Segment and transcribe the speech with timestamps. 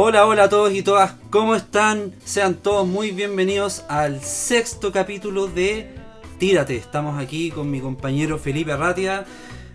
[0.00, 2.14] Hola, hola a todos y todas, ¿cómo están?
[2.24, 5.92] Sean todos muy bienvenidos al sexto capítulo de
[6.38, 6.76] Tírate.
[6.76, 9.24] Estamos aquí con mi compañero Felipe Arratia.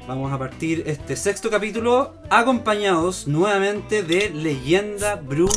[0.07, 5.49] Vamos a partir este sexto capítulo acompañados nuevamente de Leyenda Brew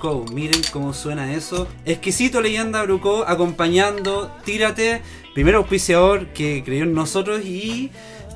[0.00, 0.24] Co.
[0.32, 1.68] Miren cómo suena eso.
[1.84, 3.24] Exquisito Leyenda Brew Co.
[3.28, 5.02] acompañando Tírate.
[5.34, 7.92] Primer auspiciador que creyó en nosotros y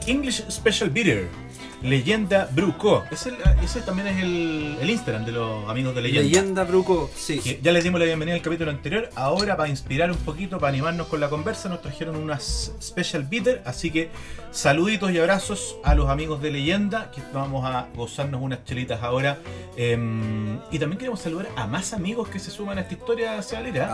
[0.07, 1.44] English Special Beer.
[1.85, 3.05] Leyenda Bruco.
[3.11, 6.23] Ese, ese también es el, el Instagram de los amigos de Leyenda.
[6.23, 7.11] Leyenda Brew Co.
[7.15, 7.41] Sí.
[7.41, 9.11] Que ya les dimos la bienvenida al capítulo anterior.
[9.15, 13.63] Ahora, para inspirar un poquito, para animarnos con la conversa, nos trajeron unas Special Bitter.
[13.67, 14.09] Así que
[14.51, 19.39] saluditos y abrazos a los amigos de Leyenda, que vamos a gozarnos unas chelitas ahora.
[19.77, 23.37] Em, y también queremos saludar a más amigos que se suman a esta historia.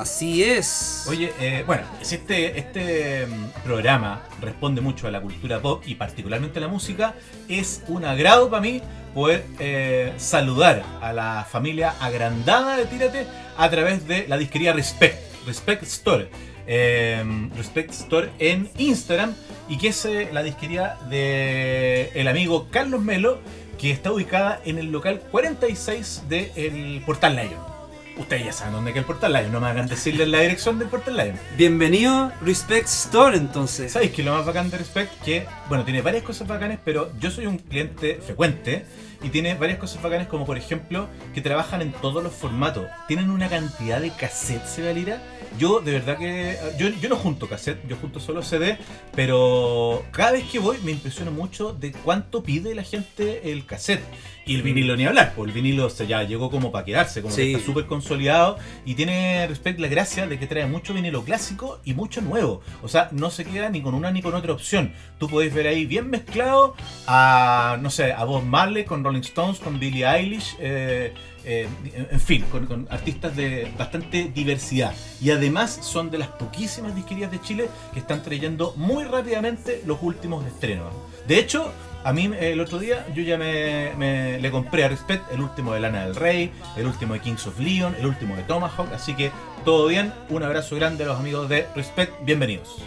[0.01, 1.07] Así es.
[1.09, 5.97] Oye, eh, bueno, si este, este mm, programa responde mucho a la cultura pop y
[5.97, 7.15] particularmente a la música,
[7.48, 8.83] es un agrado para mí
[9.15, 15.19] poder eh, saludar a la familia agrandada de Tírate a través de la disquería Respect,
[15.47, 16.28] Respect Store.
[16.67, 17.25] eh,
[17.56, 19.34] Respect Store en Instagram
[19.69, 23.41] y que es eh, la disquería de el amigo Carlos Melo
[23.78, 27.70] que está ubicada en el local 46 del Portal Lion.
[28.16, 30.89] Ustedes ya saben dónde queda el Portal Lion, no me hagan decirles la dirección del
[30.89, 31.39] Portal Lion.
[31.56, 33.92] Bienvenido Respect Store entonces.
[33.92, 35.12] ¿Sabéis que lo más bacán de Respect?
[35.22, 38.84] Que, bueno, tiene varias cosas bacanes, pero yo soy un cliente frecuente
[39.22, 42.86] y tiene varias cosas bacanes, como por ejemplo, que trabajan en todos los formatos.
[43.06, 45.22] Tienen una cantidad de cassettes, se Valira.
[45.58, 46.56] Yo, de verdad que.
[46.78, 48.78] Yo, yo no junto cassette, yo junto solo CD,
[49.14, 54.02] pero cada vez que voy me impresiona mucho de cuánto pide la gente el cassette.
[54.51, 57.34] Y el vinilo ni hablar, pues el vinilo se ya llegó como para quedarse, como
[57.34, 57.53] que Sí.
[57.55, 61.95] está súper consolidado y tiene Respect la gracia de que trae mucho vinilo clásico y
[61.95, 62.61] mucho nuevo.
[62.83, 64.92] O sea, no se queda ni con una ni con otra opción.
[65.19, 66.75] Tú podéis ver ahí bien mezclado
[67.07, 71.12] a, no sé, a Bob Marley con Rolling Stones, con Billie Eilish, eh,
[71.45, 71.69] eh,
[72.11, 74.92] en fin, con, con artistas de bastante diversidad.
[75.23, 79.98] Y además son de las poquísimas disquerías de Chile que están trayendo muy rápidamente los
[80.03, 80.92] últimos estrenos.
[81.29, 81.73] De hecho,
[82.05, 85.72] a mí el otro día yo ya me, me- le compré a Respect el último
[85.74, 89.14] de Lana del Rey, el último de Kings of Leon, el último de Tomahawk, así
[89.14, 89.30] que
[89.64, 92.83] todo bien, un abrazo grande a los amigos de Respect, bienvenidos.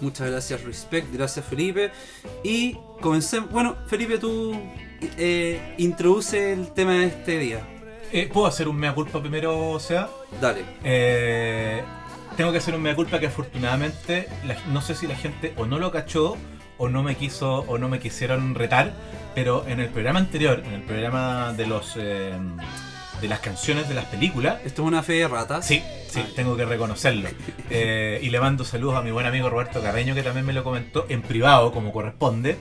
[0.00, 1.90] Muchas gracias Respect, gracias Felipe.
[2.44, 3.50] Y comencemos.
[3.50, 4.54] Bueno, Felipe, tú
[5.16, 7.60] eh, introduce el tema de este día.
[8.12, 10.08] Eh, ¿Puedo hacer un mea culpa primero, o sea?
[10.40, 10.62] Dale.
[10.84, 11.82] Eh,
[12.36, 15.66] tengo que hacer un mea culpa que afortunadamente la- no sé si la gente o
[15.66, 16.36] no lo cachó
[16.78, 18.92] o no me quiso o no me quisieron retar,
[19.34, 22.32] pero en el programa anterior, en el programa de los eh,
[23.20, 25.66] de las canciones de las películas, Esto es una fe de ratas.
[25.66, 26.28] Sí, sí, Ah.
[26.36, 27.28] tengo que reconocerlo.
[27.70, 30.62] Eh, y le mando saludos a mi buen amigo Roberto Carreño, que también me lo
[30.64, 32.56] comentó en privado, como corresponde,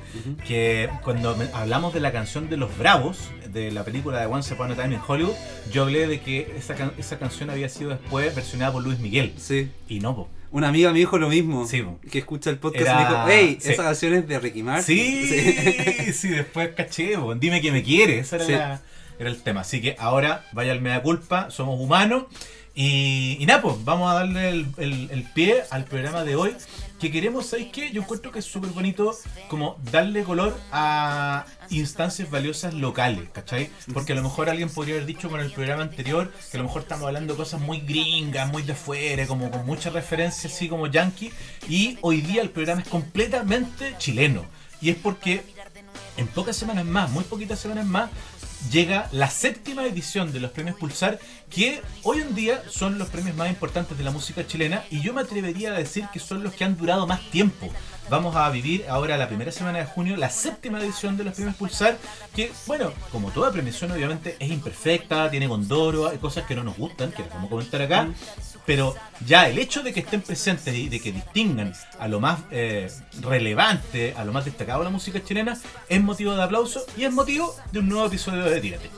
[0.45, 4.53] que cuando me- hablamos de la canción de Los Bravos, de la película de Once
[4.53, 5.33] Upon a Time in Hollywood,
[5.71, 9.33] yo hablé de que esa, can- esa canción había sido después versionada por Luis Miguel.
[9.37, 9.71] Sí.
[9.87, 10.27] Y no, po.
[10.51, 11.67] Una amiga me dijo lo mismo.
[11.67, 11.83] Sí.
[12.09, 13.71] Que escucha el podcast Era- y me dijo, hey, sí.
[13.73, 14.85] esa canción es de Ricky Martin.
[14.97, 18.51] Sí, sí, después caché, dime que me quiere, ese era, Sí.
[18.53, 18.81] la-
[19.19, 19.61] era el tema.
[19.61, 22.25] Así que ahora vaya al mea culpa, somos humanos.
[22.75, 26.53] Y, y nada, pues vamos a darle el, el- el pie al programa de hoy.
[26.99, 27.91] Que queremos, ¿sabéis qué?
[27.91, 29.15] Yo encuentro que es súper bonito
[29.49, 33.69] como darle color a instancias valiosas locales, ¿cachai?
[33.93, 36.63] Porque a lo mejor alguien podría haber dicho con el programa anterior que a lo
[36.63, 40.87] mejor estamos hablando cosas muy gringas, muy de afuera, como con muchas referencias así como
[40.87, 41.31] yankee.
[41.69, 44.45] Y hoy día el programa es completamente chileno.
[44.81, 45.43] Y es porque
[46.17, 48.09] en pocas semanas más, muy poquitas semanas más,
[48.71, 51.19] llega la séptima edición de los premios Pulsar,
[51.49, 55.13] que hoy en día son los premios más importantes de la música chilena y yo
[55.13, 57.69] me atrevería a decir que son los que han durado más tiempo.
[58.09, 61.55] Vamos a vivir ahora la primera semana de junio la séptima edición de los premios
[61.55, 61.97] Pulsar,
[62.35, 66.77] que bueno, como toda premiación obviamente es imperfecta, tiene condoro, hay cosas que no nos
[66.77, 68.09] gustan, que vamos a comentar acá,
[68.67, 68.93] pero
[69.25, 72.91] ya el hecho de que estén presentes y de que distingan a lo más eh,
[73.21, 77.13] relevante, a lo más destacado de la música chilena, es motivo de aplauso y es
[77.13, 78.91] motivo de un nuevo episodio de Tírate.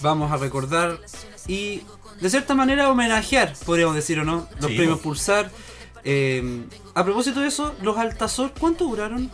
[0.00, 0.98] Vamos a recordar
[1.46, 1.82] y
[2.20, 4.98] de cierta manera homenajear, podríamos decir o no, los Sí, premios.
[4.98, 5.50] Pulsar.
[6.04, 6.64] Eh,
[6.94, 9.30] a propósito de eso, los Altazor, ¿cuánto duraron?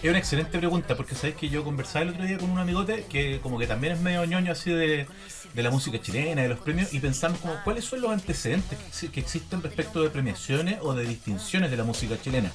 [0.00, 3.04] Es una excelente pregunta, porque sabéis que yo conversaba el otro día con un amigote
[3.08, 5.08] que como que también es medio ñoño así de,
[5.54, 8.86] de la música chilena, de los premios, y pensamos como cuáles son los antecedentes que,
[8.90, 12.50] exi- que existen respecto de premiaciones o de distinciones de la música chilena.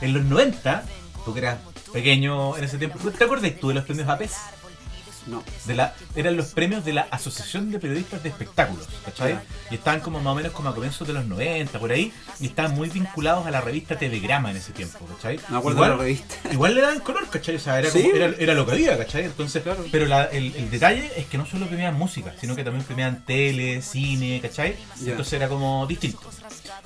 [0.00, 0.84] En los 90,
[1.24, 1.58] tú que eras
[1.92, 4.32] pequeño en ese tiempo, ¿te acuerdas tú de los premios APES?
[5.26, 5.42] No.
[5.66, 9.38] De la, eran los premios de la Asociación de Periodistas de Espectáculos, ¿cachai?
[9.70, 12.46] Y estaban como más o menos como a comienzos de los 90, por ahí, y
[12.46, 15.40] estaban muy vinculados a la revista Telegrama en ese tiempo, ¿cachai?
[15.48, 16.34] Me acuerdo Igual- de la revista.
[16.52, 17.56] Igual le daban color, ¿cachai?
[17.56, 18.02] O sea, era, Sí.
[18.02, 19.24] como- era, era lo que había, ¿cachai?
[19.24, 19.84] Entonces, Claro.
[19.90, 23.24] pero la- el, el detalle es que no solo premiaban música, sino que también premiaban
[23.24, 24.76] tele, cine, ¿cachai?
[25.00, 25.12] Ya.
[25.12, 26.20] Entonces era como distinto.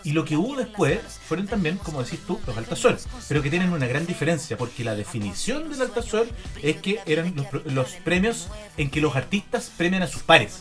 [0.05, 2.99] Y lo que hubo después fueron también, como decís tú, los Altasol,
[3.29, 6.29] pero que tienen una gran diferencia, porque la definición del Altasol
[6.63, 10.61] es que eran los, los premios en que los artistas premian a sus pares.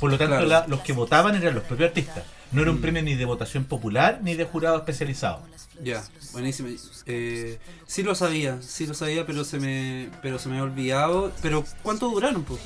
[0.00, 0.46] Por lo tanto, Claro.
[0.46, 2.22] la- los que votaban eran los propios artistas.
[2.52, 2.82] No era un Mm.
[2.82, 5.42] premio ni de votación popular ni de jurado especializado.
[5.82, 6.02] Ya,
[6.32, 6.68] buenísimo.
[7.06, 11.32] Eh, sí lo sabía, sí lo sabía, pero se me pero se me había olvidado.
[11.42, 12.60] Pero ¿cuánto duraron, pues?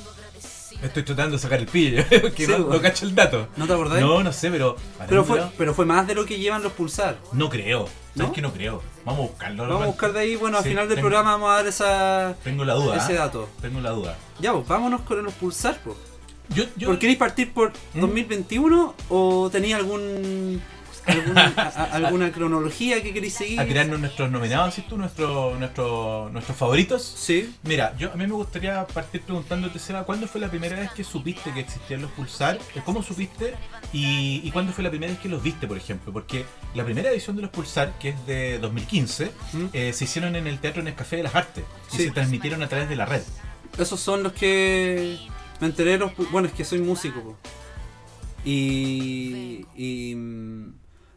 [0.83, 2.03] Estoy tratando de sacar el pillo,
[2.35, 3.47] que Sí, no, cacho el dato.
[3.57, 4.01] ¿No te acordás?
[4.01, 4.75] No, no sé, pero.
[4.95, 5.53] ¿habrán pero fue durado?
[5.57, 7.17] pero fue más de lo que llevan los pulsar.
[7.31, 7.87] No creo.
[8.15, 8.31] ¿Sabes ¿No?
[8.33, 8.83] que no creo?
[9.05, 9.63] Vamos a buscarlo.
[9.67, 12.35] Vamos a buscar de ahí, bueno, al final del tengo- programa vamos a dar esa
[12.43, 12.97] Tengo la duda.
[12.97, 13.21] ese ¿ah?
[13.25, 13.49] dato.
[13.61, 14.17] Tengo la duda.
[14.39, 15.97] Ya, pues vámonos con los pulsar, pues.
[16.49, 18.01] Yo, yo, ¿Por queréis partir por ¿Mm?
[18.01, 20.61] 2021 o tenéis algún
[21.05, 23.59] alguna, a- a- alguna cronología que queréis seguir?
[23.59, 24.97] a tirarnos nuestros nominados, ¿sí tú?
[24.97, 27.03] Nuestro, nuestro, nuestros favoritos.
[27.03, 27.53] Sí.
[27.63, 31.03] Mira, yo a mí me gustaría partir preguntándote, Seba, ¿cuándo fue la primera vez que
[31.03, 32.59] supiste que existían los Pulsar?
[32.85, 33.55] ¿Cómo supiste?
[33.91, 36.11] Y, y cuándo fue la primera vez que los viste, por ejemplo?
[36.13, 36.45] Porque
[36.75, 39.65] la primera edición de los Pulsar, que es de 2015, ¿Mm?
[39.73, 41.63] eh, se hicieron en el Teatro Nescafé de las Artes
[41.93, 42.03] y Sí.
[42.05, 43.21] se transmitieron a través de la red.
[43.77, 45.17] Esos son los que
[45.59, 47.37] me enteré los bueno, es que soy músico, po.
[48.45, 50.73] Y y mm,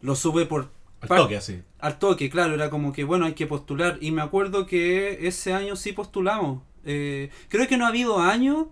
[0.07, 0.71] lo sube por
[1.01, 1.61] Al toque, así.
[1.81, 5.53] al toque, claro, era como que bueno, hay que postular y me acuerdo que ese
[5.53, 6.63] año sí postulamos.
[6.85, 8.71] Eh, creo que no ha habido año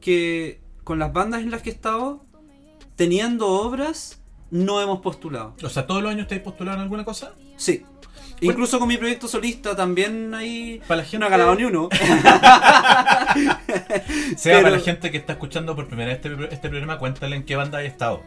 [0.00, 2.22] que con las bandas en las que he estado
[2.96, 4.20] teniendo obras
[4.50, 5.56] no hemos postulado.
[5.62, 7.32] O sea, ¿todos los años te has postulado en alguna cosa?
[7.56, 7.82] Sí.
[8.40, 11.88] Incluso con mi proyecto solista también ahí Para la gente, no he ganado ni uno.
[14.36, 17.36] Sea pero- para la gente que está escuchando por primera vez este, este programa, cuéntale
[17.36, 18.22] en qué banda has estado.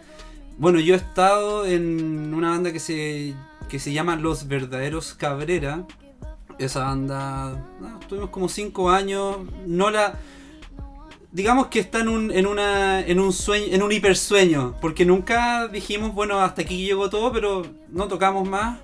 [0.59, 3.35] Bueno, yo he estado en una banda que se,
[3.69, 5.85] que se llama Los Verdaderos Cabrera.
[6.57, 7.49] Esa banda,
[7.83, 9.37] ah, tuvimos como cinco años.
[9.67, 10.17] No la.
[11.31, 14.75] Digamos que está en un, en una, en un sueño, en un hipersueño.
[14.81, 18.79] Porque nunca dijimos, bueno, hasta aquí llegó todo, pero no tocamos más.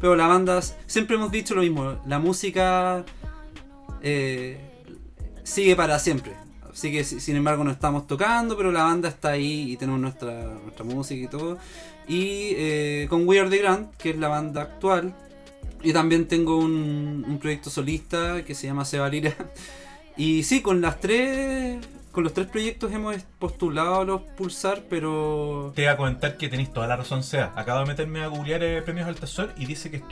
[0.00, 2.00] Pero la banda, siempre hemos dicho lo mismo.
[2.06, 3.04] La música
[4.00, 4.58] eh,
[5.44, 6.47] sigue para siempre.
[6.78, 10.00] Así que si- sin embargo no estamos tocando, pero la banda está ahí y tenemos
[10.00, 11.58] nuestra, nuestra música y todo.
[12.06, 15.12] Y eh, con We Are The Grand, que es la banda actual.
[15.82, 19.34] Y también tengo un, un proyecto solista que se llama Seba Lira.
[20.16, 21.78] Y sí, con las tres.
[22.10, 25.72] Con los tres proyectos hemos postulado a los Pulsar, pero.
[25.76, 27.52] Te voy a comentar que tenéis toda la razón, Sea.
[27.54, 30.02] Acabo de meterme a googlear eh, premios Altasol y dice que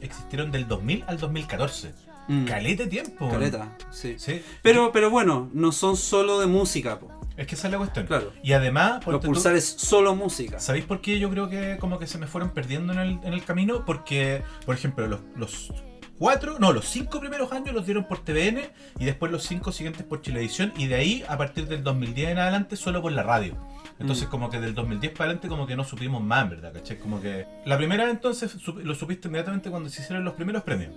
[0.00, 1.92] existieron del 2000 al 2014.
[2.28, 3.28] Mm, Caleta de tiempo.
[3.30, 4.14] caleta, sí.
[4.18, 4.42] Sí.
[4.62, 7.08] Pero, pero bueno, no son solo de música, po.
[7.36, 8.06] Es que esa es la cuestión.
[8.06, 8.32] Claro.
[8.42, 10.60] Y además, Los Pulsar es solo música.
[10.60, 13.32] ¿Sabéis por qué yo creo que como que se me fueron perdiendo en el, en
[13.32, 13.84] el camino?
[13.86, 15.72] Porque, por ejemplo, los, los
[16.18, 18.60] cuatro, no, los cinco primeros años los dieron por TVN
[18.98, 22.38] y después los cinco siguientes por Chilevisión y de ahí, a partir del 2010 en
[22.38, 23.56] adelante, solo por la radio.
[23.98, 24.30] Entonces, Mm.
[24.30, 26.74] como que del 2010 para adelante, como que no supimos más, ¿verdad?
[26.74, 26.98] ¿Cachai?
[26.98, 27.46] Como que.
[27.64, 30.92] La primera entonces lo supiste inmediatamente cuando se hicieron los primeros premios.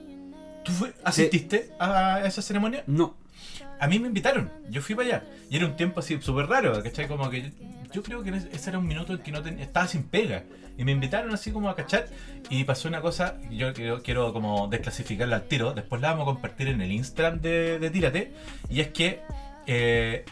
[0.64, 0.72] ¿Tú
[1.04, 2.84] asististe a esa ceremonia?
[2.88, 3.16] No.
[3.80, 5.24] A mí me invitaron, yo fui para allá.
[5.50, 7.08] Y era un tiempo así súper raro, ¿cachai?
[7.08, 7.50] Como que yo,
[7.94, 10.44] yo creo que ese era un minuto en que no ten- estaba sin pega.
[10.78, 12.08] Y me invitaron así como a cachar.
[12.50, 15.74] Y pasó una cosa, yo quiero, quiero como desclasificarla al tiro.
[15.74, 18.32] Después la vamos a compartir en el Instagram de, de Tírate.
[18.70, 19.20] Y es que
[19.68, 20.26] eh,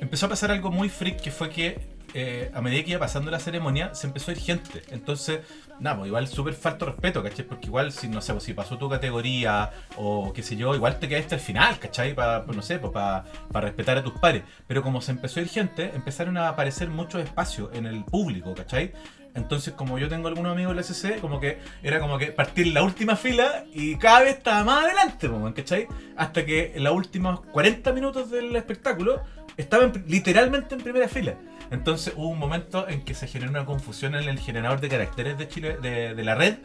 [0.00, 1.78] empezó a pasar algo muy freak que fue que
[2.14, 4.82] eh, a medida que iba pasando la ceremonia se empezó a ir gente.
[4.90, 5.40] Entonces,
[5.80, 7.44] nada, pues igual súper falto respeto, ¿cachai?
[7.46, 10.98] Porque igual si no sé, pues, si pasó tu categoría o qué sé yo, igual
[10.98, 12.14] te quedaste al final, ¿cachai?
[12.14, 14.42] Para, no sé, pues para respetar a tus pares.
[14.66, 18.54] Pero como se empezó a ir gente, empezaron a aparecer muchos espacios en el público,
[18.54, 18.92] ¿cachai?
[19.36, 22.84] Entonces, como yo tengo algunos amigos del SC, como que era como que partir la
[22.84, 25.88] última fila y cada vez estaba más adelante, pues, ¿cachai?
[26.16, 29.22] Hasta que en los últimos 40 minutos del espectáculo
[29.56, 31.34] estaba en- literalmente en primera fila.
[31.70, 35.38] Entonces hubo un momento en que se generó una confusión en el generador de caracteres
[35.38, 36.58] de Chile, de, de la red,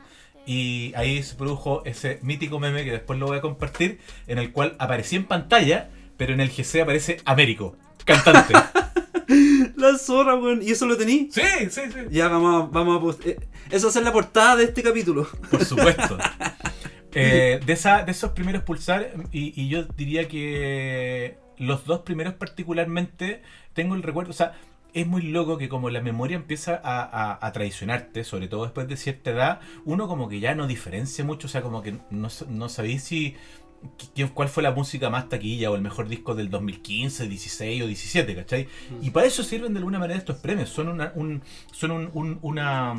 [0.45, 4.51] y ahí se produjo ese mítico meme que después lo voy a compartir, en el
[4.51, 8.53] cual aparecía en pantalla, pero en el GC aparece Américo, cantante.
[9.75, 10.61] La zorra, weón.
[10.61, 11.29] ¿Y eso lo tení?
[11.31, 11.99] sí, sí, sí.
[12.09, 13.25] Ya, vamos a, vamos a post-
[13.69, 15.27] Eso va a ser la portada de este capítulo.
[15.49, 16.17] Por supuesto.
[17.11, 22.35] Eh, de, esa, de esos primeros pulsar, y, y yo diría que los dos primeros
[22.35, 23.41] particularmente,
[23.73, 24.53] tengo el recuerdo, o sea,
[24.93, 28.87] es muy loco que como la memoria empieza a, a- a traicionarte, sobre todo después
[28.87, 32.27] de cierta edad, uno como que ya no diferencia mucho, o sea, como que no,
[32.49, 33.35] no sabéis si
[34.33, 38.35] cuál fue la música más taquilla o el mejor disco del 2015, 16 o 17,
[38.35, 38.63] ¿cachai?
[38.65, 39.05] Mm.
[39.05, 40.69] Y para eso sirven de alguna manera estos premios.
[40.69, 41.41] Son una, un,
[41.71, 42.93] son un- un- una,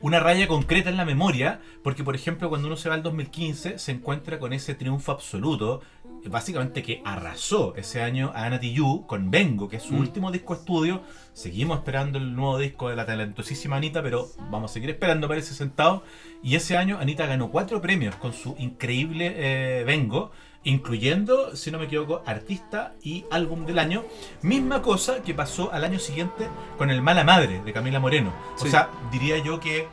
[0.00, 3.78] una raya concreta en la memoria, porque por ejemplo cuando uno se va al 2015
[3.78, 5.80] se encuentra con ese triunfo absoluto,
[6.26, 10.00] básicamente que arrasó ese año a Ana Tijoux con Vengo, que es su Mm.
[10.00, 11.02] último disco estudio.
[11.32, 15.54] Seguimos esperando el nuevo disco de la talentosísima Anita, pero vamos a seguir esperando, parece
[15.54, 16.02] sentado.
[16.42, 20.30] Y ese año Anita ganó cuatro premios con su increíble eh, Vengo,
[20.64, 24.04] incluyendo, si no me equivoco, artista y álbum del año.
[24.42, 26.46] Misma cosa que pasó al año siguiente
[26.76, 28.32] con el Mala Madre de Camila Moreno.
[28.60, 29.86] O sea, diría yo que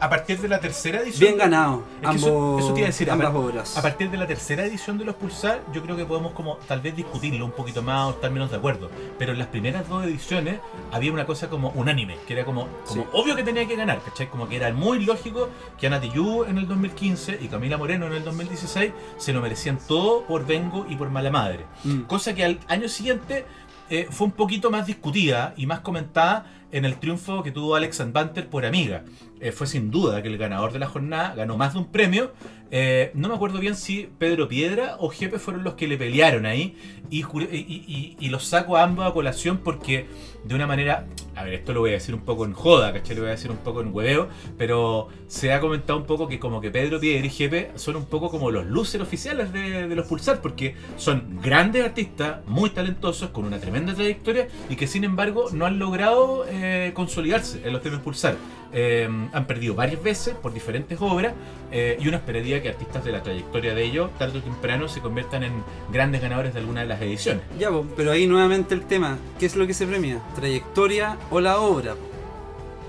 [0.00, 1.20] a partir de la tercera edición...
[1.20, 3.76] Bien ganado, Es que eso- ambos, eso te iba a decir, a ambas par- obras.
[3.76, 6.80] A partir de la tercera edición de los Pulsar, yo creo que podemos como tal
[6.80, 8.90] vez discutirlo un poquito más o estar menos de acuerdo.
[9.18, 10.60] Pero en las primeras dos ediciones
[10.92, 13.08] había una cosa como unánime, que era como, como Sí.
[13.12, 14.28] obvio que tenía que ganar, ¿cachai?
[14.28, 18.12] Como que era muy lógico que Ana Tijoux en el 2015 y Camila Moreno en
[18.12, 21.66] el 2016 se lo merecían todo por Vengo y por Mala Madre.
[21.84, 22.02] Mm.
[22.02, 23.46] Cosa que al año siguiente
[23.90, 28.12] eh, fue un poquito más discutida y más comentada en el triunfo que tuvo Alex
[28.12, 29.04] Banter por Amiga.
[29.40, 32.32] Eh, fue sin duda que el ganador de la jornada ganó más de un premio.
[32.70, 36.44] Eh, no me acuerdo bien si Pedro Piedra o Jepe fueron los que le pelearon
[36.44, 36.76] ahí.
[37.08, 40.06] Y, y, y- los saco a ambos a colación porque
[40.44, 41.06] de una manera...
[41.36, 43.14] A ver, esto lo voy a decir un poco en joda, ¿cachai?
[43.14, 44.28] Lo voy a decir un poco en hueveo.
[44.58, 48.06] Pero se ha comentado un poco que como que Pedro Piedra y Jepe son un
[48.06, 50.40] poco como los luces oficiales de, de los Pulsar.
[50.40, 55.64] Porque son grandes artistas, muy talentosos, con una tremenda trayectoria y que sin embargo no
[55.64, 56.57] han logrado eh,
[56.94, 58.36] consolidarse en los premios Pulsar.
[58.72, 61.32] Eh, han perdido varias veces por diferentes obras
[61.72, 65.00] eh, y uno esperaría que artistas de la trayectoria de ellos, tarde o temprano, se
[65.00, 67.42] conviertan en grandes ganadores de alguna de las ediciones.
[67.58, 70.20] Ya, pero ahí nuevamente el tema, ¿qué es lo que se premia?
[70.34, 71.94] ¿Trayectoria o la obra?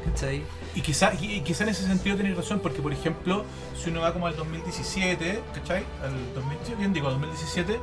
[0.06, 0.44] ¿Cachai?
[0.80, 3.44] Y quizá, y quizá en ese sentido tenéis razón, porque por ejemplo,
[3.78, 5.84] si uno va como al 2017, ¿cachai?
[6.02, 7.78] Al 2000, sí, bien digo, 2017,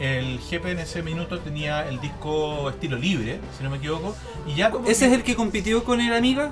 [0.00, 4.14] el GP en ese minuto tenía el disco estilo libre, si no me equivoco,
[4.46, 6.50] y ya como ¿Ese que- es el que compitió con el amiga?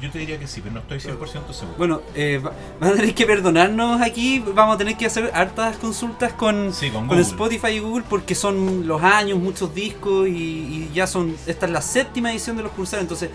[0.00, 1.78] Yo te diría que sí, pero no estoy 100% seguro.
[1.78, 5.76] Bueno, eh, va- van a tener que perdonarnos aquí, vamos a tener que hacer hartas
[5.76, 7.20] consultas con, Sí, con con.
[7.20, 11.72] Spotify y Google porque son los años, muchos discos y, y ya son, esta es
[11.72, 13.30] la séptima edición de los pulsares, entonces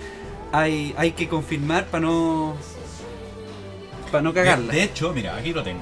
[0.51, 2.55] hay, hay que confirmar para no
[4.11, 4.73] para no De, cagarla.
[4.73, 5.81] de hecho, mira, aquí lo tengo.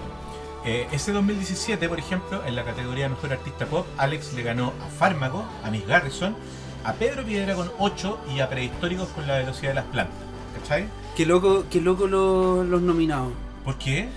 [0.66, 4.90] Eh, ese 2017, por ejemplo, en la categoría Mejor Artista Pop, Alex le ganó a
[4.90, 6.36] Fármaco, a Miss Garrison,
[6.84, 10.18] a Pedro Piedra con 8 y a Prehistóricos con la velocidad de las plantas.
[10.60, 10.88] ¿Cachai?
[11.16, 13.32] Qué loco, qué loco los, los nominados.
[13.64, 14.10] ¿Por qué?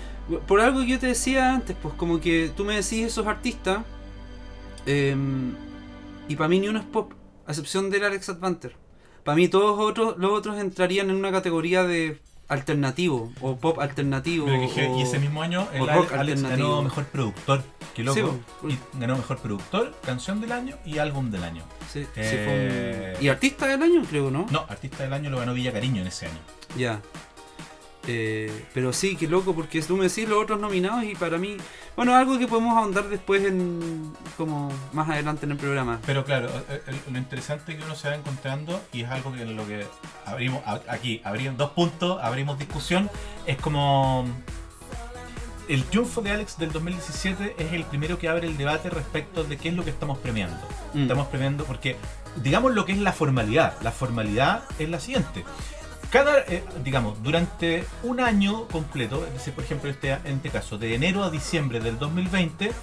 [0.47, 3.79] Por algo que yo te decía antes, pues como que tú me decís esos artistas
[4.85, 5.15] eh,
[6.27, 7.13] y para mí ni uno es pop,
[7.45, 8.75] a excepción del Alex Advanter.
[9.23, 14.45] Para mí todos otros, los otros entrarían en una categoría de alternativo o pop alternativo.
[14.45, 17.63] Que- o- y ese mismo año el rock Alex ganó Mejor Productor.
[17.95, 18.19] Qué loco.
[18.19, 18.25] Sí,
[18.61, 18.73] pues.
[18.73, 21.63] y ganó Mejor Productor, Canción del Año y Álbum del Año.
[21.91, 24.47] Sí, sí, Eh, fue un- Y artista del año, creo, ¿no?
[24.49, 26.39] No, Artista del Año lo ganó Villa Cariño en ese año.
[26.77, 27.01] Ya.
[28.07, 31.57] Eh, pero sí, qué loco, porque tú me decís los otros nominados y para mí,
[32.01, 35.99] bueno, algo que podemos ahondar después en como más adelante en el programa.
[36.03, 39.43] Pero claro, eh, eh, lo interesante que uno se va encontrando, y es algo que
[39.43, 39.85] en lo que
[40.25, 43.07] abrimos aquí, abrimos dos puntos, abrimos discusión,
[43.45, 44.25] es como
[45.69, 49.57] el triunfo de Alex del 2017 es el primero que abre el debate respecto de
[49.57, 50.57] qué es lo que estamos premiando.
[50.95, 51.03] Mm.
[51.03, 51.97] Estamos premiando porque,
[52.37, 53.75] digamos lo que es la formalidad.
[53.83, 55.45] La formalidad es la siguiente.
[56.11, 60.77] Cada, eh, digamos, durante un año completo, es decir, por ejemplo, este, en este caso,
[60.77, 62.73] de enero a diciembre del 2020,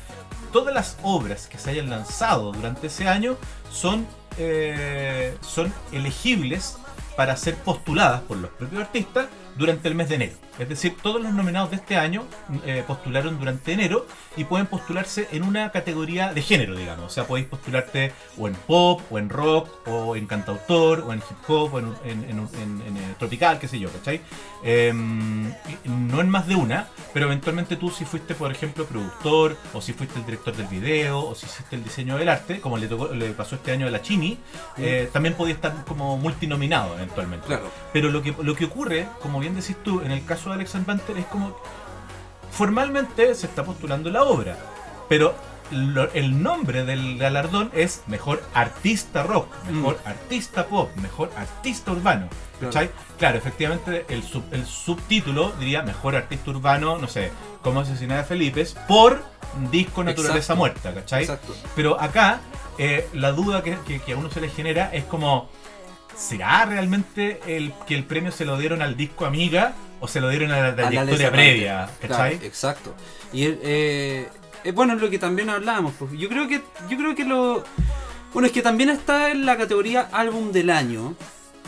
[0.50, 3.36] todas las obras que se hayan lanzado durante ese año
[3.70, 4.06] son,
[4.38, 6.78] eh, son elegibles
[7.18, 9.26] para ser postuladas por los propios artistas
[9.58, 10.32] durante el mes de enero.
[10.58, 12.24] Es decir, todos los nominados de este año
[12.64, 17.04] eh, postularon durante enero y pueden postularse en una categoría de género, digamos.
[17.06, 21.18] O sea, podéis postularte o en pop, o en rock, o en cantautor, o en
[21.20, 24.20] hip hop, o en, en- en- en- eh, tropical, qué sé yo, ¿cachai?
[24.64, 24.92] Eh,
[25.84, 29.92] no en más de una, pero eventualmente tú si fuiste, por ejemplo, productor, o si
[29.92, 33.12] fuiste el director del video, o si hiciste el diseño del arte, como le, tocó-
[33.14, 34.38] le pasó este año a la Chini,
[34.76, 37.46] eh, también podía estar como multinominado eventualmente.
[37.46, 37.70] Claro.
[37.92, 40.84] Pero lo que, lo que ocurre, como bien decís tú, en el caso de Alex
[40.86, 41.56] Banter es como
[42.50, 44.56] formalmente se está postulando la obra,
[45.08, 45.34] pero
[45.70, 52.28] lo- el nombre del galardón es mejor artista rock, mejor artista pop, mejor artista urbano.
[52.60, 52.90] ¿cachai?
[53.18, 57.30] Claro, efectivamente el, sub- el subtítulo diría mejor artista urbano, no sé,
[57.62, 59.22] cómo asesinar a Felipe por
[59.70, 60.56] disco Naturaleza Exacto.
[60.56, 61.22] Muerta, ¿cachai?
[61.22, 61.54] Exacto.
[61.76, 62.40] Pero acá
[62.78, 65.48] eh, la duda que, que- que a uno se le genera es como,
[66.18, 70.28] ¿será realmente el que el premio se lo dieron al disco Amiga o se lo
[70.28, 71.90] dieron a la trayectoria previa?
[72.00, 72.32] ¿Cachai?
[72.32, 72.94] Claro, exacto.
[73.32, 74.28] Y eh,
[74.64, 75.94] eh, bueno, es lo que también hablábamos.
[75.98, 76.12] Pues.
[76.18, 77.64] Yo creo que, yo creo que lo.
[78.32, 81.14] Bueno, es que también está en la categoría álbum del año.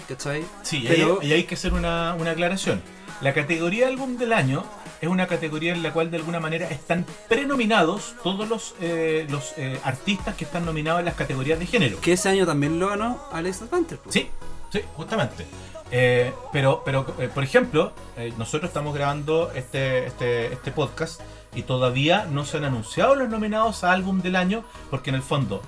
[0.08, 0.44] ¿Cachai?
[0.62, 2.82] Sí, Pero- y, ahí, y hay que hacer una, una aclaración.
[3.20, 4.64] La categoría álbum del año
[5.00, 9.54] es una categoría en la cual de alguna manera están prenominados todos los, eh, los
[9.56, 12.00] eh, artistas que están nominados en las categorías de género.
[12.00, 13.98] Que ese año también lo ganó Alex Advanter.
[13.98, 14.14] pues.
[14.14, 14.28] Sí,
[14.70, 15.46] sí, justamente.
[15.92, 17.92] Eh, pero, pero por ejemplo,
[18.38, 21.20] nosotros estamos grabando este, este, este podcast
[21.54, 25.22] y todavía no se han anunciado los nominados a álbum del año porque en el
[25.22, 25.62] fondo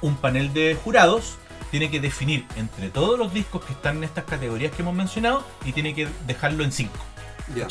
[0.00, 1.38] un panel de jurados
[1.70, 5.44] tiene que definir entre todos los discos que están en estas categorías que hemos mencionado
[5.64, 6.98] y tiene que dejarlo en cinco.
[7.54, 7.66] Ya.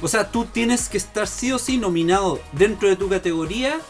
[0.00, 3.80] O sea, tú tienes que estar sí o sí nominado dentro de tu categoría.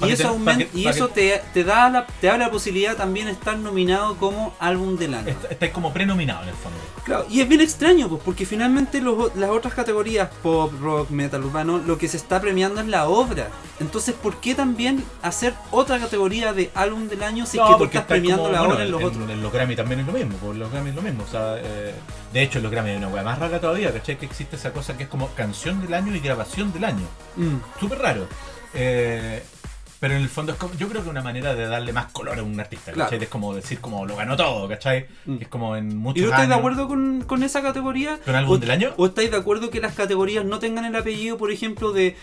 [0.00, 2.50] Y eso, te- aumen- pa' que- y eso te, te da la, te da la
[2.50, 5.28] posibilidad también de estar nominado como álbum del año.
[5.28, 6.78] est- estáis como prenominado en el fondo.
[7.04, 11.44] Claro, y es bien extraño, pues, porque finalmente los- las otras categorías, pop, rock, metal,
[11.44, 13.48] urbano, lo que se está premiando es la obra.
[13.78, 17.84] Entonces, ¿por qué también hacer otra categoría de álbum del año si es que tú
[17.84, 19.30] estás premiando como- la bueno, obra en los en, otros?
[19.30, 21.22] en los Grammy también es lo mismo, pues los Grammy es lo mismo.
[21.24, 21.94] O sea, eh,
[22.32, 24.16] de hecho, en los Grammy hay una hueá más rara todavía, ¿cachai?
[24.18, 27.06] Que existe esa cosa que es como canción del año y grabación del año.
[27.36, 28.26] Mm, Súper raro.
[28.72, 29.42] Eh,
[30.04, 32.38] pero en el fondo es como, yo creo que una manera de darle más color
[32.38, 33.08] a un artista, Claro.
[33.08, 33.24] ¿cachai?
[33.24, 35.06] Es como decir como lo ganó todo, ¿cachai?
[35.24, 35.36] Mm.
[35.40, 38.18] Es como en ¿Y muchos tú estás de acuerdo con, con esa categoría?
[38.22, 38.92] ¿Con ¿O- del año?
[38.98, 42.16] ¿O estáis de acuerdo que las categorías no tengan el apellido, por ejemplo, de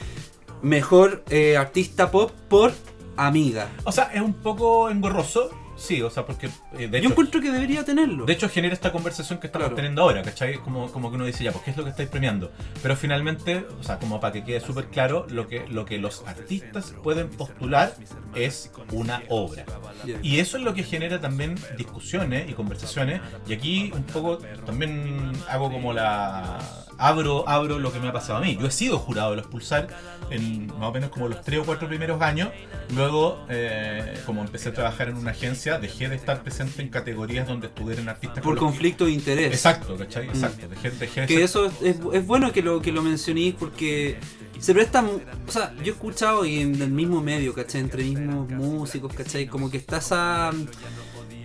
[0.61, 2.71] mejor eh, artista pop por
[3.17, 3.67] amiga?
[3.83, 5.49] O sea, es un poco engorroso,
[5.81, 7.09] sí, o sea, porque eh, de Yo hecho...
[7.09, 8.25] encuentro que debería tenerlo.
[8.25, 9.75] De hecho, genera esta conversación que estamos Claro.
[9.75, 10.57] teniendo ahora, ¿cachai?
[10.59, 12.51] Como, como que uno dice, ya, pues, ¿qué es lo que estáis premiando?
[12.81, 16.23] Pero finalmente, o sea, como para que quede súper claro, lo que, lo que los
[16.27, 17.93] artistas pueden postular
[18.35, 19.65] es una obra.
[20.23, 23.21] Y eso es lo que genera también discusiones y conversaciones.
[23.47, 26.59] Y aquí un poco también hago como la...
[27.01, 28.55] Abro, abro lo que me ha pasado a mí.
[28.61, 29.87] Yo he sido jurado de los Pulsar
[30.29, 32.49] en más o menos como los tres o cuatro primeros años.
[32.95, 37.47] Luego, eh, como empecé a trabajar en una agencia, dejé de estar presente en categorías
[37.47, 39.51] donde estuvieran artistas por conflicto de interés.
[39.51, 40.27] Exacto, ¿cachai?
[40.27, 40.67] Exacto.
[40.67, 44.17] Dejé, dejé de Que eso es, bueno que lo que lo mencionéis porque
[44.59, 47.81] se presta, mu- o sea, yo he escuchado y en el mismo medio, ¿cachai?
[47.81, 49.47] Entre mismos músicos, ¿cachai?
[49.47, 50.51] Como que está esa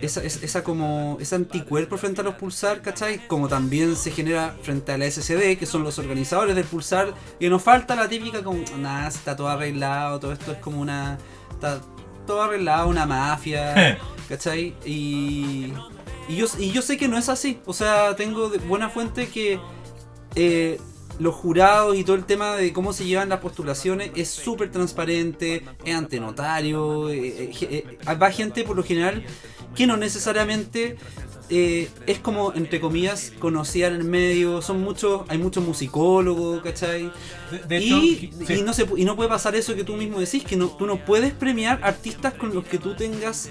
[0.01, 3.27] esa, esa, esa como ese anticuerpo frente a los pulsar, ¿cachai?
[3.27, 7.49] Como también se genera frente a la SCD, que son los organizadores del pulsar, y
[7.49, 11.17] nos falta la típica como, nada, está todo arreglado, todo esto es como una,
[11.51, 11.81] está
[12.25, 13.97] todo arreglado, una mafia,
[14.29, 14.75] ¿cachai?
[14.85, 15.73] Y,
[16.27, 19.27] y, yo, y yo sé que no es así, o sea, tengo de buena fuente
[19.27, 19.59] que
[20.35, 20.79] eh,
[21.19, 25.63] los jurados y todo el tema de cómo se llevan las postulaciones es súper transparente,
[25.83, 29.23] es ante notario, eh, eh, eh, va gente por lo general
[29.77, 30.97] que no necesariamente
[31.49, 37.09] eh, es como, entre comillas, conocida en el medio, son muchos, hay muchos musicólogos, ¿cachai?
[37.51, 38.53] De, de hecho, y, sí.
[38.55, 40.85] y no se, y no puede pasar eso que tú mismo decís, que no, tú
[40.85, 43.49] no puedes premiar artistas con los que tú tengas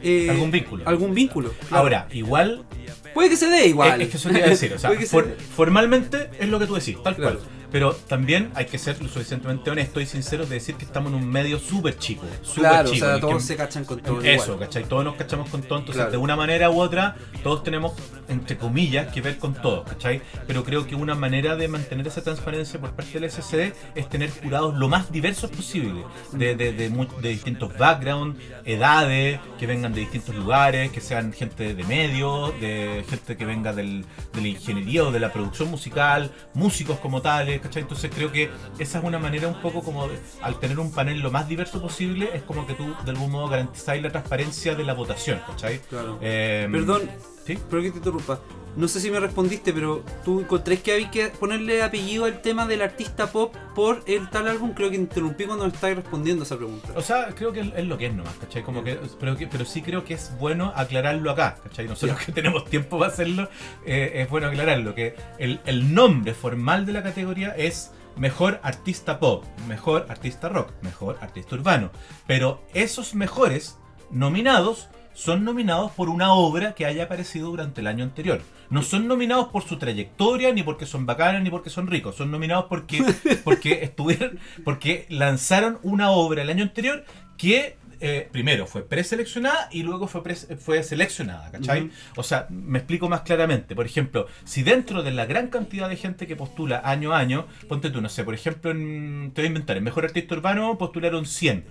[0.00, 0.88] eh, Algún vínculo.
[0.88, 1.50] Algún vínculo.
[1.68, 1.76] claro.
[1.82, 2.64] Ahora, igual
[3.12, 4.00] puede que se dé igual.
[4.00, 6.66] Es, es que eso te iba a decir, o sea, for- formalmente es lo que
[6.66, 7.38] tú decís, tal Claro.
[7.40, 7.48] cual.
[7.74, 11.18] Pero también hay que ser lo suficientemente honesto y sincero de decir que estamos en
[11.18, 12.22] un medio súper chico.
[12.40, 13.04] Súper Claro, chico.
[13.04, 14.20] o sea, todos que- se cachan con todo.
[14.22, 14.58] Eso, igual.
[14.60, 14.84] ¿cachai?
[14.84, 16.12] Todos nos cachamos con todo, entonces Claro.
[16.12, 17.94] de una manera u otra, todos tenemos,
[18.28, 20.22] entre comillas, que ver con todo, ¿cachai?
[20.46, 24.30] Pero creo que una manera de mantener esa transparencia por parte del SCD es tener
[24.30, 26.88] jurados lo más diversos posible, de, de, de
[27.22, 33.04] de distintos backgrounds, edades, que vengan de distintos lugares, que sean gente de medios, de
[33.10, 37.60] gente que venga del, de la ingeniería o de la producción musical, músicos como tales,
[37.64, 37.82] ¿cachai?
[37.82, 41.18] Entonces creo que esa es una manera un poco como, de- al tener un panel
[41.20, 44.84] lo más diverso posible, es como que tú de algún modo garantizáis la transparencia de
[44.84, 45.80] la votación, ¿cachai?
[45.88, 46.18] Claro.
[46.20, 47.02] Eh, Perdón,
[47.44, 47.58] ¿Sí?
[47.68, 48.38] pero que te interrumpa.
[48.76, 52.66] No sé si me respondiste, pero tú encontrés que hay que ponerle apellido al tema
[52.66, 54.72] del artista pop por el tal álbum.
[54.74, 56.88] Creo que interrumpí cuando me estabas respondiendo esa pregunta.
[56.96, 58.62] O sea, creo que es lo que es nomás, ¿cachai?
[58.64, 61.86] Como que, pero, que- pero sí creo que es bueno aclararlo acá, ¿cachai?
[61.86, 63.48] Nosotros que tenemos tiempo para hacerlo,
[63.86, 69.18] eh, es bueno aclararlo, que el, el nombre formal de la categoría es mejor artista
[69.20, 71.90] pop, mejor artista rock, mejor artista urbano.
[72.26, 73.78] Pero esos mejores
[74.10, 78.42] nominados son nominados por una obra que haya aparecido durante el año anterior.
[78.70, 82.16] No son nominados por su trayectoria, ni porque son bacanas, ni porque son ricos.
[82.16, 83.02] Son nominados porque,
[83.44, 87.04] porque estuvieron, porque lanzaron una obra el año anterior
[87.36, 91.90] que eh, primero fue preseleccionada y luego fue, pres- fue seleccionada, ¿cachai?
[92.16, 93.74] O sea, me explico más claramente.
[93.74, 97.46] Por ejemplo, si dentro de la gran cantidad de gente que postula año a año,
[97.68, 100.76] ponte tú, no sé, por ejemplo, en, te voy a inventar, en Mejor Artista Urbano
[100.76, 101.64] postularon 100.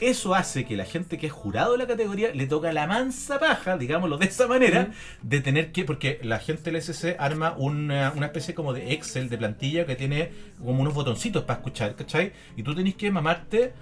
[0.00, 3.38] Eso hace que la gente que es jurado de la categoría le toca la mansa
[3.38, 8.12] paja, digámoslo de esa manera, de tener que, porque la gente del SC arma una,
[8.14, 12.32] una especie como de Excel, de plantilla que tiene como unos botoncitos para escuchar, ¿cachai?
[12.56, 13.72] Y tú tenés que mamarte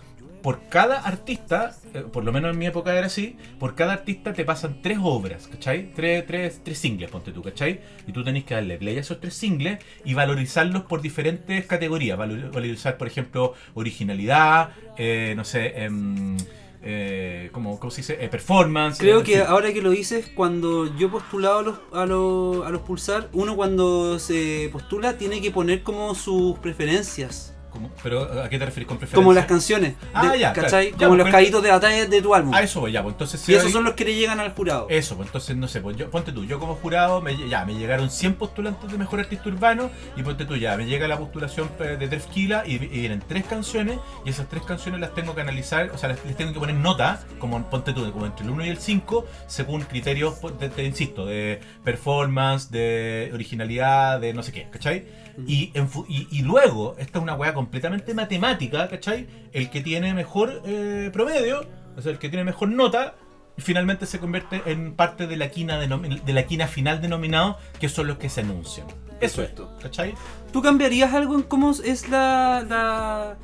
[0.47, 4.33] por cada artista, eh, por lo menos en mi época era así, por cada artista
[4.33, 5.91] te pasan tres obras, ¿cachai?
[5.93, 7.81] Tres, tres, tres singles, ponte tú, ¿cachai?
[8.07, 12.17] Y tú tenés que darle play a esos tres singles y valorizarlos por diferentes categorías.
[12.17, 16.37] Valor- Valorizar, por ejemplo, originalidad, eh, no sé, em,
[16.81, 18.17] eh, ¿cómo, cómo se dice?
[18.25, 18.99] Eh, performance.
[19.01, 22.65] Creo en que ahora que lo dices, cuando yo he postulado a los, a, los,
[22.65, 27.56] a los pulsar, uno cuando se postula tiene que poner como sus preferencias.
[27.77, 27.91] ¿Cómo?
[28.03, 29.17] ¿Pero a qué te refieres con preferencia?
[29.17, 29.95] Como las canciones.
[30.15, 30.91] Ah, de- ya, ¿Cachai?
[30.91, 30.99] claro.
[30.99, 32.55] Ya, como pues, los caídos de batalla de tu álbum.
[32.55, 34.87] A eso ya, pues entonces y esos hay- son los que le llegan al jurado.
[34.89, 37.75] Eso, pues entonces no sé, pues yo, ponte tú, yo como jurado, me, ya, me
[37.75, 41.71] llegaron 100 postulantes de mejor artista urbano y ponte tú ya, me llega la postulación
[41.79, 45.91] de Trefkila y, y vienen tres canciones y esas tres canciones las tengo que analizar,
[45.91, 48.65] o sea, les, les tengo que poner nota, como ponte tú, como entre el 1
[48.65, 54.69] y el 5, según criterios, de- insisto, de performance, de originalidad, de no sé qué,
[54.71, 55.05] ¿cachai?
[55.47, 59.27] Y, en y, y luego, esta es una weá completamente matemática, ¿cachai?
[59.53, 63.15] El que tiene mejor eh, promedio, o sea, el que tiene mejor nota,
[63.59, 68.07] finalmente se convierte en parte de la quina, de la quina final denominado, que son
[68.07, 68.87] los que se anuncian.
[69.21, 69.51] Eso es.
[69.83, 70.15] ¿cachai?
[70.53, 73.37] ¿Tú cambiarías algo en cómo es la, la,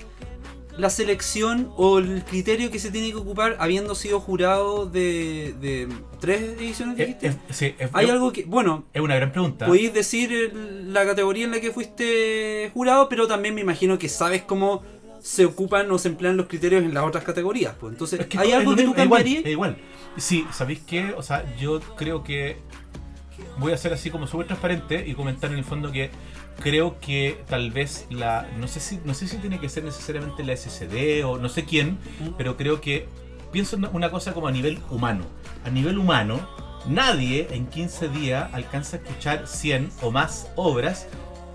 [0.78, 5.86] la selección o el criterio que se tiene que ocupar habiendo sido jurado de, de
[6.20, 7.26] tres ediciones, Eh, dijiste?
[7.28, 9.66] eh, sí, es, Hay es- algo que, bueno, es una gran pregunta.
[9.66, 14.08] podéis decir el- la categoría en la que fuiste jurado, pero también me imagino que
[14.08, 14.82] sabes cómo
[15.20, 17.74] se ocupan o se emplean los criterios en las otras categorías.
[17.78, 19.44] Pues entonces, Es que ¿hay es algo que tú es cambiarías?
[19.44, 19.76] es igual.
[20.16, 21.12] Sí, ¿sabéis qué?
[21.16, 22.56] O sea, yo creo que
[23.58, 26.10] voy a ser así como súper transparente y comentar en el fondo que
[26.60, 30.44] creo que tal vez la no sé si no sé si tiene que ser necesariamente
[30.44, 31.98] la SCD o no sé quién,
[32.36, 33.08] pero creo que
[33.52, 35.24] pienso en una cosa como a nivel humano.
[35.64, 36.40] A nivel humano,
[36.86, 41.06] nadie en 15 días alcanza a escuchar 100 o más obras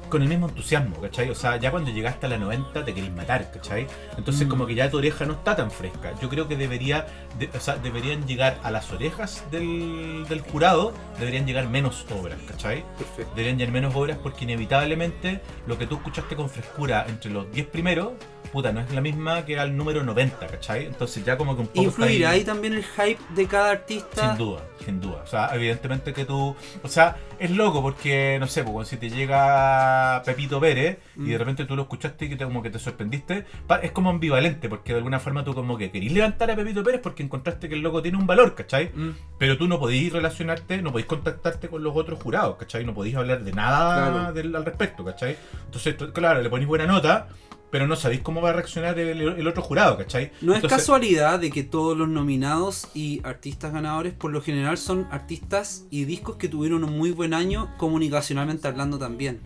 [0.09, 1.29] con el mismo entusiasmo, ¿cachai?
[1.29, 3.87] O sea, ya cuando llegaste a la 90 te querés matar, ¿cachai?
[4.17, 4.49] Entonces Mm.
[4.49, 6.13] como que ya tu oreja no está tan fresca.
[6.21, 10.93] Yo creo que debería, de- o sea, deberían llegar a las orejas del, del jurado,
[11.19, 12.83] deberían llegar menos obras, ¿cachai?
[12.97, 13.31] Perfecto.
[13.35, 17.67] Deberían llegar menos obras porque inevitablemente lo que tú escuchaste con frescura entre los 10
[17.67, 18.13] primeros,
[18.47, 20.85] puta, no es la misma que al número 90, ¿cachai?
[20.85, 21.81] Entonces ya como que un poco...
[21.81, 24.29] ¿Influirá ahí- también el hype de cada artista?
[24.29, 25.21] sin duda, sin duda.
[25.23, 26.55] O sea, evidentemente que tú.
[26.83, 31.35] O sea, es loco porque, no sé, pues, si te llega Pepito Pérez y de
[31.35, 31.39] Mm.
[31.39, 33.45] repente tú lo escuchaste y que te, como que te sorprendiste,
[33.81, 37.01] es como ambivalente porque de alguna forma tú como que querís levantar a Pepito Pérez
[37.01, 38.91] porque encontraste que el loco tiene un valor, ¿cachai?
[38.93, 39.09] Mm.
[39.37, 42.83] Pero tú no podís relacionarte, no podís contactarte con los otros jurados, ¿cachai?
[42.85, 44.33] No podís hablar de nada Claro.
[44.33, 45.37] del- al respecto, ¿cachai?
[45.65, 47.27] Entonces, claro, le ponís buena nota.
[47.69, 50.31] Pero no sabéis cómo va a reaccionar el, el otro jurado, ¿cachai?
[50.41, 55.05] No es casualidad de que todos los nominados y artistas ganadores por lo general son
[55.11, 59.41] artistas y discos que tuvieron un muy buen año comunicacionalmente hablando también.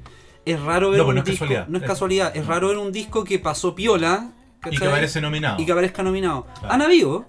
[0.46, 1.68] Es raro ver No, pues un no es disco, casualidad.
[1.68, 4.32] no es casualidad, es raro ver un disco que pasó piola
[4.72, 5.60] Y que aparece nominado.
[5.62, 6.46] y que aparezca nominado.
[6.60, 6.74] Claro.
[6.76, 7.26] Han habido,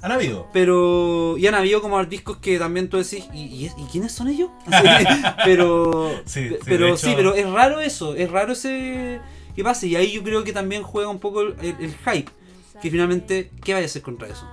[0.00, 0.48] Han habido.
[0.52, 4.10] pero y han habido como discos que también tú decís, ¿y, y, es- ¿y quiénes
[4.12, 4.50] son ellos?
[4.66, 4.88] Así,
[5.44, 9.20] pero Sí, sí, pero hecho- sí, pero es raro eso, es raro ese
[9.54, 11.54] que pase y ahí yo creo que también juega un poco el,
[12.04, 12.30] hype,
[12.80, 14.48] que finalmente ¿qué vaya a hacer contra eso?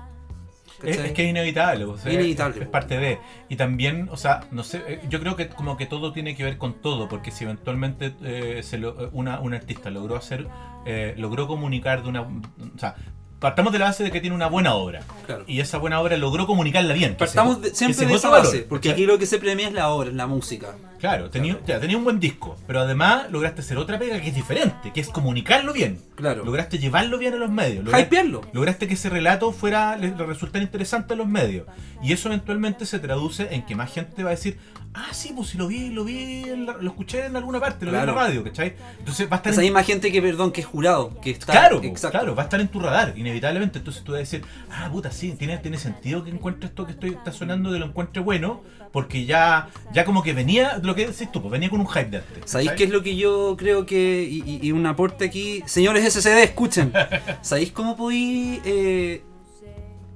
[0.83, 3.19] Es, que es inevitable, o sea, Inevitable, Es, es parte de.
[3.49, 6.43] Y también, o sea, no sé, eh, yo creo que como que todo tiene que
[6.45, 10.47] ver con todo, porque si eventualmente eh, se lo- eh, una, un artista logró hacer,
[10.85, 12.21] eh, logró comunicar de una.
[12.21, 12.31] O
[12.77, 12.95] sea,
[13.39, 15.01] partamos de la base de que tiene una buena obra.
[15.25, 15.43] Claro.
[15.47, 17.15] Y esa buena obra logró comunicarla bien.
[17.15, 20.09] Partamos de- siempre de esa base, porque aquí lo que se premia es la obra,
[20.09, 20.75] es la música.
[20.99, 24.35] Claro, tenía, ya, tenía un buen disco, pero además lograste hacer otra pega que es
[24.35, 25.97] diferente, que es comunicarlo bien.
[26.15, 26.43] Claro.
[26.43, 27.85] Lograste llevarlo bien a los medios.
[27.85, 28.41] lograste- Hypearlo.
[28.51, 31.65] Lograste que ese relato fuera, le, le resultara interesante a los medios.
[32.03, 34.57] Y eso eventualmente se traduce en que más gente va a decir,
[34.93, 37.85] ah, sí, pues si lo vi, lo vi, en la- lo escuché en alguna parte,
[37.85, 38.11] lo vi Claro.
[38.11, 38.73] en la radio, ¿cachai?
[38.99, 41.53] Entonces va a estar Esa en- misma gente que, perdón, que es jurado, que está...
[41.53, 42.17] Claro, exacto.
[42.17, 43.79] claro, va a estar en tu radar, inevitablemente.
[43.79, 46.93] Entonces tú vas a decir, ah, puta, sí, tiene, tiene sentido que encuentre esto que
[46.93, 48.61] estoy, está sonando, de lo encuentre bueno,
[48.91, 52.09] porque ya, ya como que venía, lo que decís tú, pues venía con un hype
[52.09, 52.43] de antes.
[52.45, 56.91] ¿Sabéis qué es lo que yo creo que, y, un aporte aquí, señores SCD, escuchen,
[57.41, 59.23] ¿sabéis cómo podéis eh,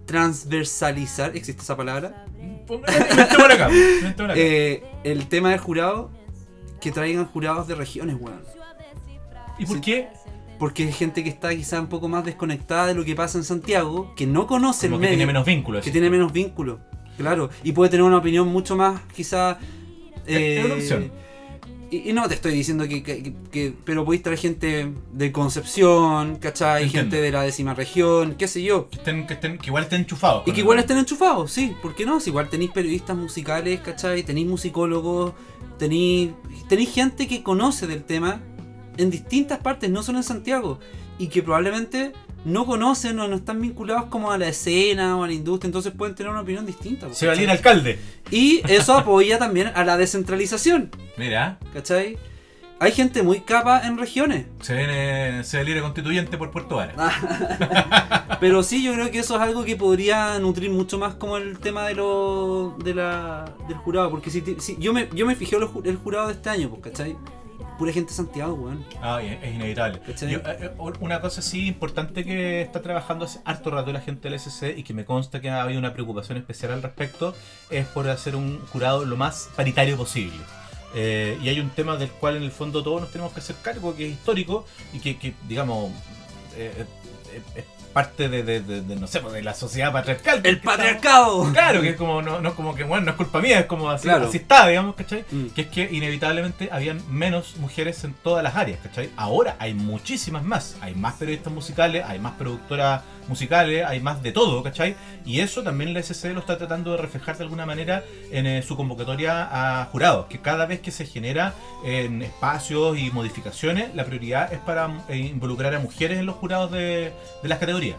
[0.06, 2.26] transversalizar, existe esa palabra?
[3.52, 3.70] Acá.
[4.36, 6.12] Eh, el tema del jurado,
[6.82, 8.42] que traigan jurados de regiones, weón.
[9.60, 9.82] ¿Y por sí.
[9.82, 10.10] qué?
[10.64, 13.44] Porque hay gente que está quizá un poco más desconectada de lo que pasa en
[13.44, 15.84] Santiago, que no conoce Como el que medio, tiene menos vínculos.
[15.84, 16.80] que tiene menos vínculo,
[17.18, 19.60] claro, y puede tener una opinión mucho más quizá...
[20.26, 21.12] Es- es una eh, opción.
[21.92, 26.38] Y, y no te estoy diciendo que, que- que- Pero podéis traer gente de Concepción,
[26.38, 26.84] ¿cachai?
[26.86, 27.12] Entiendo.
[27.12, 28.90] Gente de la décima región, qué sé yo.
[28.90, 30.44] Que, estén, que, estén, que igual estén enchufados.
[30.48, 32.22] Y que igual estén enchufados, sí, ¿por qué no?
[32.22, 34.24] Si igual tenéis periodistas musicales, ¿cachai?
[34.24, 35.34] Tenéis musicólogos,
[35.78, 36.32] tenéis,
[36.70, 38.40] tenéis gente que conoce del tema
[38.98, 40.80] en distintas partes, no solo en Santiago,
[41.18, 42.14] y que probablemente
[42.46, 45.94] no conocen o no están vinculados como a la escena o a la industria, entonces
[45.96, 47.08] pueden tener una opinión distinta.
[47.14, 48.00] Se va a ir alcalde.
[48.32, 52.18] Y eso apoya también a la descentralización, Mira, ¿cachai?
[52.80, 54.46] Hay gente muy capa en regiones.
[54.60, 56.94] se viene, se va a ir constituyente por Puerto Vara.
[58.42, 61.60] Pero sí, yo creo que eso es algo que podría nutrir mucho más como el
[61.60, 64.10] tema de lo, de la, del jurado.
[64.10, 64.44] Porque si,
[64.80, 67.16] yo, me, yo me fijé el jurado de este año, pues, ¿cachai?
[67.78, 68.86] Pura gente de Santiago, weón.
[69.02, 70.00] Ah, es, es inevitable.
[70.22, 74.30] Yo, eh, eh, una cosa sí importante que está trabajando hace harto rato la gente
[74.30, 77.36] del SC y que me consta que ha habido una preocupación especial al respecto
[77.70, 80.38] es por hacer un jurado lo más paritario posible.
[80.96, 83.56] Eh, y hay un tema del cual en el fondo todos nos tenemos que hacer
[83.62, 85.92] cargo, que es histórico y que, que, digamos,
[86.56, 86.86] eh,
[87.34, 90.42] eh, es parte de, de- de- de, no sé, pues, de la sociedad patriarcal.
[90.44, 91.52] ¡El estamos- patriarcado!
[91.54, 93.90] Claro, que es como, no, no como que, bueno, no es culpa mía, es como
[93.90, 94.28] así, Claro.
[94.28, 95.24] así está, digamos, ¿cachai?
[95.32, 95.48] Mm.
[95.50, 99.10] Que es que inevitablemente habían menos mujeres en todas las áreas, ¿cachai?
[99.16, 104.32] Ahora hay muchísimas más, hay más periodistas musicales, hay más productoras musicales, hay más de
[104.32, 104.96] todo, ¿cachai?
[105.26, 108.62] Y eso también la SC lo está tratando de reflejar de alguna manera en eh,
[108.62, 111.54] su convocatoria a jurados, que cada vez que se genera
[111.86, 116.72] en espacios y modificaciones, la prioridad es para eh, involucrar a mujeres en los jurados
[116.72, 117.98] de, de las categorías.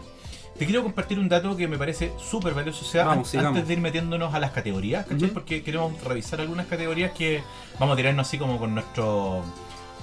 [0.57, 3.73] Te quiero compartir un dato que me parece súper valioso, o sea, Vamos, antes de
[3.73, 5.27] ir metiéndonos a las categorías, ¿cachai?
[5.29, 7.43] Porque queremos revisar algunas categorías que
[7.77, 9.43] vamos a tirarnos así como con nuestro,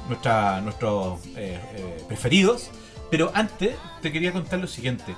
[0.09, 2.71] nuestra, nuestros eh, eh, preferidos.
[3.11, 5.15] Pero antes te quería contar lo siguiente.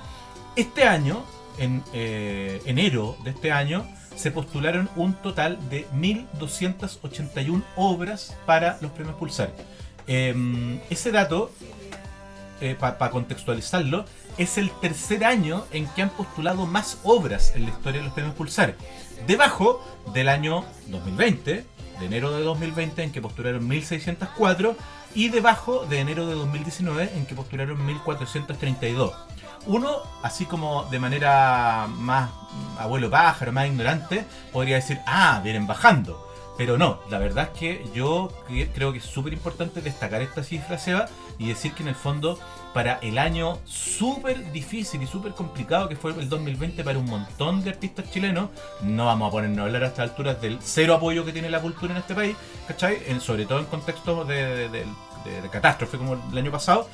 [0.55, 1.23] Este año,
[1.57, 8.91] en eh, enero de este año, se postularon un total de 1.281 obras para los
[8.91, 9.51] premios Pulsar.
[10.07, 11.51] Em, ese dato,
[12.79, 14.05] para contextualizarlo,
[14.37, 18.13] es el tercer año en que han postulado más obras en la historia de los
[18.13, 18.75] premios Pulsar.
[19.27, 21.65] Debajo del año 2020,
[21.99, 24.75] de enero de 2020, en que postularon 1604,
[25.15, 29.13] y debajo de enero de 2019, en que postularon 1432.
[29.67, 32.29] Uno, así como de manera más
[32.77, 36.21] abuelo pájaro, más ignorante, podría decir, ah, vienen bajando.
[36.57, 40.43] Pero no, la verdad es que yo cre- creo que es súper importante destacar esta
[40.43, 41.07] cifra, Seba,
[41.39, 42.39] y decir que en el fondo,
[42.73, 47.63] para el año súper difícil y súper complicado que fue el 2020 para un montón
[47.63, 48.49] de artistas chilenos,
[48.81, 51.61] no vamos a ponernos a hablar a estas alturas del cero apoyo que tiene la
[51.61, 52.35] cultura en este país,
[52.67, 52.97] ¿cachai?
[53.19, 54.85] Sobre todo en contextos de- de
[55.51, 56.87] catástrofe como el año pasado.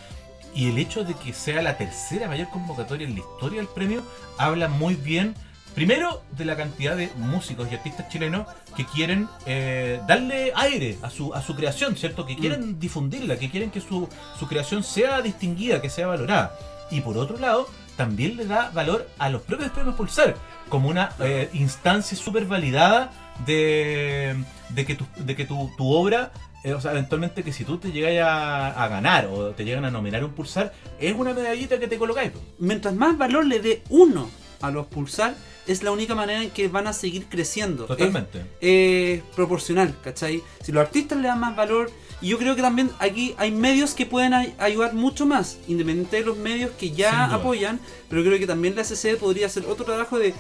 [0.53, 4.03] Y el hecho de que sea la tercera mayor convocatoria en la historia del premio
[4.37, 5.33] habla muy bien,
[5.75, 11.09] primero, de la cantidad de músicos y artistas chilenos que quieren eh, darle aire a
[11.09, 12.25] su, a su creación, ¿cierto?
[12.25, 14.07] Que quieren difundirla, que quieren que su,
[14.39, 16.55] su creación sea distinguida, que sea valorada.
[16.89, 20.35] Y por otro lado, también le da valor a los propios premios Pulsar,
[20.69, 23.11] como una eh, instancia súper validada
[23.45, 24.35] de,
[24.69, 26.31] de que, tu, de que tu, tu obra
[26.63, 29.83] eh, o sea, eventualmente que si tú te llegas a, a ganar o te llegan
[29.85, 32.31] a nominar un pulsar, es una medallita que te colocáis.
[32.59, 34.29] Mientras más valor le dé uno
[34.61, 35.35] a los pulsar,
[35.67, 37.85] es la única manera en que van a seguir creciendo.
[37.85, 38.39] Totalmente.
[38.59, 40.41] Es, es proporcional, ¿cachai?
[40.63, 43.93] Si los artistas le dan más valor, y yo creo que también aquí hay medios
[43.93, 48.37] que pueden ay- ayudar mucho más, independiente de los medios que ya apoyan, pero creo
[48.37, 50.33] que también la SCD podría hacer otro trabajo de,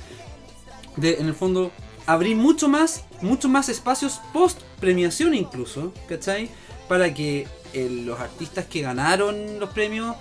[0.97, 1.71] de en el fondo,
[2.05, 6.49] abrir mucho más, mucho más espacios post premiación incluso, ¿cachai?
[6.87, 10.15] Para que eh, los artistas que ganaron los premios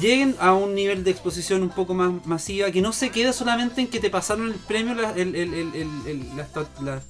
[0.00, 3.80] lleguen a un nivel de exposición un poco más masiva, que no se quede solamente
[3.80, 5.32] en que te pasaron el premio, la, el,
[6.36, 6.48] la,
[6.82, 7.02] la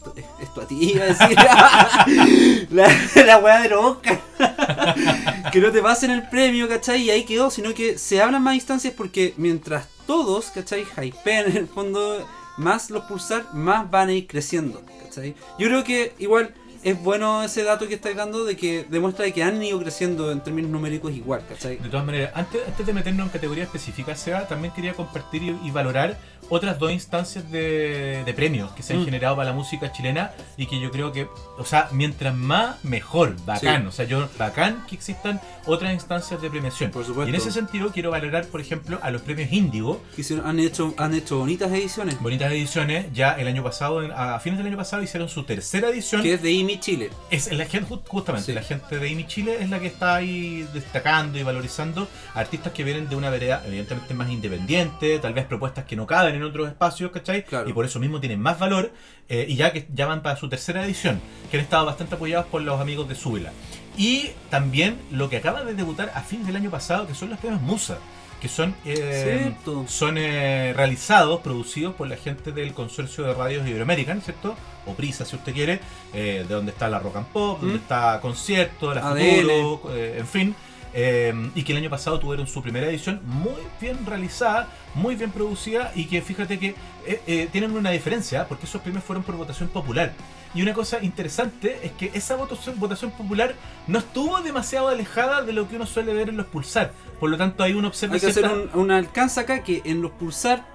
[3.27, 3.99] la, weá de los
[5.53, 7.03] que no te pasen el premio, ¿cachai?
[7.03, 10.85] Y ahí quedó, sino que se abran más instancias porque mientras todos, ¿cachai?
[10.85, 15.35] Hypeen en el fondo más los pulsar, más van a ir creciendo, ¿cachai?
[15.59, 19.33] Yo creo que igual es bueno ese dato que estáis dando de que demuestra de
[19.33, 21.77] que han ido creciendo en términos numéricos igual, ¿cachai?
[21.77, 25.71] De todas maneras, antes, antes de meternos en categorías específicas, Seba, también quería compartir y
[25.71, 26.19] valorar
[26.55, 29.05] otras dos instancias de, de premios que se han Mm.
[29.07, 31.27] generado para la música chilena y que yo creo que,
[31.59, 33.83] o sea, mientras más, mejor, bacán.
[33.83, 33.89] Sí.
[33.89, 36.91] O sea, yo, bacán que existan otras instancias de premiación.
[36.91, 37.27] Por supuesto.
[37.27, 40.93] Y en ese sentido quiero valorar, por ejemplo, a los premios Índigo, Hicieron- han hecho
[40.99, 42.21] han hecho bonitas ediciones.
[42.21, 46.23] bonitas ediciones, ya el año pasado, a fines del año pasado hicieron su tercera edición.
[46.23, 47.11] Que es de Imi Chile.
[47.31, 48.53] Es la gente, ju- justamente, Sí.
[48.53, 52.73] la gente de IMI Chile es la que está ahí destacando y valorizando a artistas
[52.73, 56.42] que vienen de una vereda evidentemente más independiente, tal vez propuestas que no caben en
[56.45, 57.45] otros espacios, ¿cachai?
[57.45, 57.69] Claro.
[57.69, 58.93] Y por eso mismo tienen más valor,
[59.29, 62.47] eh, y ya que ya van para su tercera edición, que han estado bastante apoyados
[62.47, 63.53] por los amigos de Súbela.
[63.97, 67.39] Y también lo que acaba de debutar a fin del año pasado, que son los
[67.39, 67.99] premios Musa,
[68.43, 69.55] que son, eh,
[69.87, 74.57] son eh, realizados, producidos por la gente del consorcio de radios Iberoamerican, ¿cierto?
[74.85, 75.79] O Prisa, si usted quiere,
[76.13, 77.83] eh, de donde está la Rock and Pop, donde ¿Mm?
[77.83, 79.43] está Concierto, la ADN.
[79.43, 80.57] Futuro, eh, en fin.
[80.95, 85.31] Eh, y que el año pasado tuvieron su primera edición muy bien realizada, muy bien
[85.31, 86.75] producida y que fíjate que
[87.07, 90.13] eh, eh, tienen una diferencia porque esos premios fueron por votación popular.
[90.55, 93.55] Y una cosa interesante es que esa votación, votación popular
[93.87, 96.93] no estuvo demasiado alejada de lo que uno suele ver en los pulsar.
[97.19, 100.11] Por lo tanto, ahí uno observa Hay que hacer un alcance acá que en los
[100.11, 100.67] pulsar,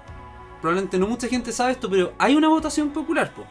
[0.60, 3.44] probablemente no mucha gente sabe esto, pero hay una votación popular, po.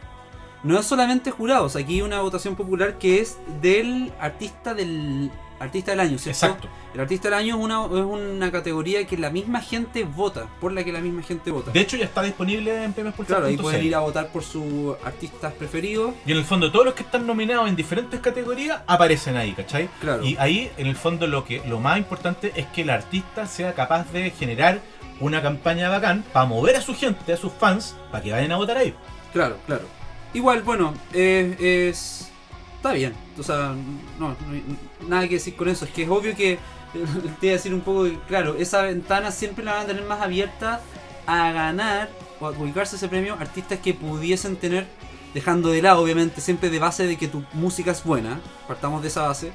[0.64, 5.90] No es solamente jurados, aquí hay una votación popular que es del artista del artista
[5.92, 6.46] del año, ¿cierto?
[6.46, 6.68] Exacto.
[6.94, 10.72] El artista del año es una, es una categoría que la misma gente vota, por
[10.72, 11.70] la que la misma gente vota.
[11.70, 13.36] De hecho, ya está disponible en premios Pulsar.
[13.36, 16.14] claro, ahí pueden ir a votar por sus artistas preferidos.
[16.26, 19.88] Y en el fondo, todos los que están nominados en diferentes categorías aparecen ahí, ¿cachai?
[20.00, 20.24] Claro.
[20.24, 23.74] Y ahí, en el fondo, lo que lo más importante es que el artista sea
[23.74, 24.80] capaz de generar
[25.20, 28.56] una campaña bacán para mover a su gente, a sus fans, para que vayan a
[28.56, 28.94] votar ahí.
[29.32, 29.82] Claro, claro.
[30.34, 32.30] Igual, bueno, eh, es.
[32.76, 33.27] Está bien.
[33.38, 33.74] O sea,
[34.18, 34.36] no, no
[35.08, 35.84] nada que decir con eso.
[35.84, 36.58] Es que es obvio que.
[37.40, 40.04] Te iba a decir un poco que, claro, esa ventana siempre la van a tener
[40.04, 40.80] más abierta
[41.26, 42.08] a ganar
[42.40, 44.86] o a ubicarse ese premio artistas que pudiesen tener,
[45.34, 48.40] dejando de lado, obviamente, siempre de base de que tu música es buena.
[48.66, 49.52] Partamos de esa base.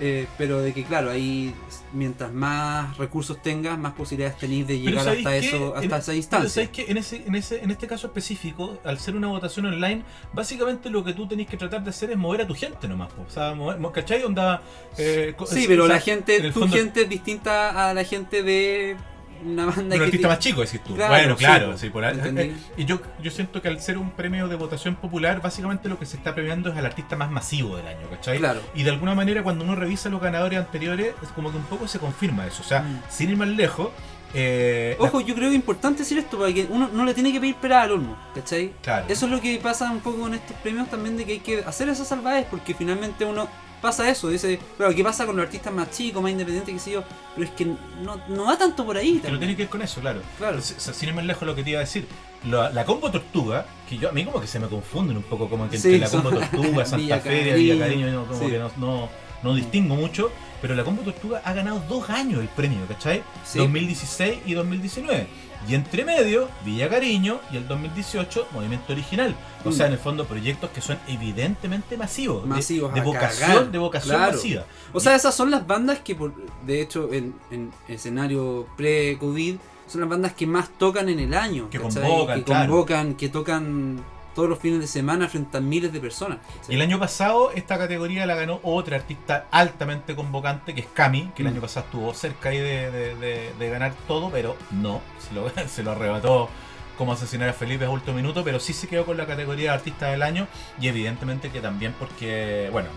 [0.00, 1.54] Eh, pero de que, claro, ahí
[1.92, 5.46] mientras más recursos tengas, más posibilidades tenéis de Pero llegar ¿sabéis hasta qué?
[5.48, 6.48] eso, hasta En- esa Pero instancia.
[6.50, 6.84] ¿sabéis qué?
[6.88, 11.02] En, ese, en, ese, en este caso específico, al ser una votación online, básicamente lo
[11.04, 13.12] que tú tenés que tratar de hacer es mover a tu gente nomás.
[13.12, 13.22] po.
[13.26, 14.22] O sea, mover, mo- ¿cachai?
[14.24, 14.62] Onda,
[14.98, 18.42] eh, Sí, pero o sea, la gente, tu fondo- gente es distinta a la gente
[18.42, 18.96] de
[19.44, 20.94] una banda Un que artista ti- más chico, decís tú.
[20.94, 21.78] Claro, bueno, claro, po.
[21.78, 22.14] sí, por ahí.
[22.16, 22.54] ¿Entendí?
[22.76, 26.06] Y yo, yo siento que al ser un premio de votación popular, básicamente lo que
[26.06, 28.38] se está premiando es al artista más masivo del año, ¿cachai?
[28.38, 28.60] Claro.
[28.74, 31.86] Y de alguna manera, cuando uno revisa los ganadores anteriores, es como que un poco
[31.88, 32.62] se confirma eso.
[32.62, 33.02] O sea, Mm.
[33.08, 33.88] sin ir más lejos,
[34.34, 37.32] eh, Ojo, yo creo que es importante decir esto para que uno no le tiene
[37.32, 38.72] que pedir pera al olmo, ¿cachai?
[38.82, 39.06] Claro.
[39.08, 41.64] Eso es lo que pasa un poco con estos premios también de que hay que
[41.64, 43.48] hacer esas salvajes porque finalmente uno
[43.80, 46.90] pasa eso, dice, claro, ¿qué pasa con los artistas más chicos, más independientes, qué sé
[46.92, 47.04] yo?
[47.34, 49.18] Pero es que no, no va tanto por ahí.
[49.18, 49.38] También.
[49.38, 50.20] tiene que ver con eso, claro.
[50.38, 50.60] Claro.
[50.60, 52.06] Sin ir más lejos lo que te iba a decir.
[52.48, 55.48] La, la combo tortuga, que yo a mí como que se me confunden un poco
[55.48, 58.50] como que entre Sí, la combo tortuga, Santa Feria, Villa Cariño, no, como sí.
[58.50, 59.08] que no, no,
[59.42, 60.30] no distingo mucho.
[60.60, 63.22] Pero la combo tortuga ha ganado dos años el premio, ¿cachai?
[63.44, 63.58] Sí.
[63.58, 65.26] 2016 y 2019.
[65.68, 69.34] Y entre medio, Villa Cariño y el 2018, Movimiento Original.
[69.64, 69.72] O Mm.
[69.72, 72.42] sea, en el fondo, proyectos que son evidentemente masivos.
[72.44, 73.70] de- Masivos De, a vocación, cagar.
[73.70, 74.32] de vocación Claro.
[74.32, 74.64] masiva.
[74.92, 76.32] O sea, esas son las bandas que, por,
[76.64, 81.68] de hecho, en, en escenario pre-COVID, son las bandas que más tocan en el año.
[81.70, 82.02] Que ¿cachai?
[82.02, 82.66] convocan, que claro.
[82.72, 84.04] convocan, que tocan
[84.34, 86.38] todos los fines de semana frente a miles de personas.
[86.68, 91.30] Y el año pasado esta categoría la ganó otra artista altamente convocante que es Cami,
[91.34, 91.52] que el Mm.
[91.52, 95.50] año pasado estuvo cerca ahí de, de- de- de ganar todo, pero no, se lo,
[95.68, 96.48] se lo arrebató
[96.96, 99.76] como asesinar a Felipe a último minuto, pero sí se quedó con la categoría de
[99.76, 100.48] artista del año
[100.80, 102.88] y evidentemente que también porque, bueno,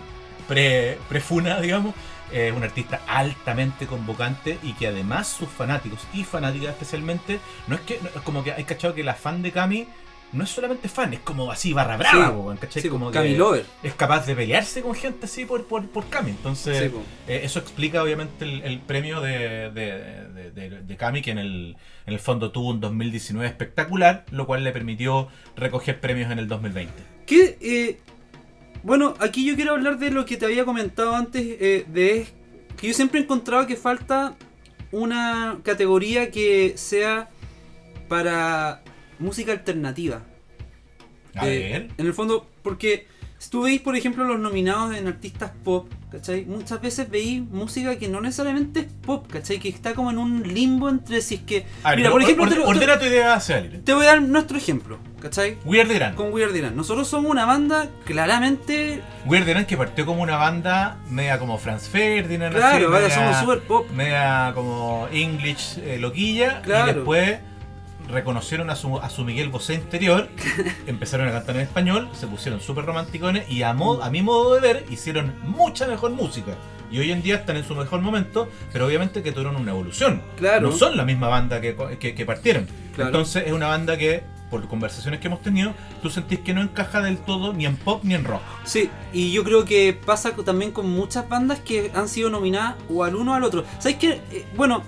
[0.48, 1.94] pre, pre-funa, digamos,
[2.32, 7.82] es un artista altamente convocante y que además sus fanáticos y fanáticas especialmente, no es
[7.82, 9.86] que, no- es como que hay cachado que la fan de Cami
[10.32, 12.82] no es solamente fan, es como así barra brava, Sí, po, ¿cachai?
[12.82, 13.66] Sí, como que Cami Lover.
[13.82, 16.30] es capaz de pelearse con gente así por, por, por Cami.
[16.30, 21.38] Entonces, Sí, eh, eso explica obviamente el, el premio de, de, de, de- que en
[21.38, 26.38] el, en el fondo tuvo un 2019 espectacular, lo cual le permitió recoger premios en
[26.38, 26.92] el 2020.
[27.26, 27.98] Que, eh,
[28.82, 32.26] bueno, aquí yo quiero hablar de lo que te había comentado antes, eh, de
[32.76, 34.36] que yo siempre he encontrado que falta
[34.90, 37.28] una categoría que sea
[38.08, 38.81] para
[39.22, 40.22] música alternativa.
[41.34, 41.88] A Eh, ver.
[41.96, 43.06] En el fondo, porque
[43.38, 46.44] si tú veis, por ejemplo, los nominados en artistas pop, ¿cachai?
[46.44, 49.58] Muchas veces veis música que no necesariamente es pop, ¿cachai?
[49.58, 51.64] Que está como en un limbo entre si es que...
[51.82, 53.82] A ver, Mira, por ejemplo, or- te tu idea hacia alguien.
[53.82, 55.56] Te voy a dar nuestro ejemplo, ¿cachai?
[55.64, 56.14] Weird Gran.
[56.14, 56.76] Con Weird Iran.
[56.76, 59.00] Nosotros somos una banda claramente...
[59.26, 62.54] Weird Gran que partió como una banda media como Franz Ferdinand.
[62.54, 63.90] Claro, así, media- somos super pop.
[63.90, 66.92] media como English eh, loquilla Claro.
[66.92, 67.38] y después
[68.08, 70.28] reconocieron a su, a su Miguel Bosé interior,
[70.86, 74.54] empezaron a cantar en español, se pusieron súper romanticones y a, mo- a mi modo
[74.54, 76.52] de ver hicieron mucha mejor música.
[76.90, 80.20] Y hoy en día están en su mejor momento, pero obviamente que tuvieron una evolución.
[80.36, 80.68] Claro.
[80.68, 82.66] No son la misma banda que, que- que partieron.
[82.94, 83.08] Claro.
[83.08, 87.00] Entonces es una banda que por conversaciones que hemos tenido, tú sentís que no encaja
[87.00, 88.42] del todo ni en pop ni en rock.
[88.64, 93.02] Sí, y yo creo que pasa también con muchas bandas que han sido nominadas o
[93.04, 93.64] al uno o al otro.
[93.78, 94.20] ¿Sabes qué?
[94.30, 94.82] Eh, bueno,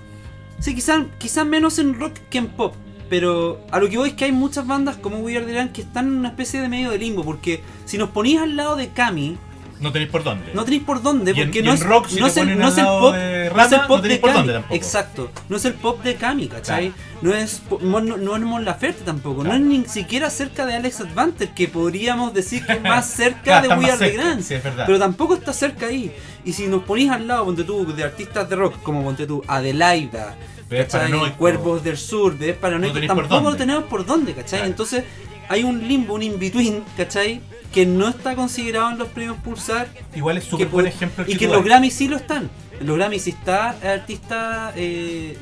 [0.59, 2.75] sí, quizás quizás menos en rock que en pop.
[3.09, 5.71] Pero a lo que voy es que hay muchas bandas como We Are The Land
[5.73, 7.23] que están en una especie de medio de limbo.
[7.23, 9.37] Porque si nos ponís al lado de Cami,
[9.79, 10.51] No tenéis por dónde.
[10.53, 11.31] no tenéis por dónde.
[11.31, 13.71] Y Porque no, es, rock, si no es el, no es pop, de no es
[13.73, 14.47] el pop no de por Cami.
[14.47, 14.75] dónde.
[14.75, 15.29] Exacto.
[15.49, 16.89] No es el pop de Cami, ¿cachai?
[16.91, 17.03] Claro.
[17.21, 19.41] No es no, no, es Mon Laferte tampoco.
[19.43, 19.59] Claro.
[19.59, 23.61] No es ni siquiera cerca de Alex Advanter, que podríamos decir que es más cerca
[23.61, 24.41] Claro, de We Are The Grand.
[24.41, 24.85] sí, es verdad.
[24.87, 26.11] Pero tampoco está cerca ahí.
[26.43, 29.43] Y si nos ponís al lado, ponte tú, de artistas de rock, como ponte tú,
[29.47, 30.35] Adelaida,
[30.69, 31.35] ¿cachai?
[31.37, 34.59] Cuervos del Sur, Bebés Paranoicos, tenéis por tampoco lo tenemos por dónde, ¿cachai?
[34.59, 34.65] Claro.
[34.65, 35.03] Entonces
[35.49, 37.41] hay un limbo, un in-between, ¿cachai?
[37.71, 39.87] Que no está considerado en los premios Pulsar.
[40.15, 41.25] Igual es súper buen ejemplo.
[41.27, 41.65] y que los das.
[41.65, 42.49] Grammys sí lo están.
[42.79, 44.73] En los Grammys sí está artista.
[44.75, 45.37] Eh,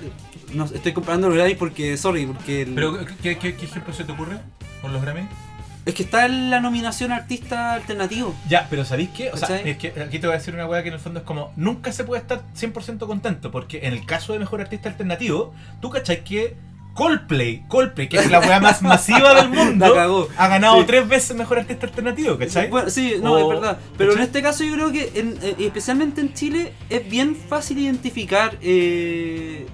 [0.54, 2.64] no, estoy comparando los Grammys porque, sorry, porque.
[2.64, 4.40] el- Pero, ¿qué, qué, qué ejemplo se te ocurre
[4.82, 5.28] con los Grammy?
[5.86, 8.34] Es que está en la nominación artista alternativo.
[8.48, 9.30] Ya, pero ¿sabéis qué?
[9.32, 9.70] O sea, ¿Cachai?
[9.72, 11.52] es que aquí te voy a decir una weá que en el fondo es como,
[11.56, 15.90] nunca se puede estar 100% contento, porque en el caso de Mejor Artista Alternativo, tú
[15.90, 16.56] cachai que
[16.94, 20.28] Coldplay, Coldplay, que es la weá más masiva del mundo, cagó.
[20.38, 20.84] ha ganado Sí.
[20.86, 22.70] tres veces Mejor Artista Alternativo, ¿cachai?
[22.70, 23.78] Bueno, sí, no, O- es verdad.
[23.98, 27.80] Pero en este caso yo creo que, en- eh, especialmente en Chile, es bien fácil
[27.80, 28.58] identificar...
[28.62, 29.66] eh,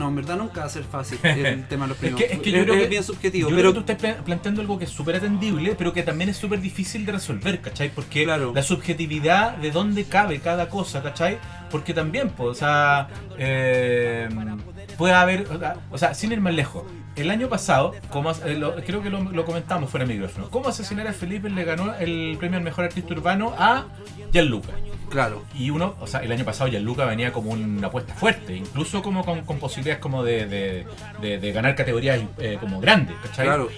[0.00, 2.20] No, en verdad nunca va a ser fácil el tema de los Es premios.
[2.22, 3.50] que, es que yo creo que bien subjetivo.
[3.50, 6.02] yo pero creo que tú estás pla- planteando algo que es súper atendible, pero que
[6.02, 7.90] también es súper difícil de resolver, ¿cachai?
[7.94, 8.52] Porque Claro.
[8.54, 11.38] la subjetividad de dónde cabe cada cosa, ¿cachai?
[11.70, 14.28] Porque también, pues, o sea, eh,
[14.98, 15.46] puede haber,
[15.90, 16.82] o sea, sin ir más lejos,
[17.16, 20.68] el año pasado, como eh, lo- creo que lo, lo comentamos fuera de micrófono, ¿cómo
[20.68, 23.86] asesinar a Felipe le ganó el premio al mejor artista urbano a
[24.32, 24.70] Gianluca?
[25.10, 25.44] Claro.
[25.54, 29.24] Y uno, o sea, el año pasado Gianluca venía como una apuesta fuerte, incluso como
[29.24, 30.86] con, con posibilidades como de, de,
[31.20, 33.46] de- de ganar categorías eh, como grandes, ¿cachai?
[33.46, 33.68] Claro.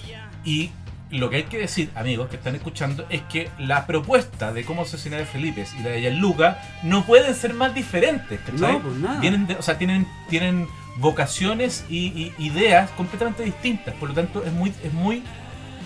[0.44, 0.70] Y
[1.10, 4.82] lo que hay que decir, amigos que están escuchando, es que la propuesta de cómo
[4.82, 8.74] asesinar a Felipe y la de Gianluca no pueden ser más diferentes, ¿cachai?
[8.74, 9.20] No, pues nada.
[9.20, 14.44] Vienen de- o sea, tienen, tienen vocaciones y, y ideas completamente distintas, por lo tanto
[14.44, 15.22] es muy, es muy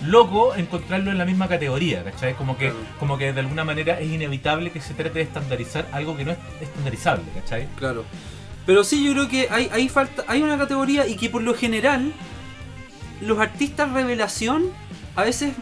[0.05, 2.35] loco encontrarlo en la misma categoría, ¿cachai?
[2.35, 2.79] Como que, Claro.
[2.99, 6.31] como que de alguna manera es inevitable que se trate de estandarizar algo que no
[6.31, 7.67] es estandarizable, ¿cachai?
[7.77, 8.05] Claro.
[8.65, 11.53] Pero sí, yo creo que hay, hay falta, hay una categoría y que por lo
[11.55, 12.11] general
[13.21, 14.65] los artistas revelación
[15.15, 15.53] a veces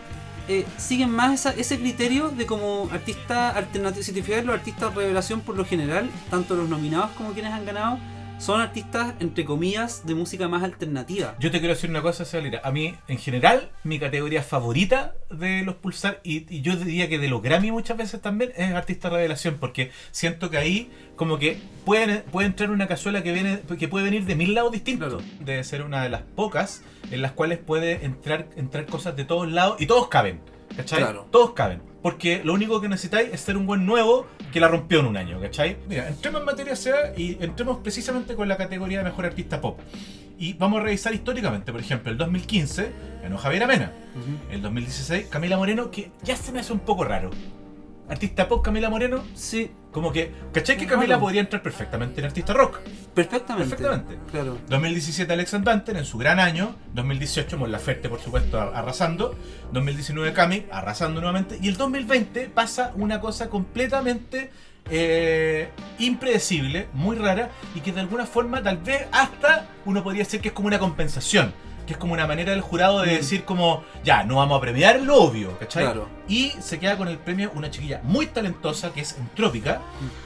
[0.48, 4.04] eh, siguen más esa- ese criterio de como artista alternativo.
[4.04, 7.66] Si te fijas, los artistas revelación por lo general, tanto los nominados como quienes han
[7.66, 8.00] ganado,
[8.46, 11.36] son artistas entre comillas de música más alternativa.
[11.40, 12.62] Yo te quiero decir una cosa, Celira.
[12.64, 17.18] A mí, en general, mi categoría favorita de los Pulsar, y, y yo diría que
[17.18, 21.58] de los Grammy muchas veces también, es artista revelación, porque siento que ahí, como que
[21.86, 25.16] puede, puede entrar una cazuela que viene que puede venir de mil lados distintos.
[25.16, 25.28] Claro.
[25.40, 29.52] Debe ser una de las pocas en las cuales puede entrar, entrar cosas de todos
[29.52, 30.40] lados y todos caben.
[30.78, 31.00] ¿Cachai?
[31.00, 31.28] Claro.
[31.32, 31.95] Todos caben.
[32.06, 35.18] Porque lo único que necesitáis es ser un buen nuevo que la rompió en un
[35.18, 35.78] año, ¿cachai?
[35.90, 39.80] Mira, entremos en materia SEA y entremos precisamente con la categoría de mejor artista pop.
[40.38, 42.92] Y vamos a revisar históricamente, por ejemplo, el 2015
[43.24, 43.92] ganó Javier Amena.
[44.52, 47.32] El 2016 Camila Moreno, que ya se me hace un poco raro.
[48.10, 50.86] Artista pop Camila Moreno, Sí, como que, ¿cachai que.
[50.86, 52.80] Camila podría entrar perfectamente en artista rock?
[53.16, 53.76] perfectamente.
[53.76, 54.20] Perfectamente.
[54.32, 54.58] Claro.
[54.70, 59.36] 2017 Alex Banter en su gran año, 2018 Mon Laferte por supuesto ar- arrasando,
[59.72, 64.52] 2019 Cami arrasando nuevamente y el 2020 pasa una cosa completamente
[64.92, 70.42] eh, impredecible, muy rara y que de alguna forma tal vez hasta uno podría decir
[70.42, 71.54] que es como una compensación,
[71.86, 73.16] que es como una manera del jurado de Mm.
[73.18, 75.84] decir como ya, no vamos a premiar lo obvio, ¿cachai?
[75.84, 76.08] Claro.
[76.28, 79.82] Y se queda con el premio una chiquilla muy talentosa que es Entrópica,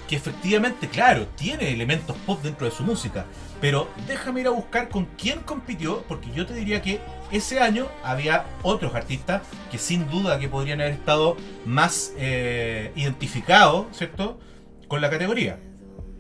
[0.08, 3.26] que efectivamente, claro, tiene elementos pop dentro de su música.
[3.60, 7.02] Pero déjame ir a buscar con quién compitió, porque yo te diría que
[7.32, 11.36] ese año había otros artistas que sin duda que podrían haber estado
[11.66, 14.40] más eh, identificados, ¿cierto?
[14.88, 15.60] Con la categoría.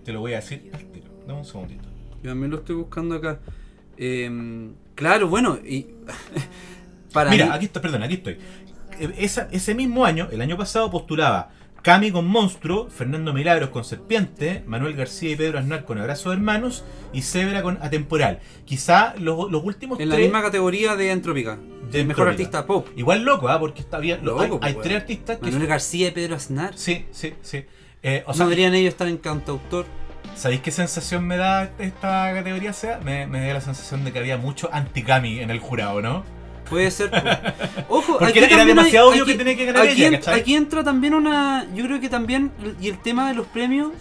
[0.04, 1.08] Te lo voy a decir al tiro.
[1.26, 1.88] Dame un segundito.
[2.22, 3.40] Yo también lo estoy buscando acá.
[3.98, 5.88] Em, claro, bueno, y
[7.14, 8.38] para Mira, mí- aquí está, perdón, aquí estoy.
[9.00, 13.86] Eh, esa- ese mismo año, el año pasado, postulaba Cami con Monstruo, Fernando Milagros con
[13.86, 16.84] Serpiente, Manuel García y Pedro Aznar con Abrazo de Hermanos
[17.14, 18.40] y Zebra con Atemporal.
[18.66, 22.30] Quizá los, los últimos en la misma categoría de Entrópica, de mejor Entrópica.
[22.32, 22.88] artista pop.
[22.98, 23.58] Igual loco, ¿ah?
[23.60, 24.20] Porque está bien.
[24.24, 25.46] lo- Loco, hay pues, hay tres artistas que.
[25.46, 26.74] Manuel García y Pedro Aznar.
[26.78, 27.64] Sí, sí, sí.
[28.04, 29.86] Eh, o ¿No deberían ellos estar en cantautor?
[30.36, 32.74] ¿Sabéis qué sensación me da esta categoría?
[32.74, 33.00] sea?
[33.04, 36.24] Me, me da la sensación de que había mucho anti-Cami en el jurado, ¿no?
[36.70, 37.10] Puede ser.
[37.90, 40.40] Ojo, Porque aquí era- demasiado hay- obvio que tenía que ganar aquí, ella, ¿cachai?
[40.42, 41.66] aquí entra también una.
[41.74, 42.52] Yo creo que también.
[42.80, 43.92] Y el tema de los premios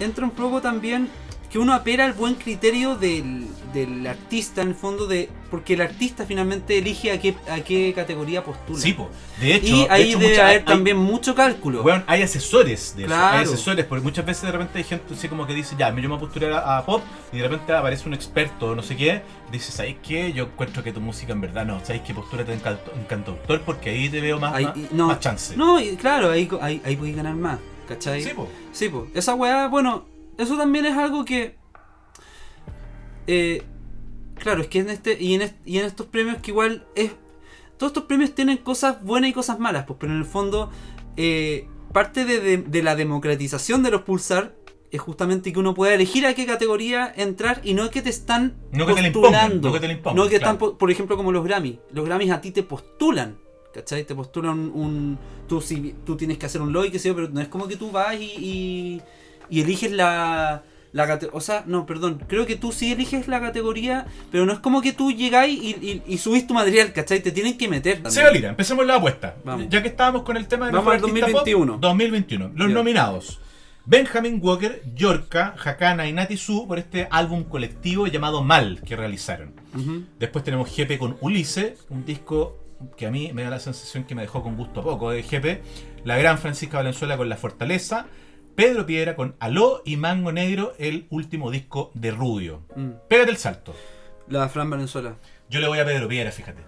[0.00, 1.08] entra un poco también.
[1.54, 5.82] Que uno apela al buen criterio del, del artista en el fondo de porque el
[5.82, 8.80] artista finalmente elige a qué a qué categoría postula.
[8.80, 9.08] Sí, po.
[9.40, 11.82] De hecho, y de ahí hecho, debe mucha- haber hay- también mucho cálculo.
[11.84, 13.06] Weón, hay asesores de eso.
[13.14, 13.38] Claro.
[13.38, 16.08] Hay asesores, porque muchas veces de repente hay gente así como que dice, ya, yo
[16.08, 19.70] me voy a a, pop, y de repente aparece un experto, no sé qué, dice,
[19.70, 20.32] ¿sabes qué?
[20.32, 22.12] Yo encuentro que tu música en verdad no, ¿sabes qué?
[22.14, 25.56] Postúrate en, canto- en cantautor, porque ahí te veo más, Ahí- más, no, más chance.
[25.56, 28.24] No, y claro, ahí, ahí, ahí podéis ganar más, ¿cachai?
[28.24, 28.48] Sí, po.
[28.72, 29.04] Sí, pues.
[29.14, 30.04] Esa weá, bueno,
[30.38, 31.56] eso también es algo que.
[33.26, 33.62] eh,
[34.36, 35.20] claro, es que en este.
[35.22, 37.12] Y en, y en estos premios que igual es.
[37.78, 40.70] Todos estos premios tienen cosas buenas y cosas malas, pues, pero en el fondo.
[41.16, 44.56] eh, parte de, de- de la democratización de los pulsar
[44.90, 48.54] es justamente que uno pueda elegir a qué categoría entrar y no que te están
[48.72, 49.46] No que te la postulando.
[49.46, 50.42] impongan, no que te impongan, No que claro.
[50.54, 51.78] están, po- por ejemplo, como los Grammys.
[51.92, 53.38] Los Grammys a ti te postulan.
[53.72, 54.04] ¿Cachai?
[54.04, 55.18] Te postulan un.
[55.48, 57.66] Tú, si, tú tienes que hacer un lobby, qué sé yo, pero no es como
[57.68, 59.02] que tú vas y, y,
[59.50, 60.62] y eliges la.
[60.92, 64.60] La o sea, no, perdón, creo que tú sí eliges la categoría, pero no es
[64.60, 67.20] como que tú llegáis y, y, y subís tu material, ¿cachai?
[67.20, 67.94] Te tienen que meter.
[67.94, 68.12] también.
[68.12, 69.34] Seba Lira, empecemos la apuesta.
[69.44, 69.66] Vamos.
[69.68, 71.72] Ya que estábamos con el tema de Vamos al artista 2021.
[71.72, 72.52] Pop, 2021.
[72.54, 73.40] Los nominados.
[73.86, 79.52] Benjamin Walker, Yorka, Hakana y Nati Su por este álbum colectivo llamado Mal que realizaron.
[80.18, 82.60] Después tenemos GP con Ulisse, un disco
[82.96, 86.06] que a mí me da la sensación que me dejó con gusto poco de GP.
[86.06, 88.06] La gran Francisca Valenzuela con La Fortaleza.
[88.54, 92.62] Pedro Piedra con Aló y Mango Negro, el último disco de Rubio.
[92.76, 92.90] Mm.
[93.08, 93.74] Pégate el salto.
[94.28, 95.16] La Fran Valenzuela.
[95.50, 96.62] Yo le voy a Pedro Piedra, fíjate.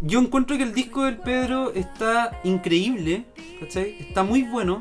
[0.00, 3.24] Yo encuentro que el disco del Pedro está increíble,
[3.60, 3.96] ¿cachai?
[4.00, 4.78] Está muy bueno,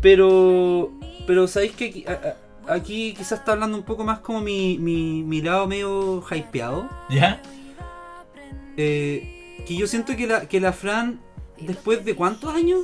[0.00, 0.90] pero,
[1.26, 2.20] pero sabéis que aquí, a-
[2.68, 6.88] a- aquí quizás está hablando un poco más como mi, mi, mi lado medio hypeado.
[7.08, 7.40] ¿Ya?
[8.76, 11.20] Eh, que yo siento que la, que la Fran,
[11.60, 12.80] después de cuántos años,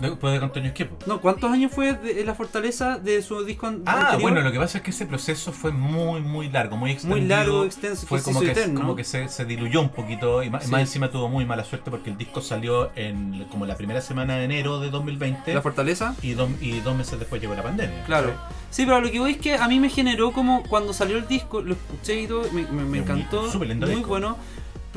[0.00, 0.96] Después de Antonio Esquepo.
[1.06, 4.20] no, cuántos años fue de, la fortaleza de su disco Ah, anterior?
[4.20, 7.20] bueno, lo que pasa es que ese proceso fue muy, muy largo, muy extendido.
[7.20, 8.80] Muy largo, extenso, Fue que como que, eterno.
[8.80, 10.70] como que se, se diluyó un poquito y más, Sí.
[10.72, 14.36] más encima tuvo muy mala suerte porque el disco salió en como la primera semana
[14.36, 16.14] de enero de 2020 La fortaleza.
[16.20, 18.04] y, dos, y dos meses después llegó la pandemia.
[18.04, 18.34] Claro.
[18.70, 21.28] Sí, pero lo que voy es que a mí me generó como cuando salió el
[21.28, 24.08] disco, lo escuché y todo, me, me- me encantó, súper lindo muy disco.
[24.10, 24.36] bueno,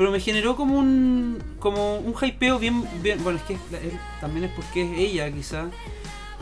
[0.00, 2.88] pero me generó como un como un hypeo bien,
[3.22, 5.66] bueno, es que él- también es porque es ella quizá.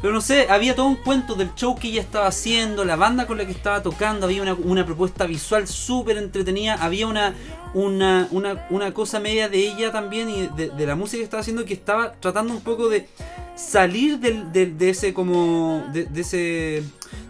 [0.00, 3.26] Pero no sé, había todo un cuento del show que ella estaba haciendo, la banda
[3.26, 7.34] con la que estaba tocando, había una, una propuesta visual súper entretenida, había una,
[7.74, 11.40] una, una, una cosa media de ella también y de, de la música que estaba
[11.40, 13.08] haciendo que estaba tratando un poco de
[13.56, 16.38] salir del, de ese como de, de ese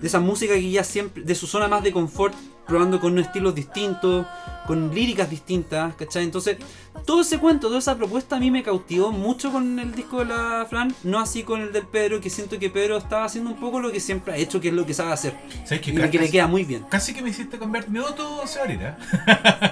[0.03, 2.35] de esa música que ya siempre de su zona más de confort
[2.69, 4.27] probando con estilos distintos
[4.67, 6.25] con líricas distintas ¿cachai?
[6.25, 6.59] entonces
[7.05, 10.27] todo ese cuento toda esa propuesta a mí me cautivó mucho con el disco de
[10.27, 13.57] la Fran no así con el del Pedro que siento que Pedro estaba haciendo un
[13.61, 15.35] poco lo que siempre ha hecho que es lo que sabe hacer
[15.65, 15.91] ¿Sabes qué?
[15.91, 18.97] y que le Casi- queda muy bien Casi que me hiciste cambiar mi voto, Sebarita.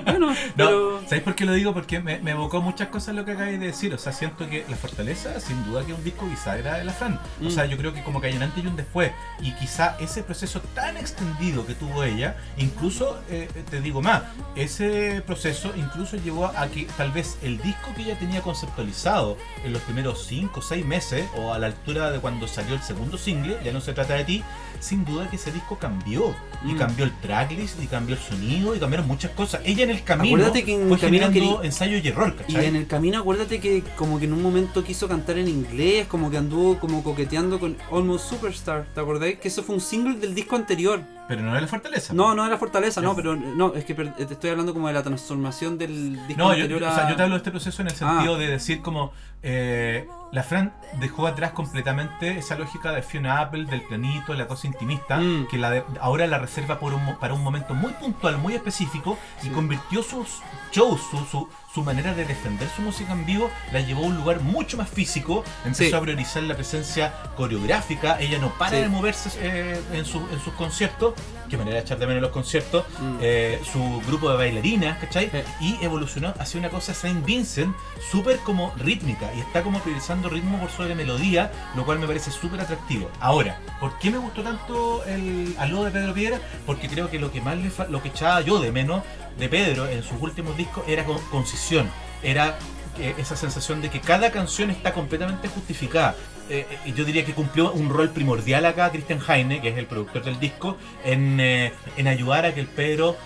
[0.05, 1.73] bueno No, pero ¿sabéis por qué lo digo?
[1.75, 3.93] Porque me, me evocó muchas cosas lo que acabáis de decir.
[3.95, 6.93] O sea, siento que La Fortaleza, sin duda que es un disco bisagra de la
[6.93, 7.19] Fran.
[7.41, 7.51] O Mm.
[7.51, 9.13] sea, yo creo que como que hay un antes y un después.
[9.41, 14.23] Y quizá ese proceso tan extendido que tuvo ella, incluso, eh, te digo más,
[14.55, 19.73] ese proceso incluso llevó a que tal vez el disco que ella tenía conceptualizado en
[19.73, 23.19] los primeros 5 o 6 meses, o a la altura de cuando salió el segundo
[23.19, 24.45] single, ya no se trata de ti,
[24.81, 26.35] sin duda que ese disco cambió.
[26.65, 26.79] Y Mm.
[26.79, 29.61] cambió el tracklist, y cambió el sonido, y cambiaron muchas cosas.
[29.65, 32.53] Ella en el camino Acuérdate que en fue camino generando querí- ensayo y error, Y
[32.55, 32.67] ¿cachai?
[32.67, 36.31] en el camino acuérdate que como que en un momento quiso cantar en inglés, como
[36.31, 39.39] que anduvo como coqueteando con Almost Superstar, ¿te acordáis?
[39.39, 41.01] Que eso fue un single del disco anterior.
[41.29, 42.15] Pero no era la fortaleza.
[42.15, 45.03] No, no era Fortaleza, no, pero no, es que te estoy hablando como de la
[45.03, 46.95] transformación del disco No, yo, anterior o a...
[46.95, 48.39] sea, yo te hablo de este proceso en el sentido Ah.
[48.39, 49.13] de decir como
[49.43, 54.67] eh, la Fran dejó atrás completamente esa lógica de Fiona Apple, del planito, la cosa
[54.67, 55.47] intimista, Mm.
[55.49, 59.17] que la de- ahora la reserva por un para un momento muy puntual, muy específico,
[59.43, 60.41] y convirtió sus
[60.73, 64.17] shows, su, su, su manera de defender su música en vivo, la llevó a un
[64.17, 65.93] lugar mucho más físico, empezó Sí.
[65.95, 68.77] a priorizar la presencia coreográfica, ella no para Sí.
[68.79, 71.13] de moverse eh, en, su- en sus conciertos,
[71.51, 73.19] qué manera de echar de menos los conciertos, Mm.
[73.21, 75.31] eh, su grupo de bailarinas, ¿cachai?
[75.31, 75.39] Sí.
[75.79, 77.77] Y evolucionó hacia una cosa Saint Vincent
[78.11, 82.31] súper como rítmica y está como priorizando ritmo por sobre melodía, lo cual me parece
[82.31, 83.11] súper atractivo.
[83.21, 86.41] Ahora, ¿por qué me gustó tanto el aló de Pedro Piedra?
[86.65, 89.03] Porque creo que lo que más le fa- lo que echaba yo de menos
[89.39, 91.91] de Pedro en sus últimos discos era con- concisión,
[92.23, 92.59] era
[92.99, 96.15] eh, esa sensación de que cada canción está completamente justificada.
[96.49, 99.87] Eh, eh, yo diría que cumplió un rol primordial acá Christian Heine, que es el
[99.87, 103.17] productor del disco, en, eh, en ayudar a que el Pedro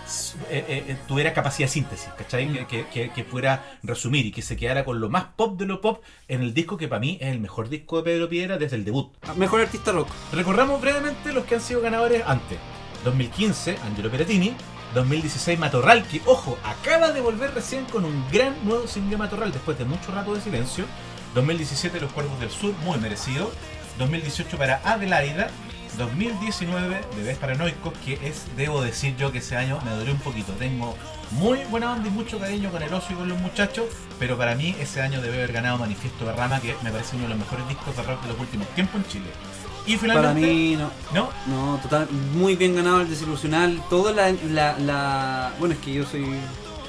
[0.49, 2.47] eh, tuviera capacidad de síntesis, ¿cachai?
[2.47, 2.67] Mm.
[2.67, 3.25] Que, que, que-
[3.83, 6.77] resumir y que se quedara con lo más pop de lo pop en el disco
[6.79, 9.13] que para mí es el mejor disco de Pedro Piedra desde el debut.
[9.37, 10.09] Mejor artista rock.
[10.33, 12.59] Recordamos brevemente los que han sido ganadores antes.
[13.05, 14.55] 2015, Angelo Peratini.
[14.95, 19.79] 2016, Matorral, que ojo, acaba de volver recién con un gran nuevo single Matorral después
[19.79, 20.85] de mucho rato de silencio.
[21.35, 23.53] 2017, Los Cuervos del Sur, muy merecido.
[23.99, 25.51] 2018 para Adelaida.
[25.99, 30.53] 2019, Bebés Paranoicos, que es, debo decir yo que ese año me dolió un poquito.
[30.53, 30.97] Tengo
[31.33, 33.87] muy buena onda y mucho cariño con el oso y con los muchachos,
[34.19, 37.25] pero para mí ese año debe haber ganado Manifiesto de Rama, que me parece uno
[37.25, 39.31] de los mejores discos de rock de los últimos tiempos en Chile.
[39.87, 40.41] Y finalmente.
[40.41, 40.91] Para mí no.
[41.15, 41.31] ¿No?
[41.47, 43.83] No, total, muy bien ganado el desilusional.
[43.89, 46.27] Toda la, la, la- Bueno, es que yo soy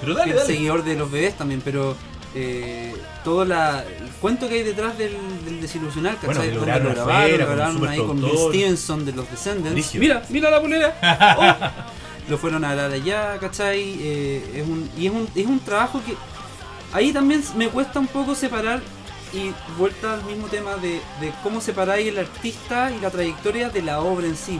[0.02, 0.46] Pero dale, dale.
[0.46, 1.96] seguidor de los bebés también, pero
[2.36, 5.16] eh, todo la, el cuento que hay detrás del,
[5.46, 6.36] del desilusional, ¿cachai?
[6.52, 8.38] Donde lo grabaron, afuera, lo con un grabaron ahí con Bill.
[8.50, 9.96] Stevenson de los Descendants.
[9.96, 10.96] Mira, mira la polera.
[12.28, 12.32] Oh.
[12.32, 13.98] Lo fueron a grabar allá, ¿cachai?
[14.00, 16.16] Eh, es un, y es un, es un trabajo que
[16.94, 18.80] ahí también me cuesta un poco separar
[19.34, 23.82] y vuelta al mismo tema de, de cómo separáis el artista y la trayectoria de
[23.82, 24.60] la obra en sí.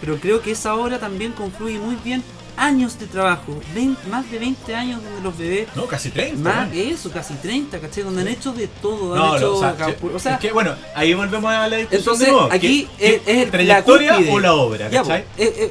[0.00, 2.22] Pero creo que esa obra también confluye muy bien
[2.56, 6.42] años de trabajo, 20 más de 20 años donde los bebés, No, casi 30.
[6.42, 6.72] más ¿no?
[6.72, 8.02] que eso, casi 30, ¿cachai?
[8.04, 10.40] Donde han hecho de todo, han No, hecho o sea, capu- che- o sea, es
[10.40, 12.48] que, bueno, ahí volvemos a la discusión entonces de nuevo.
[12.52, 15.24] aquí ¿Qué- es, es trayectoria la o la obra, Ya, po, ¿cachai?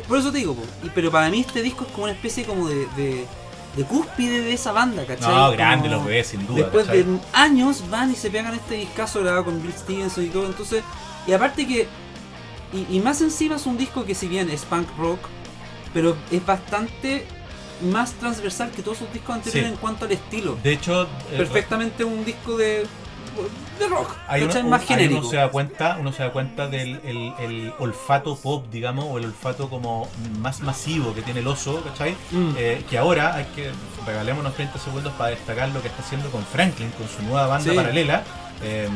[0.08, 0.64] por eso te digo, po.
[0.84, 3.26] Y- pero para mí este disco es como una especie como de, de,
[3.80, 5.34] de cúspide de esa banda, ¿cachai?
[5.34, 6.64] No, grande los bebés, sin duda.
[6.64, 7.04] Después ¿cachai?
[7.04, 10.48] de años van y se pegan este discazo grabado con Bill Stevenson y todo.
[10.48, 10.84] Entonces,
[11.26, 11.88] y aparte que,
[12.74, 15.20] y, y más encima es un disco que si bien es punk rock,
[15.94, 17.26] pero es bastante
[17.90, 19.74] más transversal que todos sus discos anteriores Sí.
[19.74, 20.58] en cuanto al estilo.
[20.62, 22.86] De hecho, eh, Perfectamente un disco de,
[23.80, 25.20] de rock, Hay uno, más genérico.
[25.22, 29.18] uno se da cuenta, uno se da cuenta del el, el olfato pop, digamos, o
[29.18, 30.08] el olfato como
[30.40, 32.16] más masivo que tiene el oso, ¿cachai?
[32.32, 32.52] Mm.
[32.58, 33.72] Eh, que ahora hay que
[34.06, 37.48] regalemos unos 30 segundos para destacar lo que está haciendo con Franklin, con su nueva
[37.48, 37.76] banda Sí.
[37.76, 38.24] paralela.
[38.62, 38.90] eh,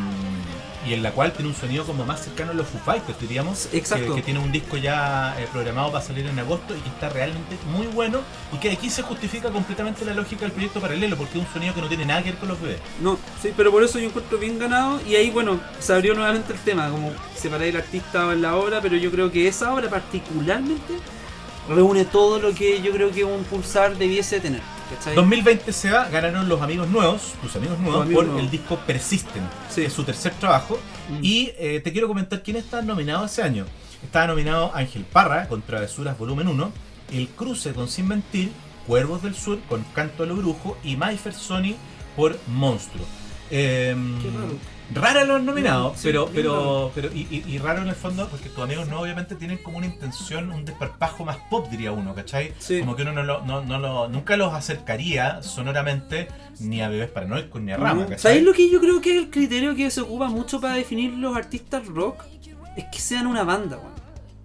[0.86, 3.70] y en la cual tiene un sonido como más cercano a los Foo Fighters, diríamos.
[3.74, 4.10] Exacto.
[4.10, 7.10] Que, que tiene un disco ya eh, programado para salir en agosto y que está
[7.10, 8.22] realmente muy bueno.
[8.52, 11.74] Y que aquí se justifica completamente la lógica del proyecto paralelo, porque es un sonido
[11.74, 12.80] que no tiene nada que ver con los bebés.
[13.02, 16.54] No, sí, pero por eso yo encuentro bien ganado y ahí, bueno, se abrió nuevamente
[16.54, 19.90] el tema, como separar el artista en la obra, pero yo creo que esa obra
[19.90, 20.94] particularmente
[21.68, 25.16] reúne todo lo que yo creo que un pulsar debiese tener, ¿cachai?
[25.16, 28.44] 2020 se va, ganaron los amigos nuevos, tus amigos nuevos, amigos por nuevos.
[28.44, 29.82] el disco Persisten, Sí.
[29.82, 30.80] que es su tercer trabajo.
[31.10, 31.20] Mm.
[31.22, 33.66] Y eh, te quiero comentar quién está nominado ese año.
[34.04, 36.72] Estaba nominado Ángel Parra con Travesuras Volumen 1,
[37.14, 38.52] El Cruce con Sin Mentir,
[38.88, 41.76] Cuervos del Sur con Canto a lo Brujo y Mayfer Sony
[42.18, 43.06] por Monstruo.
[43.50, 44.54] Em, Qué raro.
[44.94, 48.50] Rara los nominados, Sí, pero, pero, pero y, y- y raro en el fondo porque
[48.50, 52.54] tus amigos no obviamente tienen como una intención, un desparpajo más pop diría uno, ¿cachai?
[52.60, 52.80] Sí.
[52.82, 56.28] Como que uno no lo, no, no lo- nunca los acercaría sonoramente
[56.60, 58.10] ni a bebés paranoicos ni a rama, No.
[58.10, 58.20] ¿cachai?
[58.20, 61.14] ¿Sabéis lo que yo creo que es el criterio que se ocupa mucho para definir
[61.14, 62.24] los artistas rock?
[62.76, 63.94] Es que sean una banda, weón.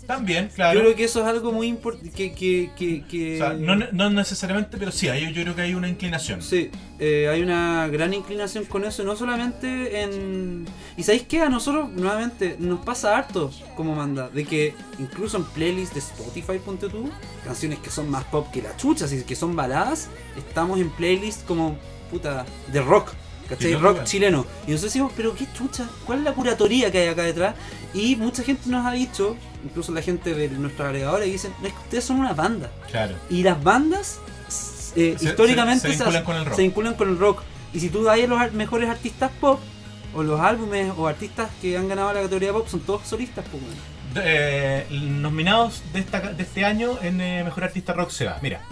[0.09, 0.73] También, claro.
[0.79, 2.11] Yo creo que eso es algo muy importante.
[2.11, 5.61] Que, que, que, que- O sea, no, no necesariamente, pero sí, ahí yo creo que
[5.61, 6.41] hay una inclinación.
[6.41, 10.65] Sí, eh, hay una gran inclinación con eso, no solamente en...
[10.97, 15.45] Y sabéis que a nosotros, nuevamente, nos pasa harto como manda, de que incluso en
[15.45, 17.11] playlists de Spotify, ponte tú,
[17.45, 21.45] canciones que son más pop que la chucha, así que son baladas, estamos en playlists
[21.47, 21.77] como,
[22.11, 23.11] puta, de rock.
[23.47, 23.73] ¿Cachai?
[23.73, 24.45] No, rock chileno.
[24.67, 27.55] Y nosotros decimos, pero qué chucha, ¿cuál es la curatoría que hay acá detrás?
[27.95, 31.79] Y mucha gente nos ha dicho, incluso la gente de nuestros agregadores, dicen, es que
[31.79, 32.71] ustedes son una banda.
[32.91, 33.15] Claro.
[33.31, 34.19] Y las bandas,
[34.97, 36.55] eh, Se- históricamente, se- se vinculan con el rock.
[36.57, 37.43] se vinculan con el rock.
[37.73, 39.61] Y si tú das a los mejores artistas pop,
[40.15, 43.63] o los álbumes, o artistas que han ganado la categoría pop, son todos solistas, pues,
[43.63, 43.99] weón.
[44.25, 48.39] Eh, nominados de, esta, de este año en eh, Mejor Artista Rock se va.
[48.41, 48.63] Mira,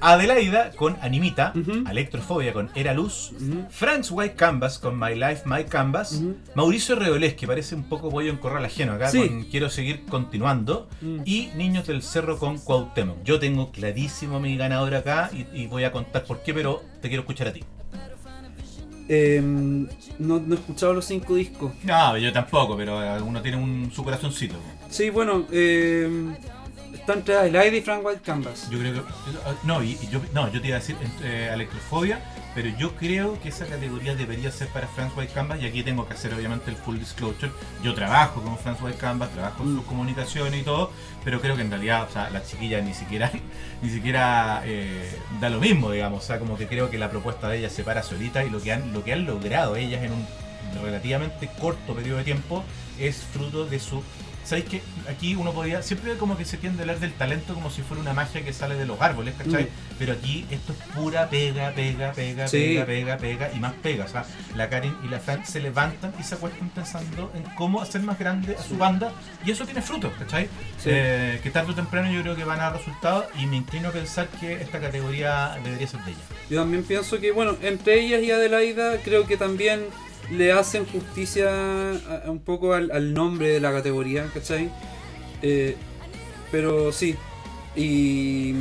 [0.00, 1.84] Adelaida con Animita, Ujú.
[1.90, 3.66] Electrofobia con Era Luz, Ujú.
[3.70, 6.22] Frank's White Canvas con My Life, My Canvas.
[6.54, 9.26] Mauricio Reolés, que parece un poco pollo en corral ajeno acá, Sí.
[9.26, 10.88] con Quiero seguir continuando,
[11.24, 13.22] y Niños del Cerro con Cuauhtémoc.
[13.24, 17.08] Yo tengo clarísimo mi ganador acá y, y voy a contar por qué, pero te
[17.08, 17.64] quiero escuchar a ti.
[19.08, 21.72] Eh, no, no he escuchado los cinco discos.
[21.84, 24.56] No, yo tampoco, pero eh, uno tiene un, su corazoncito.
[24.90, 26.34] Sí, bueno, eh,
[27.06, 28.68] está entre Adelaide y Frank White Canvas.
[28.68, 29.00] Yo creo que.
[29.62, 32.20] No, y, y yo, no, yo te iba a decir eh, electrofobia,
[32.54, 36.06] pero yo creo que esa categoría debería ser para Franz White Canvas y aquí tengo
[36.08, 37.52] que hacer obviamente el full disclosure.
[37.82, 39.76] Yo trabajo con Franz White Canvas, trabajo en Mm.
[39.76, 40.90] sus comunicaciones y todo,
[41.24, 43.30] pero creo que en realidad, o sea, las chiquillas ni siquiera,
[43.82, 45.08] ni siquiera eh,
[45.40, 46.24] da lo mismo, digamos.
[46.24, 48.60] O sea, como que creo que la propuesta de ellas se para solita y lo
[48.60, 50.26] que han, lo que han logrado ellas en un
[50.82, 52.64] relativamente corto periodo de tiempo
[52.98, 54.02] es fruto de su
[54.46, 57.68] sabéis que aquí uno podía, siempre como que se tiende a hablar del talento como
[57.70, 59.64] si fuera una magia que sale de los árboles, ¿cachai?
[59.64, 59.68] Mm.
[59.98, 62.58] Pero aquí esto es pura pega, pega, pega, Sí.
[62.58, 64.04] pega, pega, pega y más pega.
[64.04, 64.24] O sea,
[64.54, 68.18] la Karen y la Fran se levantan y se acuestan pensando en cómo hacer más
[68.18, 69.12] grande a su banda
[69.44, 70.44] y eso tiene frutos, ¿cachai?
[70.78, 70.90] Sí.
[70.92, 73.88] Eh, que tarde o temprano yo creo que van a dar resultados y me inclino
[73.88, 76.20] a pensar que esta categoría debería ser de ella.
[76.48, 79.86] Yo también pienso que, bueno, entre ellas y Adelaida, creo que también
[80.30, 81.50] le hacen justicia
[82.26, 84.70] un poco al, nombre de la categoría, ¿cachai?
[85.42, 85.76] Eh,
[86.50, 87.16] pero sí,
[87.74, 88.54] y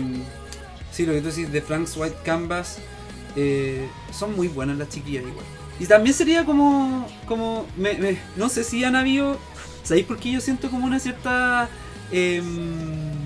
[0.92, 2.80] sí, lo que tú decís de Frank's White Canvas,
[3.36, 5.46] eh, son muy buenas las chiquillas igual.
[5.80, 7.66] Y también sería como, como
[8.36, 9.38] no sé si han habido,
[9.84, 11.70] ¿sabéis por qué yo siento como una cierta...
[12.12, 13.26] em,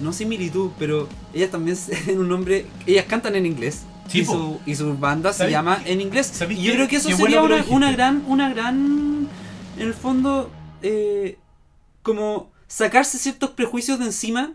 [0.00, 2.66] no similitud, pero ellas también tienen un nombre.
[2.86, 3.82] Ellas cantan en inglés.
[4.12, 6.32] Y, su, y su banda se ¿Sabéis llama en inglés.
[6.50, 9.28] Y yo creo que eso sería bueno una, una gran, una gran,
[9.78, 10.50] en el fondo,
[10.82, 11.38] eh,
[12.02, 14.52] como sacarse ciertos prejuicios de encima,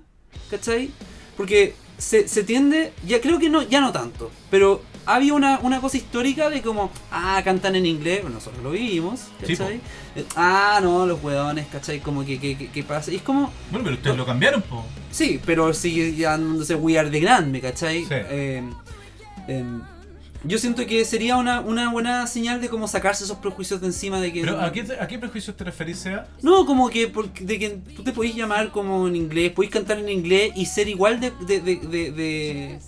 [0.49, 0.91] ¿cachai?
[1.35, 5.79] Porque se, se tiende, ya creo que no, ya no tanto, pero había una, una
[5.79, 9.79] cosa histórica de como, ah, cantan en inglés, bueno, nosotros lo vivimos, ¿cachai?
[10.15, 11.99] Eh, ah, no, los hueones, ¿cachai?
[12.01, 13.11] Como que, que, que, que pasa.
[13.11, 14.85] Y es como, Bueno, pero ustedes lo cambiaron, po.
[15.09, 18.01] Sí, pero sigue llamándose We Are the Grand, ¿me cachai?
[18.03, 18.09] Sí.
[18.11, 18.63] Eh,
[20.43, 24.21] yo siento que sería una, una buena señal de cómo sacarse esos prejuicios de encima
[24.21, 24.41] de que...
[24.41, 26.27] Pero ¿a qué, te- a qué prejuicios te referís, Seba?
[26.41, 29.97] No, como que porque, de que tú te podés llamar como en inglés, podés cantar
[29.99, 31.31] en inglés y ser igual de...
[31.47, 32.79] de, de, de- de-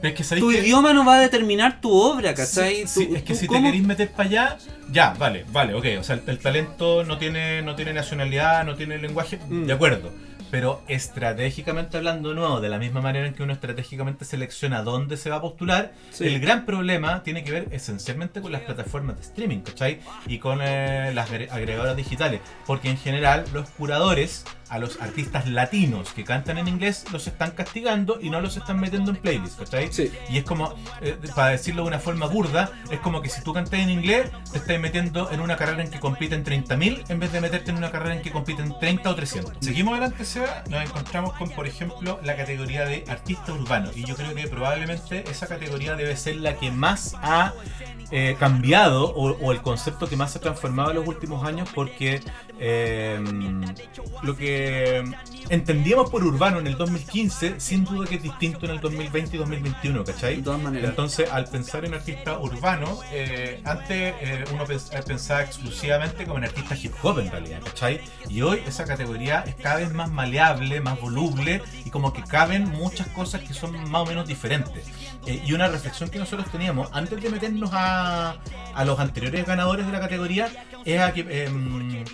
[0.00, 2.86] Pero es que sabéis Tu que- idioma no va a determinar tu obra, ¿cachai?
[2.86, 4.58] Sí, sí, Tú- es que si te queréis meter para allá,
[4.90, 5.84] ya, vale, vale, ok.
[6.00, 9.66] O sea, el, el talento no tiene, no tiene nacionalidad, no tiene lenguaje, Mm.
[9.66, 10.12] de acuerdo.
[10.50, 15.30] Pero estratégicamente hablando, nuevo, de la misma manera en que uno estratégicamente selecciona dónde se
[15.30, 16.24] va a postular, Sí.
[16.26, 20.00] el gran problema tiene que ver esencialmente con las plataformas de streaming, ¿cachai?
[20.26, 22.40] Y con eh, las agre- agregadoras digitales.
[22.66, 27.52] Porque en general los curadores a los artistas latinos que cantan en inglés los están
[27.52, 29.90] castigando y no los están metiendo en playlists, ¿cachai?
[29.90, 30.12] Sí.
[30.28, 33.54] Y es como, eh, para decirlo de una forma burda, es como que si tú
[33.54, 37.32] cantas en inglés, te estás metiendo en una carrera en que compiten 30.000 en vez
[37.32, 39.54] de meterte en una carrera en que compiten 30 o 300.
[39.60, 43.90] Seguimos adelante, Seba, nos encontramos con, por ejemplo, la categoría de artista urbano.
[43.96, 47.54] Y yo creo que probablemente esa categoría debe ser la que más ha
[48.12, 51.68] eh, cambiado o, o el concepto que más se ha transformado en los últimos años
[51.74, 52.20] porque
[52.60, 53.20] eh,
[54.22, 55.04] lo que
[55.48, 59.38] entendíamos por urbano en el 2015 sin duda que es distinto en el 2020 y
[59.38, 60.36] 2021, ¿cachai?
[60.36, 60.90] De todas maneras.
[60.90, 66.44] Entonces, al pensar en artista urbano, eh, antes eh, uno eh, pensaba exclusivamente como en
[66.44, 68.00] artista hip hop en realidad, ¿cachai?
[68.28, 70.10] Y hoy esa categoría es cada vez más
[70.82, 74.86] más voluble y como que caben muchas cosas que son más o menos diferentes.
[75.26, 78.36] Eh, y una reflexión que nosotros teníamos antes de meternos a,
[78.74, 80.48] a los anteriores ganadores de la categoría
[80.94, 82.04] es a que em,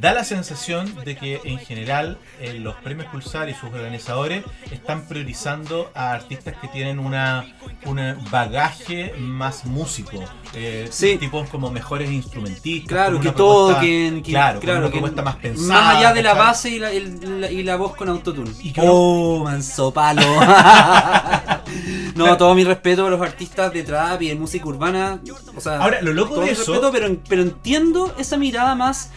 [0.00, 5.06] da la sensación de que en general eh, los premios Pulsar y sus organizadores están
[5.06, 7.46] priorizando a artistas que tienen una
[7.84, 8.00] un
[8.30, 10.22] bagaje más músico,
[10.54, 11.16] eh, Sí.
[11.18, 15.68] tipos como mejores instrumentistas, Claro, que toquen, que, claro, claro, una que propuesta más pensada,
[15.80, 18.50] Más allá de la base y la, el- la- y la voz con autotune.
[18.62, 20.22] Y que oh, manso palo.
[22.14, 25.20] no, todo mi respeto a los artistas de trap y de música urbana.
[25.56, 28.74] O sea, Ahora, lo loco todo de mi eso- respeto, pero, pero entiendo esa mirada
[28.74, 29.10] más.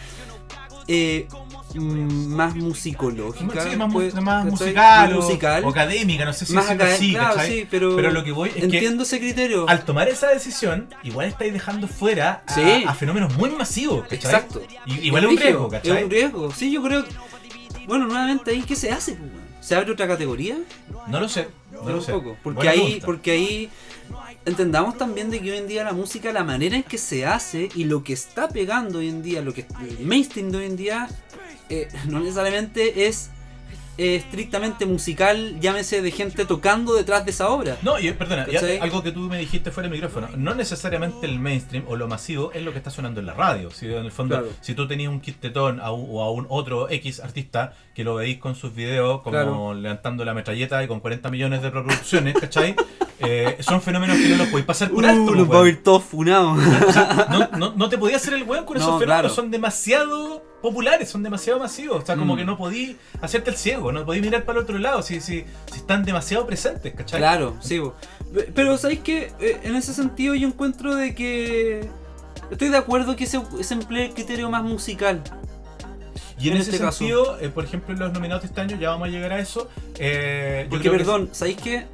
[0.88, 1.28] eh,
[1.74, 3.62] mm, más musicológica.
[3.70, 5.64] Sí, más, mu- pues, más musical, o- musical.
[5.64, 7.50] O, académica, no sé si más acá, así, claro, ¿cachai?
[7.60, 9.68] sí, pero, Pero lo que voy es que entiendo ese criterio.
[9.68, 12.84] al tomar esa decisión, igual estáis dejando fuera a, Sí.
[12.86, 14.16] a fenómenos muy masivos, ¿cachai?
[14.32, 14.60] Exacto.
[14.86, 15.96] Y- igual es un riesgo, ¿cachai?
[15.98, 16.50] Es un riesgo.
[16.52, 17.04] Sí, yo creo.
[17.86, 19.12] Bueno, nuevamente ahí, ¿qué se hace?
[19.14, 19.30] pues?
[19.60, 20.56] ¿Se abre otra categoría?
[21.06, 22.12] No lo sé, no lo sé.
[22.12, 23.06] Porque Buena ahí, pregunta.
[23.06, 23.70] porque ahí
[24.44, 27.68] entendamos también de que hoy en día la música, la manera en que se hace
[27.74, 30.76] y lo que está pegando hoy en día, lo que el mainstream de hoy en
[30.76, 31.08] día,
[31.68, 33.30] eh, no necesariamente es
[33.98, 37.76] eh, estrictamente musical, llámese de gente tocando detrás de esa obra.
[37.82, 38.78] No, y perdona, y ¿Cachai?
[38.78, 40.28] algo que tú me dijiste fuera del micrófono.
[40.36, 43.70] No necesariamente el mainstream o lo masivo es lo que está sonando en la radio.
[43.70, 44.50] Si en el fondo, Claro.
[44.60, 48.02] si tú tenías un Kit Tetón a un- o a un otro X artista que
[48.04, 49.74] lo veis con sus videos como Claro.
[49.74, 52.74] levantando la metralleta y con 40 millones de reproducciones, ¿cachai?
[53.24, 55.22] Eh, son fenómenos que no los podéis pasar por alto.
[55.22, 56.58] Uh, pues, los va a todos funados.
[56.92, 59.28] Sea, no, no, no te podías hacer el weón con No, esos fenómenos, claro.
[59.28, 62.02] son demasiado populares, son demasiado masivos.
[62.02, 62.38] O sea, como Mm.
[62.38, 65.44] que no podí hacerte el ciego, no podí mirar para el otro lado si, si,
[65.70, 67.18] si están demasiado presentes, ¿cachai?
[67.20, 67.78] Claro, sí.
[67.80, 67.94] bo.
[68.54, 69.32] Pero ¿sabéis que
[69.64, 71.88] En ese sentido yo encuentro de que...
[72.50, 75.22] Estoy de acuerdo que se, se emplee el criterio más musical.
[76.38, 76.98] Y en, en ese este caso.
[76.98, 79.68] sentido, eh, por ejemplo, los nominados de este año, ya vamos a llegar a eso.
[79.98, 81.86] eh, Porque, creo que- perdón, ¿sabéis qué?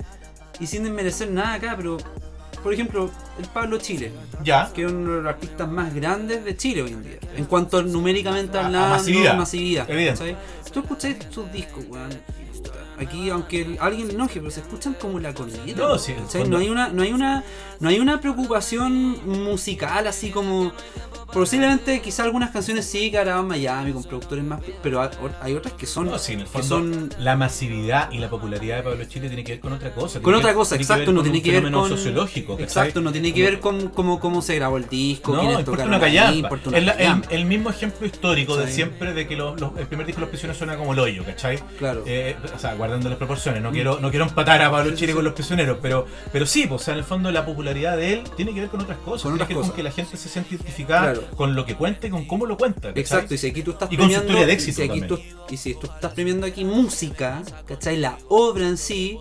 [0.61, 1.99] Y sin desmerecer nada acá, pero
[2.63, 4.71] por ejemplo, el Pablo Chile, Ya.
[4.75, 7.19] que es uno de los artistas más grandes de Chile hoy en día.
[7.37, 9.37] En cuanto a numéricamente A- a hablando, masividad.
[9.37, 9.91] masividad.
[9.91, 10.19] Evidente.
[10.35, 10.73] ¿cachai?
[10.73, 12.11] Tú escuchas sus discos, weón.
[12.99, 15.79] Aquí, aunque el- alguien enoje, pero se escuchan como la corneta.
[15.81, 16.15] No, sí,
[16.49, 17.45] No hay una, no hay una,
[17.81, 20.73] no hay una preocupación musical así como.
[21.33, 25.07] Posiblemente quizá algunas canciones sí grababan en Miami con productores más, pero
[25.43, 28.31] hay otras que son, No, sí, en el que fondo, son la masividad y la
[28.31, 30.21] popularidad de Pablo Chile tiene que ver con otra cosa.
[30.21, 31.87] Con otra que- cosa, exacto, no tiene que ver con.
[31.89, 32.57] sociológico.
[32.59, 35.89] Exacto, no tiene que ver con cómo, cómo se grabó el disco, No, quiénes tocaron
[35.95, 36.43] una ahí,
[36.73, 40.27] el, el mismo ejemplo histórico de siempre de que los- los- el primer disco de
[40.27, 41.59] Los Prisioneros suena como el hoyo, ¿cachai?
[41.79, 42.05] Claro.
[42.07, 43.63] Eh, o sea, guardando las proporciones.
[43.63, 46.81] No quiero, no quiero empatar a Pablo Chile con Los Prisioneros, pero, pero sí, pues,
[46.83, 49.23] o sea, en el fondo la popularidad de él tiene que ver con otras cosas.
[49.25, 49.71] Con otras que cosas.
[49.71, 51.29] con que la gente se siente identificada Claro.
[51.37, 52.89] con lo que cuenta y con cómo lo cuenta.
[52.89, 53.01] ¿cachai?
[53.01, 55.01] Exacto, y si aquí tú estás Y con su historia de y éxito si aquí
[55.03, 55.19] tú,
[55.51, 57.97] y si tú estás premiando aquí música, ¿cachai?
[57.99, 59.19] La obra en sí,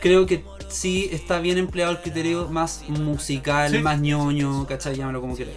[0.00, 3.78] creo que sí está bien empleado el criterio más musical, Sí.
[3.78, 4.96] más ñoño, ¿cachai?
[4.96, 5.54] Llámalo como quieras.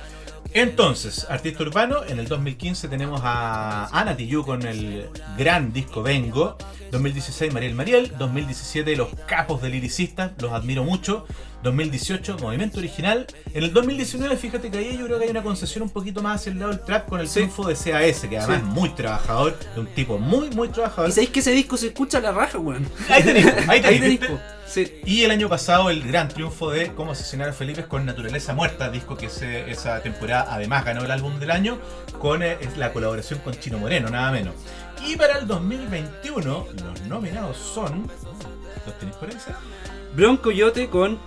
[0.55, 6.55] Entonces, artista urbano, en el 2015 tenemos a Ana con el gran disco Vengo,
[6.93, 11.25] 2016 Mariel Mariel, 2017 Los Capos de Liricistas, los admiro mucho,
[11.65, 15.83] 2018 Movimiento Original, en el 2019 fíjate que ahí yo creo que hay una concesión
[15.83, 17.33] un poquito más hacia el lado del trap con el Sí.
[17.41, 18.63] triunfo de CAS, que además Sí.
[18.67, 21.09] es muy trabajador, de un tipo muy muy trabajador.
[21.09, 22.87] Y sabéis que ese disco se escucha a la raja, weón.
[23.09, 24.19] Ahí tenéis, ahí tenéis.
[24.67, 24.91] Sí.
[25.05, 28.89] Y el año pasado el gran triunfo de Cómo asesinar a Felipe con Naturaleza Muerta,
[28.89, 31.77] disco que ese- esa temporada además ganó el álbum del año
[32.19, 34.55] con eh, la colaboración con Chino Moreno, nada menos.
[35.05, 38.09] Y para el 2021 los nominados son...
[38.87, 39.35] ¿Los tenéis por ahí?
[40.15, 41.19] Bronco Yote con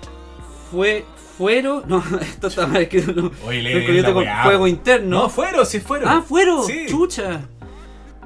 [0.71, 1.05] Fue.
[1.37, 1.85] Fuero.
[1.87, 3.13] No, esto está mal escrito.
[3.13, 3.31] No.
[3.47, 3.63] Oye,
[3.97, 4.25] Yote con.
[4.43, 5.23] Fuego Interno.
[5.23, 6.09] No, fueron, sí fueron.
[6.09, 6.87] Ah, fuero, Sí.
[6.89, 7.43] chucha.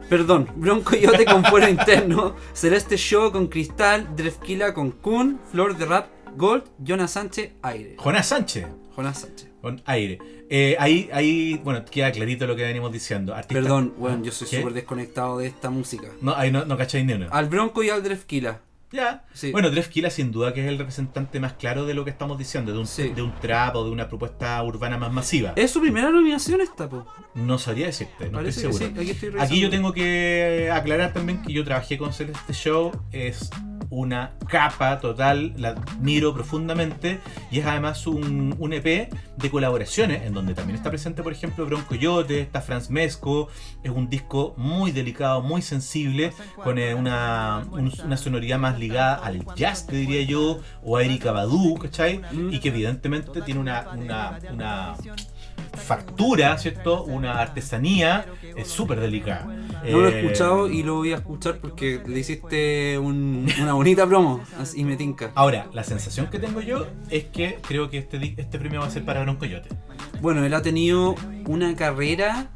[0.09, 5.87] Perdón, Bronco Yote con fuero interno, Celeste Show con Cristal, Drefkila con Kun, Flor de
[5.87, 7.95] Rap, Gold, Jonas Sánchez, Aire.
[7.97, 8.67] Jonás Sánchez.
[8.95, 9.49] Jonas Sánchez.
[9.63, 10.19] Con aire.
[10.51, 13.35] Eh, ahí, ahí, bueno, queda clarito lo que venimos diciendo.
[13.35, 16.09] Artista- Perdón, bueno, yo soy súper desconectado de esta música.
[16.21, 17.29] No, ahí no, no cacháis ni uno.
[17.31, 18.61] Al Bronco y al Drefkila.
[18.93, 19.25] Ya.
[19.33, 19.53] Sí.
[19.53, 22.73] Bueno, Drefkila sin duda que es el representante más claro de lo que estamos diciendo,
[22.73, 23.09] de un, Sí.
[23.09, 25.55] de un trap o de una propuesta urbana más masiva.
[25.57, 27.07] Es su primera nominación esta, po.
[27.35, 28.95] No sabría decirte, no Parece estoy seguro.
[29.03, 32.93] sí, aquí estoy Aquí yo tengo que aclarar también que yo trabajé con Celeste Show,
[33.11, 33.51] es
[33.95, 37.21] una capa total, la admiro profundamente
[37.51, 41.67] y es además un, un EP de colaboraciones en donde también está presente, por ejemplo,
[41.67, 43.49] Bronco Yote, está Franz Mesco,
[43.83, 49.17] es un disco muy delicado, muy sensible, con eh, una, un- una sonoridad más ligada
[49.17, 52.23] al jazz, te diría yo, o a Erika Badu, ¿cachai?
[52.51, 53.85] Y que evidentemente tiene una
[55.77, 57.05] factura, ¿cierto?
[57.05, 58.27] Una artesanía
[58.57, 59.47] es súper delicada.
[59.47, 63.73] No lo he Eh, escuchado y lo voy a escuchar porque le hiciste un- una
[63.73, 64.41] bonita promo
[64.75, 65.33] y me tinca.
[65.35, 68.91] Ahora, la sensación que tengo yo es que creo que este, este premio va a
[68.91, 69.71] ser para Bronco Yote.
[70.21, 71.15] Bueno, él ha tenido
[71.47, 72.51] una carrera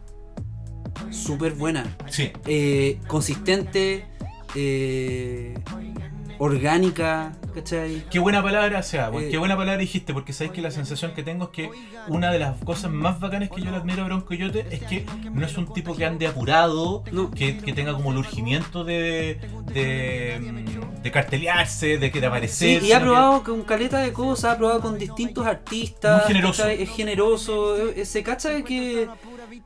[1.10, 1.84] súper buena.
[2.08, 2.30] Sí.
[2.46, 4.04] eh, consistente,
[4.54, 5.54] eh,
[6.38, 8.04] orgánica, ¿cachai?
[8.10, 10.70] Qué buena palabra, o sea, pues, Eh, qué buena palabra dijiste, porque sabes que la
[10.70, 11.70] sensación que tengo es que
[12.08, 15.06] una de las cosas más bacanas que yo le admiro a Bronco Yote es que
[15.32, 17.30] no es un tipo que ande apurado, No.
[17.30, 19.38] que, que tenga como el urgimiento de,
[19.72, 20.40] de,
[21.02, 22.80] de cartelearse, de que de aparecer.
[22.80, 26.22] Sí, y ha que- probado con caleta de cosas, ha probado con distintos artistas.
[26.24, 26.62] Muy generoso.
[26.62, 26.82] ¿cachai?
[26.82, 29.08] Es generoso, eh, se cacha de que,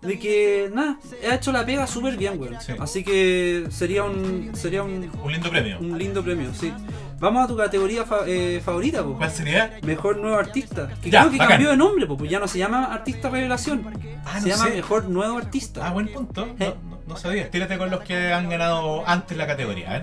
[0.02, 0.98] de que, nada,
[1.30, 2.40] ha hecho la pega súper bien.
[2.60, 2.72] Sí.
[2.78, 5.78] Así que sería un, sería un, Un lindo premio.
[5.80, 6.72] un lindo premio, sí.
[7.18, 9.14] Vamos a tu categoría fa- eh, favorita, po.
[9.18, 9.78] ¿Cuál sería?
[9.82, 10.88] Mejor nuevo artista.
[11.02, 11.48] Que Ya, creo que bacán.
[11.56, 13.84] cambió de nombre, po, pues ya no se llama Artista Revelación.
[14.24, 14.70] Ah, se no llama.
[14.70, 15.86] Mejor Nuevo Artista.
[15.86, 16.46] Ah, buen punto.
[16.46, 16.74] No, Eh.
[16.88, 17.50] no, no sabía.
[17.50, 19.98] Tírate con los que han ganado antes la categoría,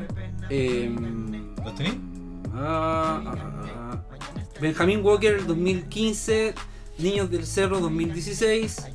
[0.49, 0.91] ¿eh?
[1.65, 1.95] ¿Los tenéis?
[2.53, 3.99] Ah, ah, ah.
[4.61, 6.53] Benjamín Walker 2015,
[6.99, 8.87] Niños del Cerro 2016,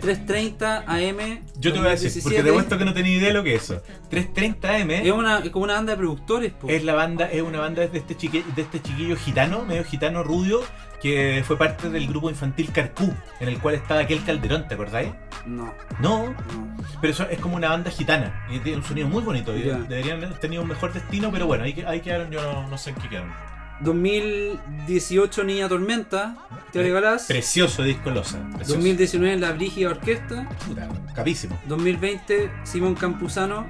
[0.00, 1.40] 330 AM.
[1.58, 2.52] Yo te voy a decir, porque te 2017.
[2.52, 3.82] muestro que no tenía idea de lo que es eso.
[4.10, 6.52] 330M Es, una, es como una banda de productores.
[6.52, 6.68] po.
[6.68, 10.22] es la banda, es una banda de este, chique- de este chiquillo gitano, medio gitano
[10.22, 10.60] rubio,
[11.00, 15.10] que fue parte del grupo infantil Carcú, en el cual estaba aquel Calderón, ¿te acordáis?
[15.46, 16.76] No, No, no.
[17.00, 19.56] pero eso es como una banda gitana y tiene un sonido muy bonito.
[19.56, 19.78] y Ya.
[19.78, 22.90] Deberían haber tenido un mejor destino, pero bueno, ahí, ahí quedaron, yo no, no sé
[22.90, 23.32] en qué quedaron.
[23.80, 26.36] 2018 Niña Tormenta,
[26.72, 27.26] Teoría Galás.
[27.26, 28.10] Precioso disco.
[28.10, 28.38] Precioso.
[28.74, 30.48] 2019 La Brígida Orquesta.
[30.66, 31.58] Puta, capísimo.
[31.68, 33.66] 2020 Simón Campuzano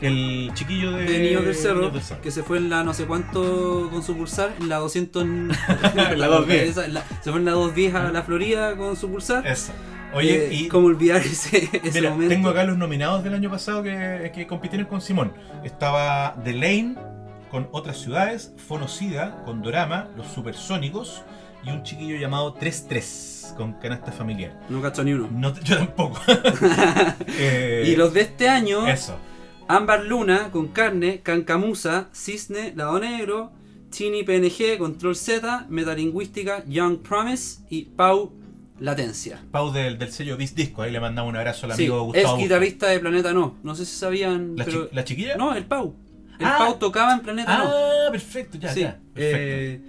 [0.00, 2.20] El chiquillo de, de Niños del Cerro, Niños del Cerro.
[2.22, 5.22] que se fue en la no sé cuánto con su pulsar, en la 200.
[5.24, 6.70] en la 210.
[6.70, 9.46] esa, en la- se fue en la 210 a la Florida con su pulsar.
[9.46, 9.72] Eso.
[10.14, 12.34] Oye, Eh, y ¿Cómo olvidar ese, ese Mira, momento?
[12.34, 15.32] tengo acá los nominados del año pasado que, que compitieron con Simón.
[15.64, 16.94] Estaba The Lane
[17.56, 21.22] con otras ciudades, Fonocida con Dorama, Los Supersónicos
[21.64, 24.60] y un chiquillo llamado 3-3 con canasta familiar.
[24.68, 25.26] No cacho ni uno.
[25.32, 26.20] No, yo tampoco.
[27.38, 29.16] Eh, Y los de este año, Eso.
[29.68, 33.52] Ámbar Luna con carne, Cancamusa, Cisne, Lado Negro,
[33.90, 38.32] Chini PNG, Control Z, Metalingüística, Young Promise y Pau
[38.80, 39.40] Latencia.
[39.50, 42.20] Pau del, del sello Bis Disco, ahí le mandamos un abrazo al Sí, amigo es
[42.22, 42.36] Gustavo.
[42.36, 43.54] guitarrista de Planeta No.
[43.62, 44.56] No sé si sabían.
[44.56, 45.36] ¿La, pero- chi- la chiquilla?
[45.36, 45.94] No, el Pau.
[46.38, 46.56] El Ah.
[46.58, 47.64] Pau tocaba en Planeta No.
[47.66, 48.98] Ah, perfecto, ya, Sí, ya.
[49.14, 49.16] Perfecto.
[49.38, 49.80] eh,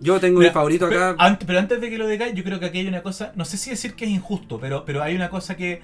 [0.00, 1.38] yo tengo mi favorito pero acá.
[1.46, 3.56] Pero, antes de que lo digáis, yo creo que aquí hay una cosa, no sé
[3.56, 5.82] si decir que es injusto, pero, pero hay una cosa que...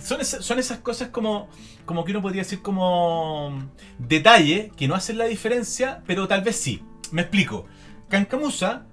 [0.00, 1.48] Son, esas- son esas cosas como,
[1.84, 3.58] como que uno podría decir como
[3.98, 6.82] detalle, que no hacen la diferencia, pero tal vez sí.
[7.12, 7.66] Me explico.
[8.08, 8.84] Cancamusa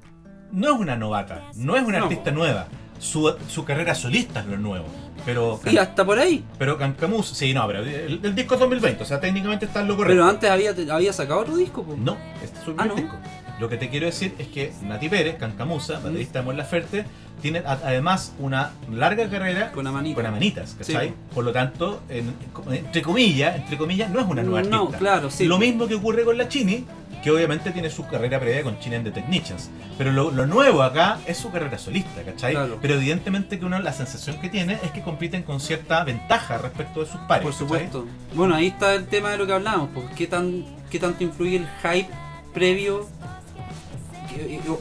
[0.52, 2.06] no es una novata, no es una No.
[2.06, 2.68] artista nueva.
[3.00, 4.88] Su, su carrera solista es lo nuevo.
[5.28, 6.42] Pero, Y hasta por ahí.
[6.58, 9.90] pero Cancamusa, sí, no, pero el, el disco es 2020, o sea, técnicamente está en
[9.90, 10.16] lo correcto.
[10.16, 11.84] Pero antes había, había sacado otro disco.
[11.84, 11.98] po.
[11.98, 12.96] No, este es su Ah, ¿no?
[12.96, 13.18] disco.
[13.60, 17.04] Lo que te quiero decir es que Nati Pérez, Cancamusa, baterista de Mon Laferte,
[17.42, 20.16] tiene además una larga carrera Con Amanita.
[20.16, 21.10] con amanitas, ¿cachai?
[21.10, 21.14] Sí.
[21.36, 22.34] Por lo tanto, en-
[22.72, 24.98] entre comillas, entre comillas, no es una nueva No, artista.
[25.00, 25.46] claro, sí.
[25.46, 26.86] Lo mismo que ocurre con la Chini,
[27.24, 29.70] que obviamente tiene su carrera previa con Chini and the Technicians.
[29.98, 32.54] Pero lo, lo nuevo acá es su carrera solista, ¿cachai?
[32.54, 32.78] Claro.
[32.82, 37.02] Pero evidentemente que uno la sensación que tiene es que compiten con cierta ventaja respecto
[37.02, 37.44] de sus pares.
[37.44, 37.68] Por ¿cachai?
[37.68, 38.06] supuesto.
[38.34, 39.90] Bueno, ahí está el tema de lo que hablamos.
[39.94, 42.10] Pues, ¿qué, tan, ¿Qué tanto influye el hype
[42.54, 43.08] previo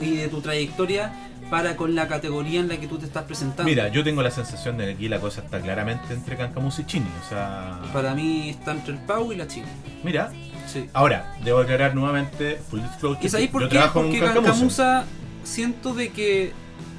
[0.01, 1.13] y, de tu trayectoria
[1.51, 3.65] para con la categoría en la que tú te estás presentando?
[3.65, 6.87] Mira, yo tengo la sensación de que aquí la cosa está claramente entre Cancamusa y
[6.87, 7.07] Chini.
[7.25, 9.67] O sea, Para mí está entre el Pau y la China.
[10.03, 10.33] mira,
[10.77, 10.91] Sí.
[10.93, 13.81] ahora, debo aclarar nuevamente, full disclosure, ¿Y sabéis por qué?
[13.93, 15.05] Porque Cancamusa.
[15.45, 16.53] Siento de que.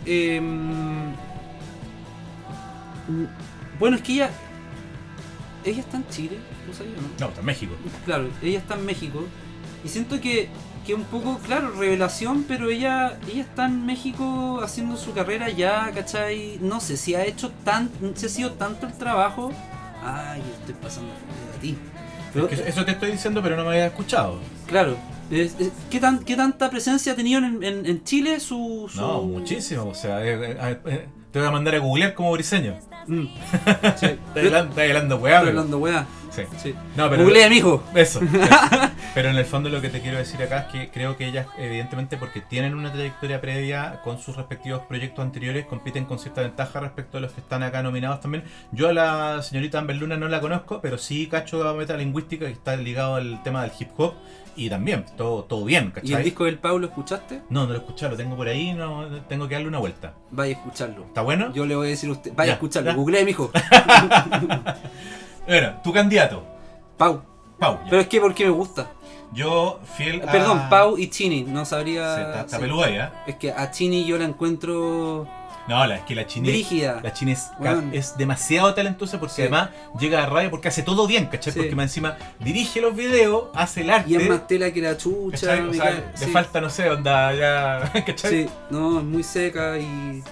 [0.05, 1.13] em,
[3.79, 4.31] bueno, es que ella.
[5.65, 7.07] Ella está en Chile, ¿tú sabías o no?
[7.19, 7.73] No, está en México.
[8.05, 9.25] Claro, ella está en México.
[9.83, 10.47] Y siento que,
[10.85, 15.91] que un poco, claro, revelación, pero ella, ella está en México haciendo su carrera ya,
[15.93, 16.57] ¿cachai?
[16.61, 17.89] No sé si ha hecho tan.
[18.15, 19.51] si ha sido tanto el trabajo.
[20.03, 21.77] Ay, estoy pasando a ti.
[22.33, 24.39] Pero, Es que eso te estoy diciendo, pero no me había escuchado.
[24.67, 24.95] Claro.
[25.89, 29.85] ¿qué, tan, ¿Qué tanta presencia ha tenido en, en- en Chile su, su- No, muchísimo.
[29.89, 31.05] O sea, eh, eh, eh,
[31.37, 32.79] te voy a mandar a googlear como briseño.
[33.07, 33.25] Mm.
[33.95, 34.17] Sí.
[34.35, 36.05] Estás hablando, weá, pero- hablando weá.
[36.31, 36.43] Sí.
[36.61, 36.75] Sí.
[36.95, 37.23] No, pero.
[37.23, 37.83] Googlea, mijo.
[37.95, 38.19] Eso.
[39.15, 41.47] Pero en el fondo lo que te quiero decir acá es que creo que ellas,
[41.57, 46.79] evidentemente, porque tienen una trayectoria previa con sus respectivos proyectos anteriores, compiten con cierta ventaja
[46.81, 48.43] respecto a los que están acá nominados también.
[48.71, 52.75] Yo a la señorita Amber Luna no la conozco, pero sí cacho metalingüística que está
[52.75, 54.13] ligado al tema del hip hop
[54.57, 56.23] y también, todo, todo bien, ¿Y el ¿cachai?
[56.23, 57.41] disco del Pau lo escuchaste?
[57.49, 60.13] No, no lo he escuchado, lo tengo por ahí, no tengo que darle una vuelta.
[60.31, 61.05] Vaya a escucharlo.
[61.05, 61.53] ¿Está bueno?
[61.53, 62.89] Yo le voy a decir a usted, vaya Ya, a escucharlo.
[62.91, 62.95] ya.
[62.97, 63.49] Googlea, mijo.
[65.47, 66.43] Bueno, tu candidato,
[66.97, 67.21] Pau.
[67.57, 67.75] Pau.
[67.83, 67.89] ya.
[67.89, 68.91] Pero es que porque me gusta.
[69.33, 70.31] Yo, fiel a...
[70.31, 71.43] Perdón, Pau y Chini.
[71.43, 72.15] No sabría.
[72.15, 72.61] Sí, está, está sí.
[72.63, 73.23] peluda ya.
[73.27, 75.27] Es que a Chini yo la encuentro
[75.67, 76.47] No, la, es que la chini...
[76.49, 77.01] brígida.
[77.03, 77.49] La China es,
[77.91, 79.41] es demasiado talentosa porque Sí.
[79.41, 79.69] además
[79.99, 81.53] llega a radio porque hace todo bien, ¿cachai?
[81.53, 84.09] Porque más encima dirige los videos, hace el arte.
[84.11, 85.35] Y es más tela que la chucha.
[85.69, 87.91] O sea, le falta, no sé, onda ya.
[88.05, 88.31] ¿cachai?
[88.31, 90.23] Sí, no, es muy seca y.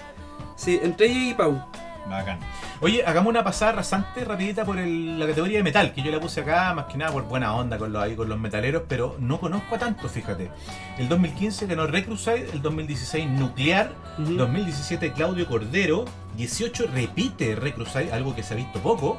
[0.56, 1.62] Sí, entre ella y Pau.
[2.08, 2.38] Bacán.
[2.80, 6.20] Oye, hagamos una pasada rasante, rapidita por el- la categoría de metal, que yo la
[6.20, 9.16] puse acá más que nada por buena onda con los, ahí con los metaleros, pero
[9.18, 10.50] no conozco a tanto, fíjate.
[10.98, 14.34] El 2015 ganó Recrusade, el 2016 Nuclear, Ujú.
[14.34, 16.04] 2017 Claudio Cordero,
[16.36, 19.18] 18 repite Recrusade, algo que se ha visto poco,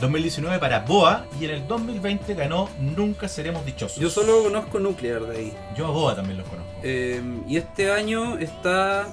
[0.00, 3.98] 2019 para Boa y en el 2020 ganó Nunca Seremos Dichosos.
[3.98, 5.52] Yo solo conozco Nuclear de ahí.
[5.76, 6.70] Yo a Boa también los conozco.
[6.84, 9.06] Eh, y este año está.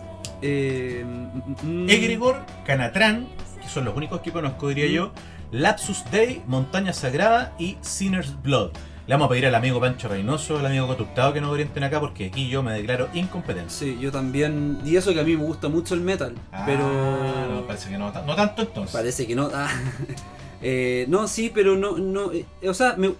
[0.47, 3.27] Eh, mm, mm, Egregor, Canatrán,
[3.61, 4.93] que son los únicos que conozco, diría Mm.
[4.93, 5.11] yo,
[5.51, 8.71] Lapsus Day, Montaña Sagrada y Sinner's Blood.
[9.07, 11.99] Le vamos a pedir al amigo Pancho Reynoso, al amigo Cotuptado que nos orienten acá
[11.99, 13.69] porque aquí yo me declaro incompetente.
[13.69, 14.79] Sí, yo también.
[14.83, 16.33] Y eso que a mí me gusta mucho el metal.
[16.51, 16.83] Ah, pero.
[17.51, 18.93] no, parece que no, no tanto entonces.
[18.95, 19.49] Parece que no.
[19.53, 19.69] ah.
[20.67, 21.97] Eh, no, sí, pero no.
[21.97, 23.13] no eh, o sea, me-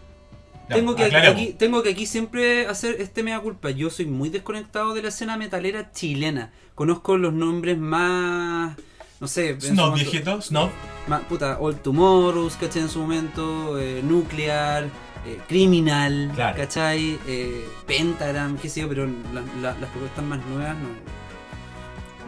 [0.70, 3.70] Ya, tengo, que aquí, tengo que aquí siempre hacer este mea culpa.
[3.70, 6.52] Yo soy muy desconectado de la escena metalera chilena.
[6.74, 8.76] Conozco los nombres más.
[9.20, 9.60] No sé.
[9.62, 10.70] Snob, viejito, Snob.
[11.08, 12.82] más, puta, All Tomorrows, ¿cachai?
[12.84, 13.80] En su momento.
[13.80, 14.90] eh, Nuclear.
[15.28, 16.56] eh, Criminal, Claro.
[16.58, 17.18] ¿cachai?
[17.28, 20.90] Eh, Pentagram, qué sé yo, pero la- la- las propuestas más nuevas no.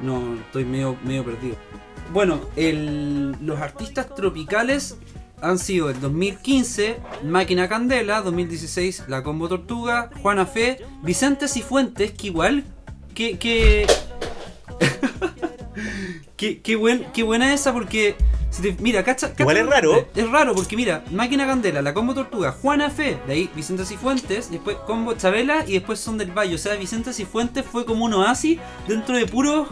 [0.02, 1.56] No, estoy medio, medio perdido.
[2.14, 4.98] Bueno, el- los artistas tropicales
[5.42, 12.28] han sido el 2015 Máquina Candela, 2016 La Combo Tortuga, Juana Fe, Vicente Cifuentes, que
[12.28, 12.64] igual,
[13.14, 13.38] que...
[13.38, 13.86] que...
[16.38, 18.16] que, que buen, qué buena esa porque
[18.50, 20.08] Si te- mira, cacha, cacha- Igual es raro.
[20.16, 24.50] Es raro porque mira, Máquina Candela, la combo Tortuga, Juana Fe, de ahí Vicente Cifuentes,
[24.52, 26.56] después combo Chabela y después Son del Valle.
[26.56, 29.68] O sea, Vicente Cifuentes fue como un oasis dentro de puros,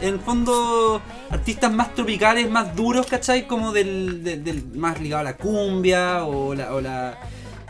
[0.00, 3.46] en el fondo, artistas más tropicales, más duros, ¿cachai?
[3.46, 6.74] Como del, del- del- más ligado a la cumbia o la.
[6.74, 7.18] O la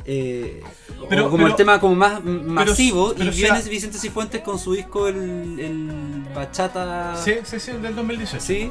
[0.04, 0.62] eh,
[1.02, 4.58] o Pero- como el tema como más masivo pero y sea- viene Vicente Cifuentes con
[4.58, 8.40] su disco el, el Bachata Sí, sí, sí, del 2018.
[8.44, 8.70] sí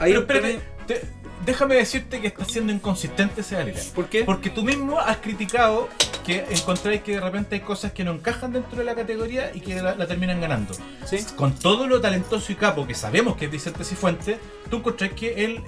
[0.00, 1.02] ahí Pero espérate, te-
[1.46, 3.82] déjame decirte que está siendo inconsistente ese Galilea.
[3.94, 4.24] ¿por qué?
[4.24, 5.88] Porque tú mismo has criticado
[6.26, 9.60] que encontráis que de repente hay cosas que no encajan dentro de la categoría y
[9.60, 10.74] que la, la terminan ganando.
[11.06, 14.38] sí Con todo lo talentoso y capo que sabemos que es Vicente Cifuentes,
[14.68, 15.62] tú encontrás que él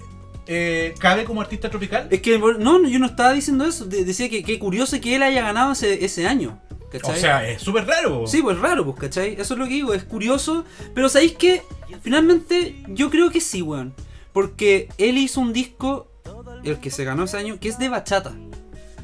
[0.47, 2.09] eh, cabe como artista tropical.
[2.11, 3.85] Es que no, yo no estaba diciendo eso.
[3.85, 6.59] de- decía que, que curioso que él haya ganado ese, ese año.
[7.05, 8.27] O sea, es súper raro.
[8.27, 9.35] sí, pues raro, pues, ¿cachai?
[9.39, 10.65] Eso es lo que digo, es curioso.
[10.95, 11.63] Pero ¿sabéis qué?
[12.03, 13.93] Finalmente, yo creo que sí, weón.
[14.39, 16.13] Porque él hizo un disco,
[16.63, 18.35] el que se ganó ese año, que es de bachata.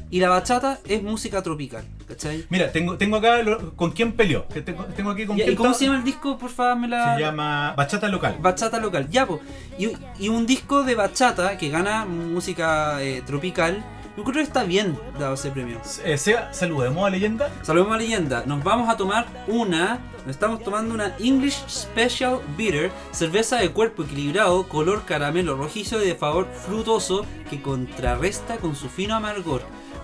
[0.09, 2.45] Y la bachata es música tropical, ¿cachai?
[2.49, 4.47] Mira, tengo, tengo acá lo- con quién peleó.
[4.47, 6.37] Que tengo, tengo aquí con Ya, quién ¿Y cómo se llama el disco?
[6.37, 7.15] Por favor, me la...
[7.17, 8.37] Se llama Bachata Local.
[8.39, 9.41] Bachata local, ya, po.
[9.77, 13.83] Y, y un disco de bachata que gana música eh, tropical,
[14.17, 15.79] yo creo que está bien dado ese premio.
[16.03, 17.51] Eh, Seba, saludemos a Leyenda.
[17.61, 18.43] Saludemos a leyenda.
[18.45, 19.99] Nos vamos a tomar una.
[20.25, 26.07] Nos estamos tomando una English Special Bitter, cerveza de cuerpo equilibrado, color caramelo rojizo y
[26.07, 29.61] de favor frutoso que contrarresta con su fino amargor.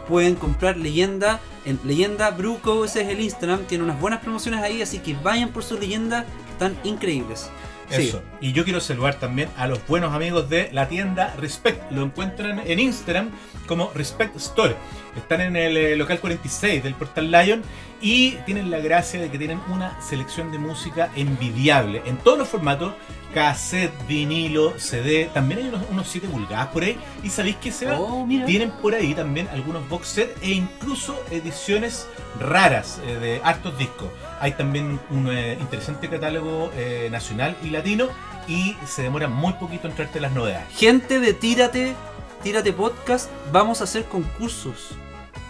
[0.08, 4.82] Pueden comprar leyenda en leyenda Bruco, ese es el Instagram, tiene unas buenas promociones ahí,
[4.82, 7.50] así que vayan por su leyenda, están increíbles.
[7.92, 8.22] Eso.
[8.40, 11.92] Y yo quiero saludar también a los buenos amigos de la tienda Respect.
[11.92, 13.32] Lo encuentran en Instagram
[13.68, 14.76] como Respect Store.
[15.16, 17.64] Están en el eh, local 46 del Portal Lion
[18.02, 22.48] y tienen la gracia de que tienen una selección de música envidiable en todos los
[22.48, 22.94] formatos.
[23.34, 26.98] Cassette, vinilo, CD, también hay unos, unos 7 pulgadas por ahí.
[27.24, 32.08] Y sabéis que se Oh, tienen por ahí también algunos box set e incluso ediciones
[32.40, 34.10] raras eh, de hartos discos.
[34.40, 38.10] Hay también un eh, interesante catálogo eh, nacional y latino
[38.48, 40.68] y se demora muy poquito en traerte las novedades.
[40.76, 41.96] Gente de Tírate,
[42.44, 44.90] Tírate Podcast, vamos a hacer concursos.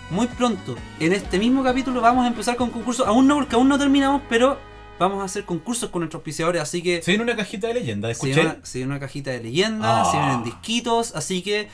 [0.10, 0.76] Muy pronto.
[1.00, 3.08] En este mismo capítulo vamos a empezar con concursos.
[3.08, 4.58] Aún no, porque aún no terminamos, pero
[5.00, 6.62] vamos a hacer concursos con nuestros auspiciadores.
[6.62, 8.34] Así que Se viene una cajita de leyenda, se escuché.
[8.34, 10.12] viene una, se viene una cajita de leyendas, Ah.
[10.12, 11.16] se vienen disquitos.
[11.16, 11.70] Así que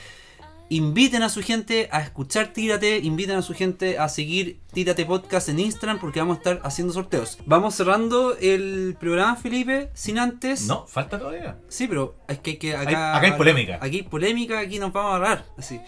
[0.69, 5.47] inviten a su gente a escuchar Tírate, inviten a su gente a seguir Tírate Podcast
[5.49, 7.37] en Instagram porque vamos a estar haciendo sorteos.
[7.45, 10.67] Vamos cerrando el programa, Felipe, sin antes.
[10.67, 11.57] No, falta todavía.
[11.69, 13.79] Sí, pero es que, hay que acá, Hay- acá hay polémica.
[13.81, 15.45] Aquí hay polémica, aquí nos vamos a agarrar.
[15.57, 15.79] Así.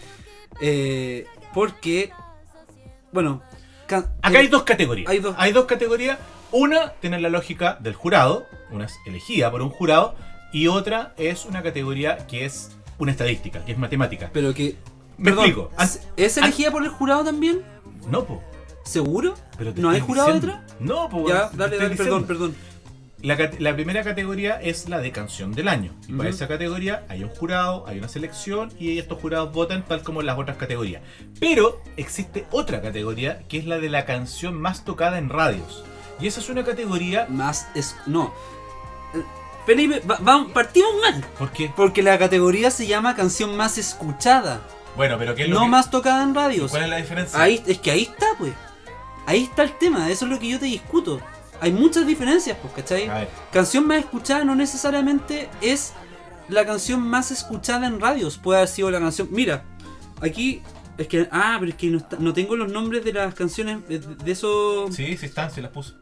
[0.60, 2.10] Eh, porque,
[3.12, 3.42] bueno,
[3.86, 5.10] Acá hay dos categorías.
[5.36, 5.64] hay dos.
[5.66, 6.18] categorías.
[6.52, 10.14] Una tiene la lógica del jurado, una es elegida por un jurado,
[10.52, 14.30] y otra es una categoría que es una estadística, que es matemática.
[14.32, 14.76] Pero que.
[15.18, 15.70] Me perdón, explico.
[15.82, 17.62] ¿es- ¿Es elegida por el jurado también?
[18.08, 18.42] No, po.
[18.84, 19.34] ¿Seguro?
[19.58, 20.56] Pero ¿No hay jurado diciendo.
[20.58, 20.76] detrás?
[20.80, 21.28] No, po.
[21.28, 22.26] Ya, dale, dale, perdón, diciendo.
[22.26, 22.54] perdón.
[23.22, 25.92] La, primera categoría es la de canción del año.
[26.08, 30.02] Y para esa categoría hay un jurado, hay una selección y estos jurados votan tal
[30.02, 31.02] como en las otras categorías.
[31.38, 35.84] Pero existe otra categoría que es la de la canción más tocada en radios.
[36.18, 37.94] Y esa es una categoría Más es.
[38.06, 38.32] No.
[39.66, 41.24] Felipe, va- va- partimos mal.
[41.38, 44.60] porque Porque la categoría se llama canción más escuchada.
[44.96, 46.70] bueno, pero ¿qué es lo No que- más tocada en radios.
[46.70, 47.40] ¿Cuál es la diferencia?
[47.40, 48.52] Ahí, es que ahí está, pues.
[49.26, 51.20] Ahí está el tema, eso es lo que yo te discuto.
[51.60, 53.08] Hay muchas diferencias, pues, ¿cachai?
[53.52, 55.92] Canción más escuchada no necesariamente es
[56.48, 58.38] la canción más escuchada en radios.
[58.38, 59.28] Puede haber sido la canción.
[59.30, 59.62] Mira,
[60.22, 60.62] aquí
[60.98, 61.28] es que.
[61.30, 64.32] Ah, pero es que no, está- no tengo los nombres de las canciones de, de
[64.32, 64.94] esos.
[64.96, 65.92] sí, sí están, se las puse.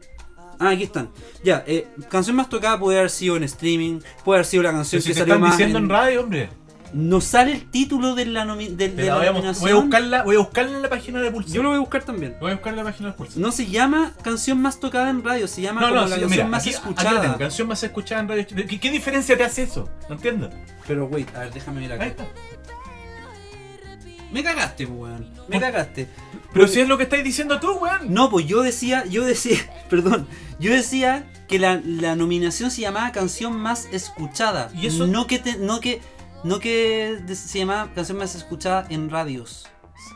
[0.59, 1.09] Ah, aquí están.
[1.43, 5.01] Ya, eh, canción más tocada puede haber sido en streaming, puede haber sido la canción
[5.01, 5.57] si que salió están más.
[5.57, 5.85] diciendo en...
[5.85, 6.49] en- radio, hombre.
[6.91, 9.61] No sale el título de la, nomi- de, Te de la la voy, a, nominación.
[9.61, 11.51] voy a buscarla, voy a buscarla en la página de Pulse.
[11.53, 12.35] Yo lo voy a buscar también.
[12.41, 13.39] Voy a buscar en la página de Pulse.
[13.39, 16.21] No se llama canción más tocada en radio, se llama No, como no, la sí,
[16.21, 17.21] canción mira, más aquí, aquí escuchada.
[17.21, 18.47] tengo, canción más escuchada en radio.
[18.67, 19.87] ¿Qué, qué diferencia te hace eso?
[20.09, 20.49] No entiendo.
[20.87, 22.23] Pero wait, a ver, déjame mirar Ahí acá.
[22.23, 22.33] está.
[24.31, 25.29] Me cagaste, pues, weón.
[25.47, 26.07] Me ¿Por- cagaste.
[26.53, 28.13] Pero si es lo que estáis diciendo tú, weón.
[28.13, 29.57] No, pues yo decía, yo decía,
[29.89, 30.27] perdón,
[30.59, 34.71] yo decía que la, la nominación se llamaba canción más escuchada.
[34.75, 35.07] ¿Y eso?
[35.07, 36.01] No que te, no que,
[36.43, 39.67] no que se llamaba canción más escuchada en radios.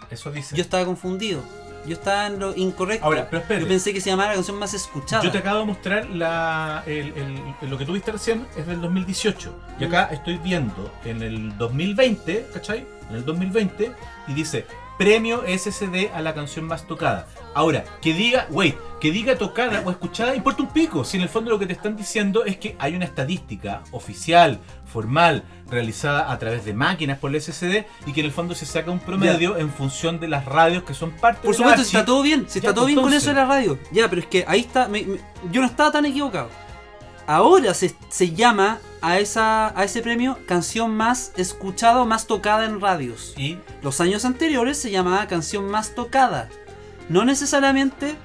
[0.09, 0.55] Eso dice.
[0.55, 1.43] Yo estaba confundido.
[1.85, 3.05] Yo estaba en lo incorrecto.
[3.05, 3.65] Ahora, pero espérate.
[3.65, 5.23] Yo pensé que se llamaba la canción más escuchada.
[5.23, 7.13] Yo te acabo de mostrar la, el-
[7.61, 9.53] el- lo que tuviste recién, es del 2018.
[9.79, 12.85] Y acá estoy viendo en el 2020, ¿cachai?
[13.09, 13.91] En el 2020,
[14.27, 14.65] y dice
[14.97, 17.27] premio SSD a la canción más tocada.
[17.55, 21.03] Ahora, que diga, wait, que diga tocada o escuchada importa un pico.
[21.03, 24.59] Si en el fondo lo que te están diciendo es que hay una estadística oficial,
[24.93, 28.65] formal, realizada a través de máquinas por el SSD y que en el fondo se
[28.65, 31.85] saca un promedio en función de las radios que son parte Por de supuesto, la
[31.85, 33.79] si está todo bien, si Ya, está todo pues, bien con eso de la radio.
[33.91, 35.19] Ya, pero es que ahí está, me- me-
[35.51, 36.49] yo no estaba tan equivocado.
[37.25, 42.65] Ahora se, se llama a, esa, a ese premio canción más escuchada o más tocada
[42.65, 43.33] en radios.
[43.37, 46.49] Y Los años anteriores se llamaba canción más tocada.
[47.09, 48.15] No necesariamente.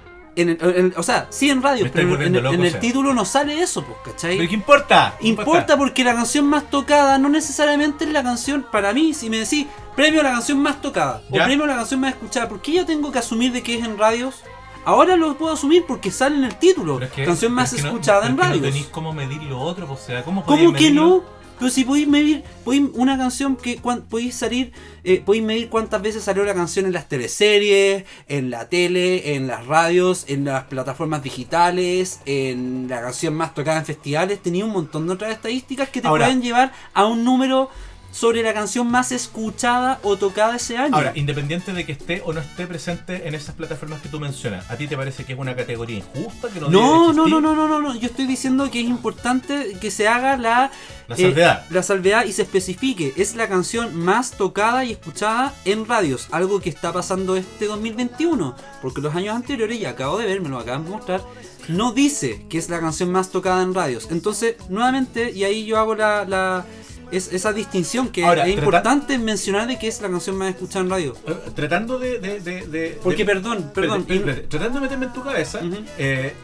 [0.40, 3.98] En o sea, sí en estáis pero en, el- loco, título no sale eso, pues,
[4.04, 4.36] ¿cachai?
[4.36, 5.14] ¿Pero qué importa?
[5.20, 8.66] ¿Qué Importa porque la canción más tocada no necesariamente es la canción.
[8.70, 9.66] Para mí, si me decís
[9.96, 11.42] premio a la canción más tocada Ya.
[11.42, 13.78] o premio a la canción más escuchada, ¿por qué yo tengo que asumir de que
[13.78, 14.36] es en radios?
[14.84, 16.94] Ahora lo puedo asumir porque sale en el título.
[16.94, 18.62] Pero es que- canción más es que escuchada en radios.
[18.62, 21.02] No tenéis cómo medir lo otro, pues, o sea, ¿cómo ¿Cómo que medirlo?
[21.06, 21.37] no?
[21.58, 24.72] Pero si podéis medir, podéis una canción que podéis salir,
[25.02, 29.46] eh, podéis medir cuántas veces salió la canción en las teleseries, en la tele, en
[29.48, 34.70] las radios, en las plataformas digitales, en la canción más tocada en festivales, tenía un
[34.72, 37.70] montón de otras estadísticas que te Ahora- pueden llevar a un número
[38.10, 40.94] sobre la canción más escuchada o tocada ese año.
[40.96, 44.68] Ahora, independiente de que esté o no esté presente en esas plataformas que tú mencionas,
[44.70, 46.48] ¿a ti te parece que es una categoría injusta?
[46.48, 47.94] Que no, no, no, no, no, no, no, no.
[47.94, 50.70] Yo estoy diciendo que es importante que se haga la
[51.06, 51.66] La eh, salvedad.
[51.70, 53.12] la salvedad y se especifique.
[53.16, 56.28] Es la canción más tocada y escuchada en radios.
[56.32, 58.56] Algo que está pasando este 2021.
[58.82, 61.20] Porque los años anteriores, y acabo de ver, me lo acaban de mostrar,
[61.68, 64.08] no dice que es la canción más tocada en radios.
[64.10, 66.24] Entonces, nuevamente, y ahí yo hago la.
[66.24, 66.64] la-
[67.12, 70.84] es, esa distinción que Ahora, es importante mencionar de que es la canción más escuchada
[70.84, 71.16] en radio.
[71.26, 72.18] Eh, Tratando de.
[72.18, 74.00] de, de, de- Porque, perdón, perdón.
[74.02, 75.76] espérate, espérate, tratando de meterme en tu cabeza, Ujú.
[75.98, 76.34] eh,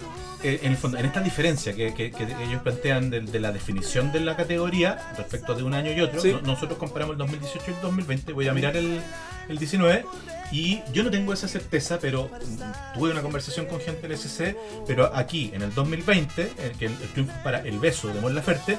[0.43, 3.51] eh, en el fondo, en esta diferencia que, que- que ellos plantean de, de la
[3.53, 6.33] definición de la categoría respecto de un año y otro, Sí.
[6.33, 9.01] no- nosotros comparamos el 2018 y el 2020, voy a mirar el,
[9.49, 10.05] el 19
[10.53, 14.55] y yo no tengo esa certeza, pero mm, tuve una conversación con gente del SC,
[14.87, 18.35] pero aquí en el 2020, eh, que el, el triunfo para El Beso de Mon
[18.35, 18.79] Laferte,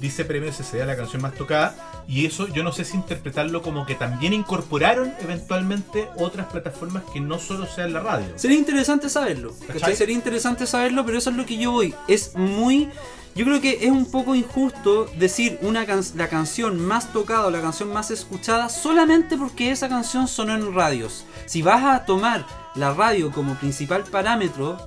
[0.00, 1.74] dice premio SC a la canción más tocada
[2.08, 7.20] y eso yo no sé si interpretarlo como que también incorporaron eventualmente otras plataformas que
[7.20, 8.26] no solo sean la radio.
[8.36, 9.52] Sería interesante saberlo.
[9.96, 11.94] Sería interesante saberlo, pero eso es lo que yo voy.
[12.08, 12.88] Es muy.
[13.34, 17.50] Yo creo que es un poco injusto decir una can- la canción más tocada o
[17.50, 21.24] la canción más escuchada solamente porque esa canción sonó en radios.
[21.44, 22.46] Si vas a tomar
[22.76, 24.78] la radio como principal parámetro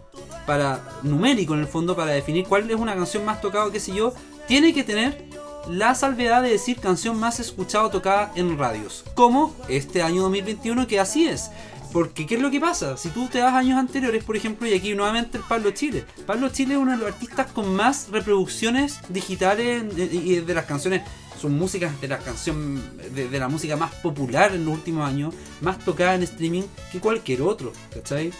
[0.47, 3.79] para numérico en el fondo para definir cuál es una canción más tocada o qué
[3.79, 4.13] sé yo,
[4.49, 5.23] tiene que tener
[5.69, 9.05] la salvedad de decir canción más escuchada o tocada en radios.
[9.13, 11.51] Como este año 2021 que así es.
[11.93, 12.97] Porque, ¿qué es lo que pasa?
[12.97, 16.05] Si tú te vas a años anteriores, por ejemplo, y aquí nuevamente el Pablo Chile.
[16.27, 20.65] Pablo Chile es uno de los artistas con más reproducciones digitales de- y de, las
[20.65, 21.01] canciones,
[21.41, 22.79] sus músicas de la canción,
[23.15, 26.99] de, de la música más popular en los últimos años, más tocada en streaming que
[26.99, 28.31] cualquier otro, ¿cachai?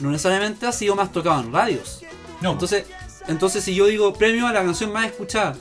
[0.00, 2.02] No necesariamente ha sido más tocado en radios.
[2.40, 2.84] No, Entonces,
[3.28, 5.54] entonces si yo digo premio a la canción más escuchada,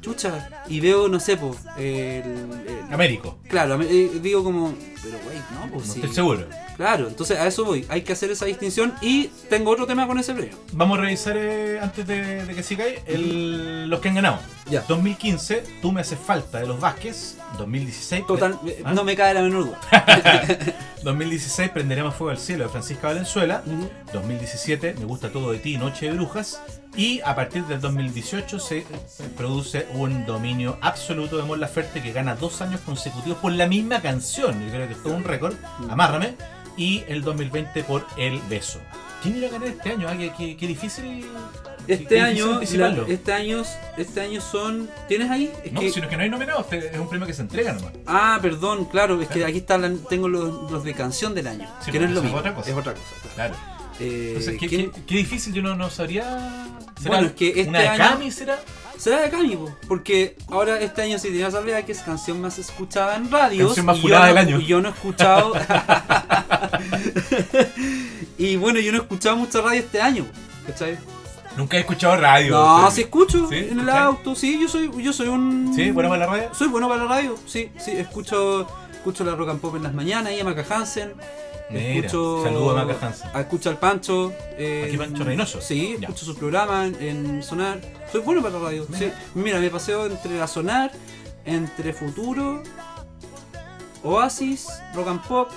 [0.00, 5.38] chucha, y veo, no sé, po, el, el- Américo, Claro, eh, digo como, pero wey,
[5.54, 6.00] no, pues no sí.
[6.00, 6.46] estoy seguro.
[6.76, 10.18] Claro, entonces a eso voy, hay que hacer esa distinción y tengo otro tema con
[10.18, 10.56] ese premio.
[10.72, 14.40] Vamos a revisar eh, antes de, de que sigáis el- los que han ganado.
[14.68, 14.82] Ya.
[14.88, 17.36] 2015, Tú me haces falta de los Vázquez.
[17.58, 18.92] 2016, Total, eh, ¿Ah?
[18.92, 19.80] no me cae la menor duda.
[21.02, 23.62] 2016, Prenderemos Fuego al Cielo de Francisca Valenzuela.
[23.66, 23.88] Ujú.
[24.12, 26.60] 2017, Me gusta todo de ti, Noche de Brujas.
[26.96, 28.84] Y a partir del 2018 se
[29.36, 34.00] produce un dominio absoluto de Mon Laferte que gana dos años consecutivos por la misma
[34.00, 34.64] canción.
[34.64, 35.54] Yo creo que es todo un récord.
[35.80, 35.90] Mm.
[35.90, 36.34] Amárrame.
[36.76, 38.80] Y el 2020 por El Beso.
[39.22, 40.06] ¿Quién irá a ganar este año?
[40.08, 41.24] Ah, qué, qué- qué difícil.
[41.86, 43.62] Este qué difícil año, la- este año,
[43.98, 45.52] este año son, ¿tienes ahí?
[45.64, 47.74] Es No, que- sino que no hay nominados, este es un premio que se entrega
[47.74, 47.92] nomás.
[48.06, 51.68] Ah, perdón, claro, es que aquí está la- tengo los, los de canción del año,
[51.84, 52.70] Sí, que no es lo es mismo, otra cosa.
[52.70, 53.04] es otra cosa.
[53.34, 53.54] claro.
[53.54, 53.73] Claro.
[54.00, 56.24] Eh, Entonces, ¿qué, ¿quién- qué- qué difícil, yo no, no sabría.
[57.00, 58.58] ¿Será Bueno, es que este una de año- Cami será?
[58.98, 62.40] Será de Cami, po, porque ahora este año sí tiene la salvedad que es canción
[62.40, 63.68] más escuchada en radios.
[63.68, 64.60] Canción más y yo no- del año.
[64.60, 65.52] y yo no he escuchado.
[68.38, 70.26] y bueno, yo no he escuchado mucha radio este año,
[70.66, 70.96] ¿cachai?
[71.56, 72.52] Nunca he escuchado radio.
[72.52, 73.56] No, sí escucho ¿Sí?
[73.56, 75.72] en el auto, sí, yo soy, yo soy un.
[75.74, 75.90] ¿Sí?
[75.92, 76.54] ¿Bueno para la radio?
[76.54, 79.94] Soy bueno para la radio, sí, sí, escucho, escucho la rock and pop en las
[79.94, 81.12] mañanas y a Maca Hansen.
[81.70, 83.30] Mira, escucho, saludo a Maca Hansen.
[83.36, 84.32] Escucho al Pancho.
[84.58, 85.60] eh, Aquí Pancho Reynoso.
[85.60, 86.08] Sí, Ya.
[86.08, 87.80] escucho su programa en, en Sonar.
[88.12, 88.84] Soy bueno para la radio.
[88.88, 88.98] Mira.
[88.98, 89.12] sí.
[89.34, 90.92] Mira, me paseo entre la Sonar,
[91.46, 92.62] entre Futuro,
[94.02, 95.48] Oasis, Rock and Pop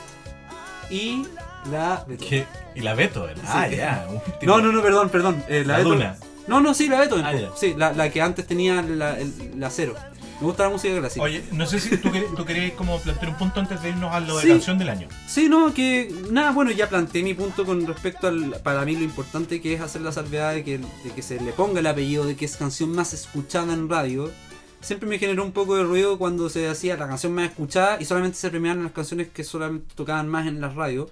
[0.89, 1.25] y
[1.69, 2.05] la.
[2.17, 2.45] ¿Qué?
[2.75, 3.41] Y la Beto, ¿verdad?
[3.43, 3.49] Sí.
[3.53, 4.07] Ah, ya.
[4.43, 5.43] No, no, no, perdón, perdón.
[5.49, 6.15] eh, la La Beto- Duna.
[6.47, 7.17] No, no, sí, la Beto.
[7.21, 9.95] Ah, sí, la, la que antes tenía la, el- la cero.
[10.39, 11.23] Me gusta la música clásica.
[11.23, 12.11] Oye, no sé si tú
[12.45, 15.07] querías como plantear un punto antes de irnos a lo de canción del año.
[15.27, 19.03] Sí, no, que nada, bueno, ya planteé mi punto con respecto al, para mí lo
[19.03, 22.25] importante que es hacer la salvedad de que, de que se le ponga el apellido
[22.25, 24.31] de que es canción más escuchada en radio.
[24.79, 28.05] Siempre me generó un poco de ruido cuando se decía la canción más escuchada y
[28.05, 31.09] solamente se premiaban las canciones que solamente tocaban más en las radios.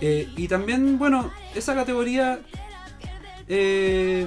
[0.00, 2.40] Eh, y también, bueno, esa categoría
[3.48, 4.24] eh,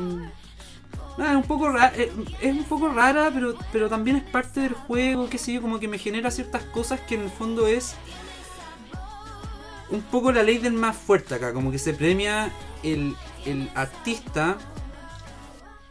[1.23, 5.29] es un poco rara, es un poco rara, pero, pero también es parte del juego,
[5.29, 7.95] qué sé yo, como que me genera ciertas cosas que en el fondo es
[9.89, 12.51] un poco la ley del más fuerte acá, como que se premia
[12.83, 13.15] el,
[13.45, 14.57] el artista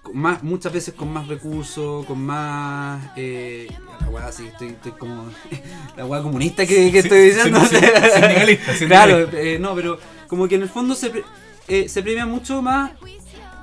[0.02, 3.02] con más, muchas veces con más recursos, con más...
[3.16, 3.68] Eh,
[4.02, 5.30] la weá así, estoy, estoy como...
[5.96, 7.60] la weá comunista que, que Sí, estoy diciendo.
[7.60, 8.86] sin- sindicalista, sindicalista.
[8.86, 9.98] Claro, eh, no, pero
[10.28, 11.24] como que en el fondo se, pre-
[11.68, 12.90] eh, se premia mucho más...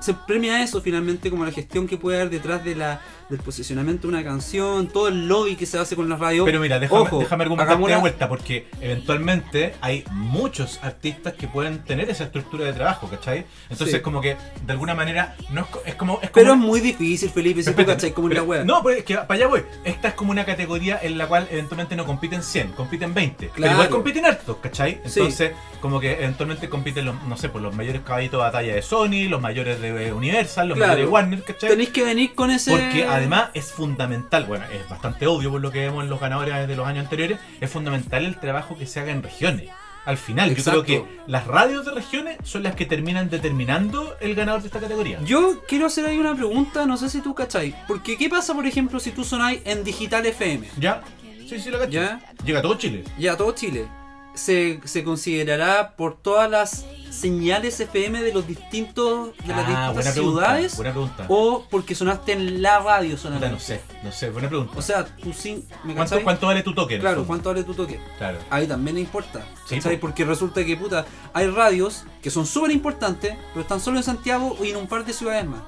[0.02, 4.08] Se premia eso finalmente como la gestión que puede haber detrás de la, del posicionamiento
[4.08, 6.44] de una canción, todo el lobby que se hace con la radio.
[6.44, 11.34] Pero mira, déjame, Ojo, déjame argumentarte hagamos de una- vuelta, porque eventualmente hay muchos artistas
[11.34, 13.46] que pueden tener esa estructura de trabajo, ¿cachai?
[13.70, 14.02] Entonces, Sí.
[14.02, 16.14] como que de alguna manera no es, es como.
[16.22, 18.66] Es como Pero es muy difícil, Felipe, si tú cachai como pero- la web.
[18.66, 19.64] No, pero es que para allá voy.
[19.84, 23.48] Esta es como una categoría en la cual eventualmente no compiten 100, compiten 20.
[23.48, 23.74] Pero Claro.
[23.74, 25.02] igual compiten hartos, ¿cachai?
[25.06, 25.20] Sí.
[25.20, 28.82] Entonces, como que eventualmente compiten los, no sé, por los mayores caballitos de batalla de
[28.82, 30.96] Sony, los mayores de eh, Universal, los Claro.
[30.96, 31.70] de Warner, ¿cachai?
[31.70, 32.72] Tenéis que venir con ese.
[32.72, 36.68] Porque además es fundamental, bueno, es bastante obvio por lo que vemos en los ganadores
[36.68, 39.70] de los años anteriores, es fundamental el trabajo que se haga en regiones.
[40.04, 40.80] Al final, Exacto.
[40.80, 44.68] yo creo que las radios de regiones son las que terminan determinando el ganador de
[44.68, 45.20] esta categoría.
[45.24, 47.76] Yo quiero hacer ahí una pregunta, no sé si tú cachai.
[47.88, 50.68] Porque, ¿qué pasa, por ejemplo, si tú sonáis en Digital FM?
[50.80, 51.02] ¿Ya?
[51.48, 51.92] Sí, sí, lo cacho.
[51.92, 52.20] ¿Ya?
[52.44, 53.04] Llega a todo Chile.
[53.20, 53.88] Ya, todo Chile.
[54.34, 59.94] Se, se considerará por todas las señales FM de los distintos de las Ah, distintas
[59.94, 61.26] buena pregunta, ciudades Buena pregunta.
[61.28, 63.50] o porque sonaste en la radio solamente.
[63.52, 64.74] no sé, no sé, buena pregunta.
[64.78, 66.98] O sea, tú sin ¿me ¿Cuánto, cuánto vale tu toque?
[67.00, 67.26] Claro?
[67.28, 68.00] ¿cuánto vale tu toque?
[68.18, 68.38] Claro.
[68.50, 69.46] Ahí también importa.
[69.68, 69.90] Sí, po.
[70.00, 74.58] Porque resulta que, puta, hay radios que son súper importantes, pero están solo en Santiago
[74.64, 75.62] y en un par de ciudades más.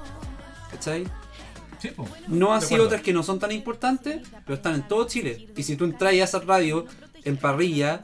[0.70, 1.04] ¿Cachai?
[1.80, 2.08] Sí, po.
[2.28, 5.48] No así otras que no son tan importantes, pero están en todo Chile.
[5.54, 6.86] Y si tú entras a esa radio
[7.24, 8.02] en parrilla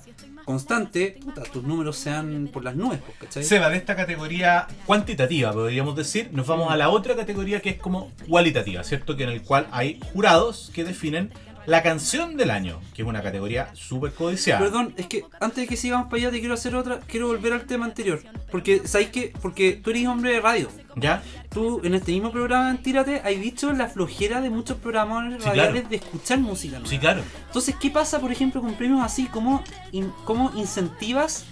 [0.51, 3.44] constante, puta, tus números sean por las nubes, pues, ¿cachai?
[3.44, 7.77] Seba, de esta categoría cuantitativa, podríamos decir, nos vamos a la otra categoría que es
[7.77, 9.16] como cualitativa, ¿cierto?
[9.16, 11.32] Que en el cual hay jurados que definen
[11.70, 14.60] la canción del año, que es una categoría súper codiciada.
[14.60, 17.52] Perdón, es que antes de que sigamos para allá te quiero hacer otra, quiero volver
[17.52, 18.20] al tema anterior.
[18.51, 20.68] Porque, ¿sabéis que Porque tú eres hombre de radio.
[20.97, 21.22] ¿Ya?
[21.48, 25.72] Tú en este mismo programa Tírate has dicho la flojera de muchos programadores Sí, radiales
[25.82, 25.88] claro.
[25.88, 26.88] de escuchar música nueva.
[26.90, 27.22] Sí, claro.
[27.47, 29.26] Entonces, ¿qué pasa, por ejemplo, con premios así?
[29.26, 31.44] ¿Cómo, in- cómo incentivas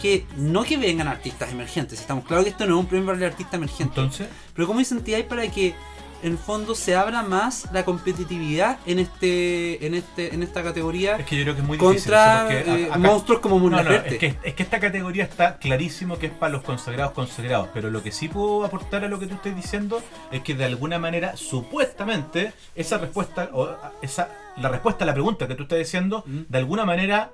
[0.00, 1.98] que no que vengan artistas emergentes?
[2.00, 4.00] Estamos claros que esto no es un premio para el artista emergente.
[4.00, 5.74] Entonces, Pero ¿cómo incentiváis para que
[6.22, 11.16] en el fondo se abra más la competitividad en este en este en esta categoría
[11.16, 12.02] es que yo creo que es muy difícil.
[12.12, 14.14] contra eso, porque eh, acá- monstruos como Mon No, no, Laferte?
[14.14, 17.90] es que, es que esta categoría está clarísimo que es para los consagrados consagrados, pero
[17.90, 20.98] lo que sí puedo aportar a lo que tú estás diciendo es que de alguna
[20.98, 23.68] manera, supuestamente, esa respuesta, o
[24.02, 26.40] esa, la respuesta a la pregunta que tú estás diciendo, Mm.
[26.48, 27.30] de alguna manera,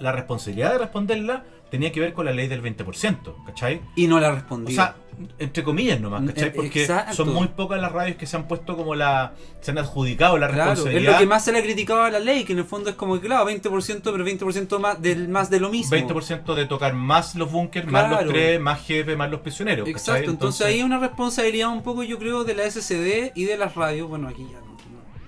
[0.00, 3.80] la responsabilidad de responderla tenía que ver con la ley del 20%, ¿cachai?
[3.96, 4.74] Y no la O respondí.
[4.74, 4.94] sea,
[5.38, 6.48] entre comillas nomás, ¿cachai?
[6.48, 7.14] Eh, Porque exacto.
[7.14, 9.32] son muy pocas las radios que se han puesto como la.
[9.62, 11.12] se han adjudicado la Claro, es responsabilidad.
[11.12, 12.96] lo que más se le ha criticado a la ley, que en el fondo es
[12.96, 15.96] como que, claro, 20%, pero 20% más, del, más de lo mismo.
[15.96, 18.24] 20% de tocar más los bunkers, más Claro.
[18.26, 19.88] los tres, más jefe, más los prisioneros.
[19.88, 20.30] Exacto, ¿cachai?
[20.30, 23.74] entonces, ahí hay una responsabilidad un poco, yo creo, de la SCD y de las
[23.76, 24.08] radios.
[24.10, 24.71] Bueno, aquí ya no.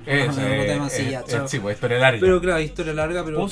[0.06, 2.20] Es, no, eh, eh, eh, sí, pues historia larga.
[2.20, 3.48] Pero claro, historia larga, pero.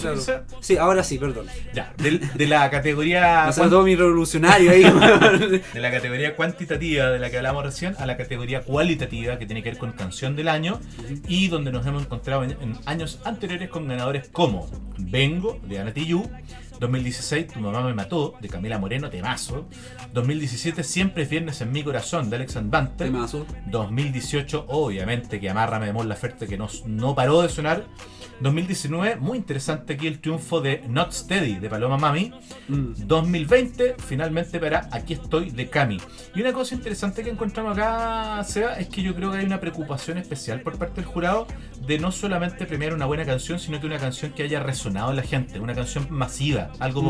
[0.60, 1.46] Sí, ahora sí, perdón.
[1.74, 4.82] Ya, de, la categoría O sea, todo mi revolucionario ahí.
[4.82, 9.62] de la categoría cuantitativa de la que hablamos recién a la categoría cualitativa que tiene
[9.62, 10.80] que ver con canción del año
[11.26, 14.68] y donde nos hemos encontrado en, en años anteriores con ganadores como
[14.98, 16.28] Vengo de Ana Tijoux,
[16.80, 19.66] 2016 Tu mamá me mató de Camila Moreno, temazo,
[20.12, 23.46] 2017 Siempre es viernes en mi corazón de Alex Banter, Temazo.
[23.70, 27.84] 2018, obviamente, que Amárrame de Mon Laferte, que no, no paró de sonar.
[28.42, 32.32] 2019, muy interesante aquí el triunfo de Not Steady de Paloma Mami.
[32.68, 33.06] Mm.
[33.06, 35.98] 2020, finalmente para Aquí estoy de Cami.
[36.34, 39.60] Y una cosa interesante que encontramos acá, Seba, es que yo creo que hay una
[39.60, 41.46] preocupación especial por parte del jurado
[41.86, 45.16] de no solamente premiar una buena canción, sino que una canción que haya resonado en
[45.16, 47.06] la gente, una canción masiva, algo Mm.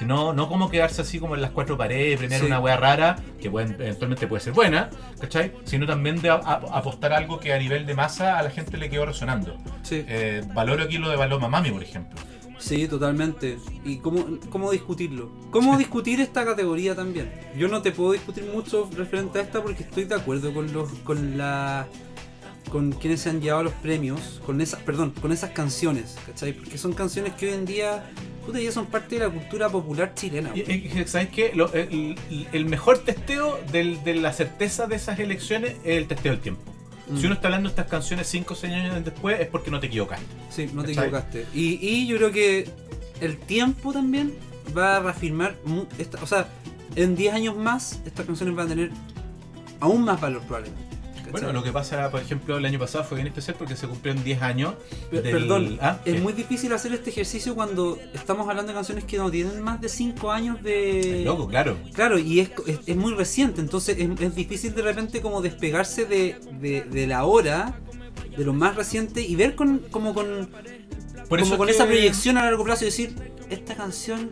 [0.00, 2.46] Sino, no como quedarse así como en las cuatro paredes, premiar Sí.
[2.46, 4.88] una wea rara, que eventualmente puede ser buena,
[5.20, 5.52] ¿cachai?
[5.64, 8.78] Sino también de a- a- apostar algo que a nivel de masa a la gente
[8.78, 9.58] le quedó resonando.
[9.82, 10.02] Sí.
[10.08, 12.18] Eh, valoro aquí lo de Paloma Mami, por ejemplo.
[12.56, 13.58] Sí, totalmente.
[13.84, 15.30] ¿Y cómo, cómo discutirlo?
[15.50, 17.30] ¿Cómo discutir esta categoría también?
[17.56, 20.88] Yo no te puedo discutir mucho referente a esta porque estoy de acuerdo con los
[21.04, 21.86] con la
[22.70, 26.52] con quienes se han llevado los premios, con esas, perdón, con esas canciones, ¿cachai?
[26.52, 28.08] Porque son canciones que hoy en día,
[28.46, 30.50] puta, ya son parte de la cultura popular chilena.
[30.56, 31.52] Y- ¿Sabes qué?
[31.54, 32.16] Lo- el,
[32.52, 36.62] el mejor testeo del- de la certeza de esas elecciones es el testeo del tiempo.
[37.10, 37.18] Mm.
[37.18, 39.80] Si uno está hablando de estas canciones 5 o 6 años después es porque no
[39.80, 40.24] te equivocaste.
[40.48, 41.04] Sí, no te ¿Cachai?
[41.08, 41.46] equivocaste.
[41.52, 42.68] Y, y yo creo que
[43.20, 44.32] el tiempo también
[44.76, 45.56] va a reafirmar,
[45.98, 46.46] esta, o sea,
[46.94, 48.90] en 10 años más estas canciones van a tener
[49.80, 50.89] aún más valor probablemente.
[51.30, 51.46] ¿Cachai?
[51.46, 54.22] Bueno, lo que pasa, por ejemplo, el año pasado fue bien especial porque se cumplieron
[54.22, 54.74] 10 años.
[55.10, 56.20] Del- Perdón, Ah, es ¿qué?
[56.20, 59.88] muy difícil hacer este ejercicio cuando estamos hablando de canciones que no tienen más de
[59.88, 61.22] 5 años de...
[61.24, 61.76] Loco, claro.
[61.94, 66.04] Claro, y es, es, es muy reciente, entonces es, es difícil de repente como despegarse
[66.04, 67.78] de, de, de la hora,
[68.36, 70.50] de lo más reciente, y ver con, como con,
[71.28, 73.14] Por como con es esa proyección a largo plazo y decir,
[73.50, 74.30] esta canción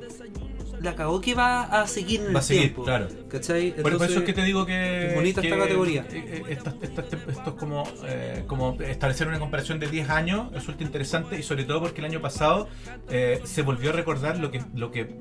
[0.81, 2.85] la cagó que va a seguir en Va a el seguir, tiempo.
[2.85, 3.09] claro.
[3.29, 3.73] ¿Cachai?
[3.75, 5.09] Por, por eso es que te digo que.
[5.09, 6.07] es bonita esta categoría.
[6.11, 10.09] eh, eh, Esto, esto- esto- esto es como, eh, como establecer una comparación de 10
[10.11, 12.69] años resulta interesante y sobre todo porque el año pasado
[13.11, 15.15] eh, se volvió a recordar lo que, lo que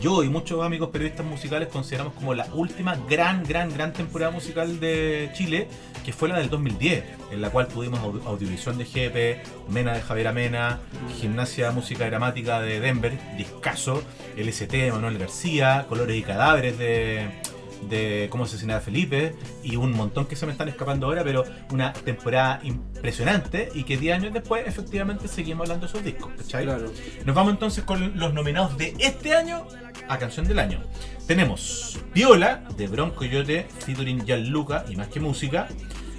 [0.00, 4.78] yo y muchos amigos periodistas musicales consideramos como la última gran, gran, gran temporada musical
[4.80, 5.68] de Chile,
[6.04, 10.00] que fue la del 2010, en la cual tuvimos Audi- Audiovisión de GP, Mena de
[10.02, 10.80] Javier Amena,
[11.18, 14.02] Gimnasia Música Dramática de Denver, Discaso,
[14.36, 17.28] LST de Manuel García, Colores y Cadáveres de,
[17.88, 21.44] de Cómo asesinar a Felipe y un montón que se me están escapando ahora, pero
[21.70, 26.64] una temporada impresionante y que 10 años después efectivamente seguimos hablando de esos discos, ¿cachai?
[26.64, 26.90] Claro.
[27.24, 29.66] Nos vamos entonces con los nominados de este año
[30.08, 30.80] a Canción del Año.
[31.26, 35.68] Tenemos Viola de Bronco Coyote, featuring Gianluca y más que música.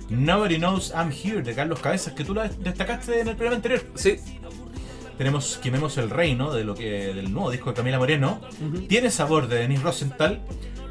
[0.10, 3.86] Nobody Knows I'm Here de Carlos Cabezas, que tú la destacaste en el programa anterior.
[3.96, 4.18] Sí.
[5.20, 8.40] Tenemos Quememos el Reino de lo que, del nuevo disco de Camila Moreno.
[8.88, 10.42] Tiene sabor de Denis Rosenthal.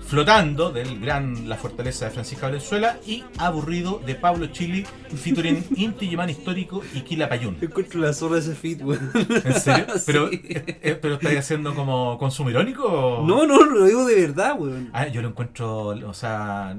[0.06, 2.98] Flotando del gran La Fortaleza de Francisca Valenzuela.
[3.06, 4.84] Y Aburrido de Pablo Chili,
[5.16, 7.56] featuring Inti Yemán Histórico y Kila Payún.
[7.60, 9.10] Encuentro la zorra de ese fit, weón.
[9.44, 9.86] ¿En serio?
[10.06, 10.40] ¿Pero, Sí.
[10.44, 12.84] eh, ¿pero estáis haciendo como consumo irónico?
[12.86, 14.90] o- No, no, lo digo de verdad, weón.
[14.94, 16.74] Ah, yo lo encuentro, o sea,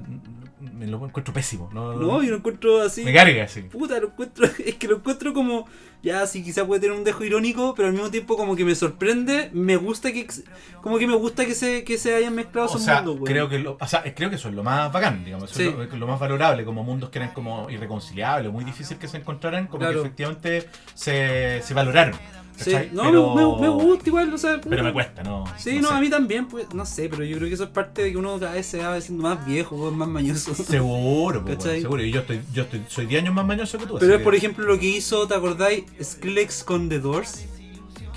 [0.59, 1.69] me lo encuentro pésimo.
[1.73, 3.03] No, No, yo lo encuentro así.
[3.03, 3.61] Me carga, sí.
[3.63, 5.67] Puta, lo encuentro, es que lo encuentro como,
[6.03, 8.75] ya sí, quizá puede tener un dejo irónico, pero al mismo tiempo como que me
[8.75, 10.27] sorprende, me gusta que,
[10.81, 13.47] como que me gusta que se, que se hayan mezclado O esos sea, mundos, creo
[13.49, 15.67] que, lo, o sea, creo que eso es lo más bacán, digamos, eso Sí.
[15.67, 19.17] es lo, lo más valorable, como mundos que eran como irreconciliables, muy difícil que se
[19.17, 20.01] encontraran, como Claro.
[20.01, 22.15] que efectivamente se, se valoraron.
[22.91, 24.59] No, pero, me, me- gusta igual, o sea.
[24.61, 25.43] Pero me cuesta, ¿no?
[25.57, 25.93] Sí, no, sé.
[25.95, 28.17] a mí también, pues, no sé, pero yo creo que eso es parte de que
[28.17, 30.53] uno cada vez se va siendo más viejo, más mañoso.
[30.63, 32.03] Seguro, pues, seguro.
[32.03, 33.97] Y yo estoy, yo estoy, soy 10 años más mañoso que tú.
[33.99, 35.83] Pero es que- por ejemplo lo que hizo, ¿te acordáis?
[36.01, 37.45] Skrillex con The Doors.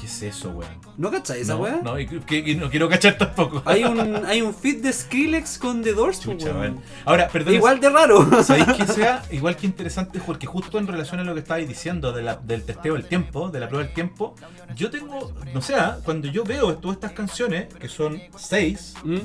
[0.02, 0.68] ¿Qué es eso, weón?
[0.96, 1.80] ¿No cacháis esa no, weá?
[1.80, 3.62] No, y que- que no quiero cachar tampoco.
[3.64, 6.80] Hay un, hay un feed de Skrillex con The Doors, pues, Chucha, weón.
[7.04, 7.54] Ahora, perdón.
[7.54, 8.42] Igual de raro.
[8.42, 10.20] ¿Sabéis que sea igual que interesante?
[10.26, 13.48] Porque justo en relación a lo que estabais diciendo de la- del testeo del tiempo,
[13.48, 14.34] de la prueba del tiempo,
[14.74, 15.98] yo tengo, no sé, ¿ah?
[16.04, 19.18] cuando yo veo todas estas canciones, que son seis, ¿Mm?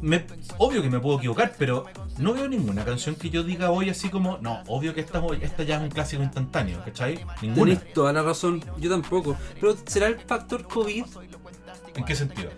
[0.00, 0.24] Me,
[0.58, 1.86] obvio que me puedo equivocar, pero
[2.18, 5.62] no veo ninguna canción que yo diga hoy así como, no, obvio que esta, esta
[5.62, 7.24] ya es un clásico instantáneo, ¿cachai?
[7.42, 7.74] Ninguna.
[7.74, 9.36] Tenés toda la razón, yo tampoco.
[9.60, 11.04] Pero ¿será el factor COVID?
[11.94, 12.50] ¿En qué sentido?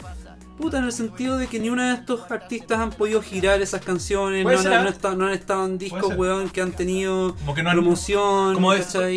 [0.70, 4.44] En el sentido de que ni uno de estos artistas han podido girar esas canciones,
[4.44, 7.70] no han, estado- no han estado en discos, weón, que han tenido Como que no
[7.70, 8.72] han- promoción, Como,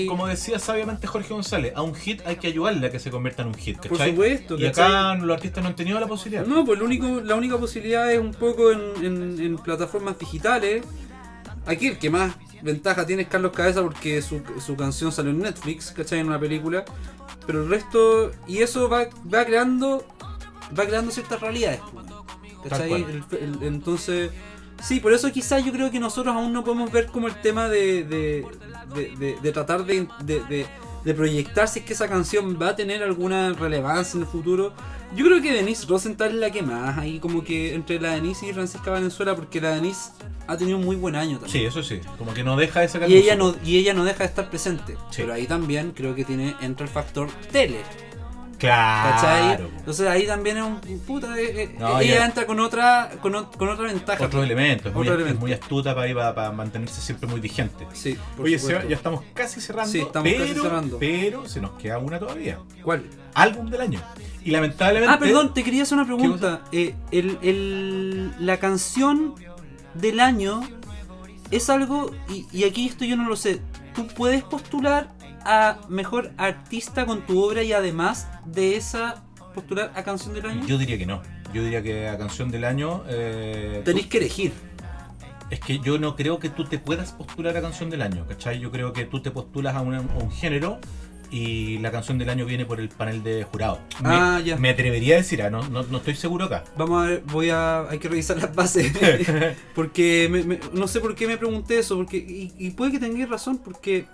[0.08, 3.44] como decía sabiamente Jorge González, a un hit hay que ayudarle a que se convierta
[3.44, 3.90] en un hit, ¿cachai?
[3.90, 4.86] Por supuesto, Y ¿cachai?
[4.86, 6.46] acá los artistas no han tenido la posibilidad.
[6.46, 10.84] No, pues lo único, la única posibilidad es un poco en, en- en plataformas digitales.
[11.68, 15.40] Aquí el que más ventaja tiene es Carlos Cabeza porque su, su canción salió en
[15.40, 16.20] Netflix, ¿cachai?
[16.20, 16.86] En una película.
[17.48, 18.32] Pero el resto.
[18.48, 20.06] Y eso va, va creando.
[20.78, 21.80] Va creando ciertas realidades.
[22.70, 22.94] ¿Cachai?
[22.94, 24.32] El- el- entonces.
[24.84, 27.70] Sí, por eso quizás yo creo que nosotros aún no podemos ver como el tema
[27.70, 28.46] de, de,
[28.94, 33.02] de- de- de tratar de, de, proyectar si es que esa canción va a tener
[33.04, 34.74] alguna relevancia en el futuro.
[35.16, 38.48] Yo creo que Denise Rosenthal es la que más, ahí como que entre la Denise
[38.48, 40.10] y Francisca Valenzuela, porque la Denise
[40.48, 41.52] ha tenido un muy buen año también.
[41.52, 44.04] Sí, eso sí, como que no deja de sacar Y ella, no, y ella no
[44.04, 44.94] deja de estar presente.
[45.12, 45.18] Sí.
[45.22, 47.78] Pero ahí también creo que tiene entra el factor tele.
[48.58, 49.58] ¿Cachai?
[49.58, 49.70] Claro.
[49.78, 51.38] Entonces ahí también es un puta.
[51.40, 54.24] eh, eh, No, ella ya- entra con otra, con, o- con otra ventaja.
[54.26, 54.96] Otro elemento, es
[55.40, 57.86] muy, es astuta para, ir- para, para mantenerse siempre muy vigente.
[57.94, 58.58] Sí, por Oye.
[58.60, 60.98] Seba, ya estamos casi cerrando, Sí, estamos pero, casi cerrando.
[61.00, 62.60] pero se nos queda una todavía.
[62.82, 63.04] ¿Cuál?
[63.34, 64.02] Álbum del año.
[64.44, 65.14] Y lamentablemente...
[65.14, 66.62] Ah, perdón, te quería hacer una pregunta.
[66.72, 69.36] Eh, el, el- la canción
[69.96, 70.62] del año
[71.52, 73.60] es algo, y, y aquí esto yo no lo sé,
[73.94, 75.10] tú puedes postular
[75.46, 79.24] a mejor artista con tu obra y además de esa
[79.54, 80.66] postular a canción del año.
[80.68, 81.22] Yo diría que no.
[81.54, 83.04] Yo diría que a canción del año...
[83.08, 84.52] Eh, Tenéis que elegir.
[85.50, 88.60] es que yo no creo que tú te puedas postular a canción del año, ¿cachai?
[88.60, 90.80] Yo creo que tú te postulas a, una- a un género
[91.32, 93.80] y la canción del año viene por el panel de jurado.
[94.02, 94.58] Me, Ah, ya.
[94.58, 96.64] me atrevería a decir, ah, no, no, no estoy seguro acá.
[96.78, 97.88] Vamos a ver, voy a.
[97.90, 98.92] Hay que revisar las bases.
[99.76, 101.96] porque me- me- no sé por qué me pregunté eso.
[101.96, 104.06] Porque, y, y puede que tengáis razón, porque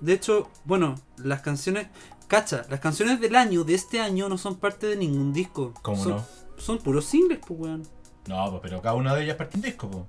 [0.00, 1.88] de hecho, bueno, las canciones.
[2.28, 5.74] Cacha, las canciones del año, de este año, no son parte de ningún disco.
[5.82, 6.26] ¿Cómo son, no?
[6.58, 7.82] Son puros singles, pues, weón.
[8.28, 10.04] No, pues, pero cada una de ellas parte un disco, pues.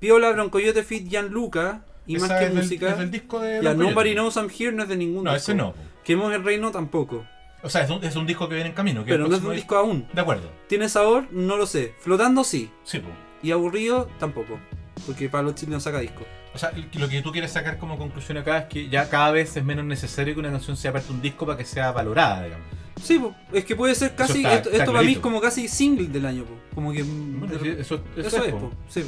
[0.00, 1.84] Piola, Broncoyote Fit, Gianluca.
[2.06, 2.88] Y Esa más que es del- música.
[2.90, 3.62] es del disco de.
[3.62, 4.14] Ya, Nobody.
[4.14, 5.52] Knows I'm Here no es de ningún No, disco.
[5.52, 5.72] ese no.
[5.72, 5.78] po.
[6.04, 7.24] Quememos el Reino tampoco.
[7.62, 9.04] O sea, es un, es un disco que viene en camino.
[9.04, 10.08] Que Pero no es de un disco aún.
[10.12, 10.50] De acuerdo.
[10.66, 11.28] ¿Tiene sabor?
[11.30, 11.94] No lo sé.
[12.00, 12.68] Flotando sí.
[12.82, 13.14] Sí, pues.
[13.44, 14.58] Y aburrido tampoco.
[15.06, 16.24] Porque Pablo Chile no saca disco.
[16.54, 19.56] O sea, lo que tú quieres sacar como conclusión acá es que ya cada vez
[19.56, 22.44] es menos necesario que una canción sea parte de un disco para que sea valorada,
[22.44, 22.66] digamos.
[23.02, 23.20] Sí,
[23.52, 24.38] es que puede ser casi.
[24.38, 26.54] está- esto está esto para mí es como casi single del año, po.
[26.74, 27.02] Como que.
[27.02, 28.58] Bueno, eso, eso eso, es, po.
[28.60, 28.72] po.
[28.88, 29.02] Sí.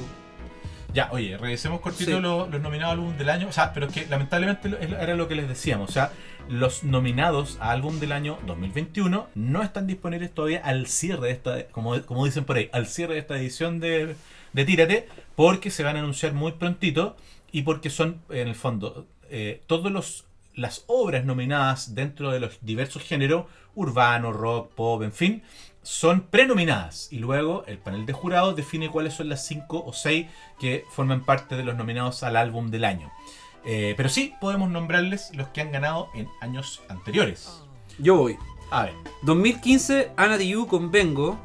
[0.93, 2.21] Ya, oye, revisemos cortito Sí.
[2.21, 3.49] los, los nominados al álbum del año.
[3.49, 5.91] O sea, pero es que lamentablemente era lo que les decíamos.
[5.91, 6.13] O sea,
[6.49, 11.65] los nominados a álbum del año 2021 no están disponibles todavía al cierre de esta,
[11.69, 14.15] como, como dicen por ahí, al cierre de esta edición de,
[14.53, 17.17] de Tírate, porque se van a anunciar muy prontito
[17.53, 20.25] y porque son, en el fondo, eh, todos los
[20.55, 25.43] las obras nominadas dentro de los diversos géneros, urbano, rock, pop, en fin,
[25.83, 30.27] son prenominadas y luego el panel de jurados define cuáles son las 5 o 6
[30.59, 33.13] que forman parte de los nominados al álbum del año.
[33.67, 37.63] Eh, pero sí podemos nombrarles los que han ganado en años anteriores.
[37.99, 38.37] Yo voy.
[38.71, 41.39] A ver, 2015, Ana Diu con Vengo.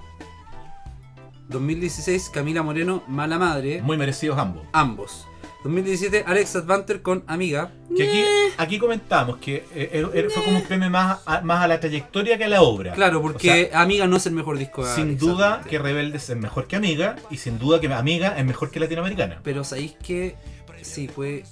[1.50, 3.82] 2016, Camila Moreno, Mala Madre.
[3.82, 4.66] muy merecidos ambos.
[4.72, 5.26] Ambos.
[5.64, 7.74] 2017, Alex Advanter con Amiga.
[7.96, 8.24] Que aquí,
[8.58, 11.80] aquí comentamos que eh, era- era- fue como un premio más a, más a la
[11.82, 12.94] trayectoria que a la obra.
[12.94, 15.70] Claro, O porque sea, Amiga no es el mejor disco de sin Alex duda Advanter.
[15.70, 19.42] que Rebeldes es mejor que Amiga y sin duda que Amiga es mejor que Latinoamericana.
[19.44, 20.38] Pero sabéis que.
[20.82, 21.44] Sí, fue.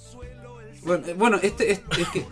[0.83, 2.25] Bueno, eh, bueno este, este- es que.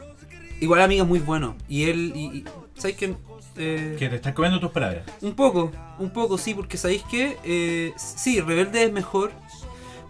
[0.61, 1.57] Igual Amiga es muy bueno.
[1.67, 2.13] Y él.
[2.15, 3.15] Y, y- ¿Sabéis que.?
[3.57, 5.03] Eh, Que te estás comiendo tus palabras.
[5.21, 7.37] Un poco, un poco, sí, porque sabéis que.
[7.43, 9.31] eh, sí, Rebelde es mejor.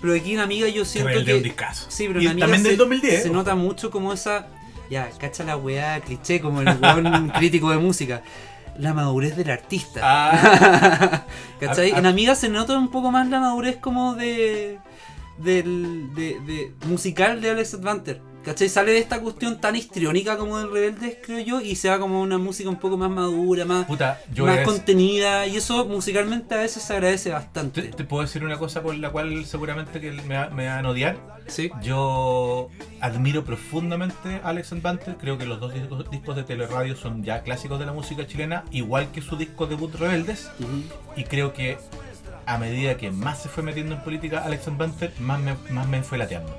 [0.02, 1.32] Pero aquí en Amiga yo siento Rebelde que.
[1.32, 1.86] es un discazo.
[1.90, 3.22] Sí, pero Y en Amiga también se, del 2010.
[3.24, 3.38] se ojo.
[3.38, 4.48] nota mucho como esa.
[4.90, 8.22] Ya, cacha la weá, cliché, como el buen crítico de música.
[8.78, 10.02] La madurez del artista.
[10.04, 11.26] Ah,
[11.60, 11.92] ¿Cachai?
[11.92, 14.78] a- a- En Amiga se nota un poco más la madurez como de.
[15.38, 16.14] del.
[16.14, 18.22] de, de- musical de Alex Advanter.
[18.46, 18.70] ¿Cachai?
[18.70, 22.22] Sale de esta cuestión tan histriónica como del Rebeldes, creo yo, y se va como
[22.22, 26.84] una música un poco más madura, más, puta, yo contenida, y eso musicalmente a veces
[26.84, 27.82] se agradece te, bastante.
[27.82, 30.90] te puedo decir una cosa por la cual seguramente que me, va- me van a
[30.90, 31.18] odiar.
[31.48, 31.72] Sí.
[31.82, 32.70] Yo
[33.02, 35.16] admiro profundamente a Alex Banter.
[35.18, 38.64] Creo que los dos discos, discos de Teleradio son ya clásicos de la música chilena,
[38.72, 40.50] igual que su disco debut Rebeldes.
[40.60, 40.82] Ujú.
[41.16, 41.78] Y creo que
[42.48, 46.02] a medida que más se fue metiendo en política Alex Banter, más me, más me
[46.04, 46.56] fue lateando.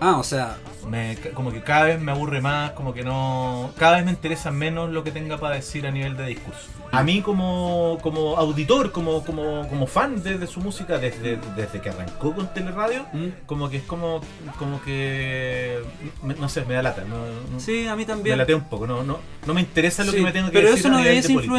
[0.00, 0.56] Ah, o sea,
[0.86, 3.70] Me- como que cada vez me aburre más, como que no.
[3.78, 6.68] Cada vez me interesa menos lo que tenga para decir a nivel de discurso.
[6.92, 11.80] A mí, como, como auditor, como, como, como fan de, de su música, desde, desde
[11.82, 13.26] que arrancó con Teleradio, ¿Mm?
[13.44, 14.20] como que es como,
[14.58, 15.80] como que.
[16.22, 17.02] me- no sé, me da lata.
[17.04, 17.16] No,
[17.52, 18.38] no- sí, a mí me también.
[18.38, 18.86] latea un poco.
[18.86, 20.78] No, no, no me interesa lo Sí, que me tenga que pero decir.
[20.78, 21.54] eso a no nivel de debiese política.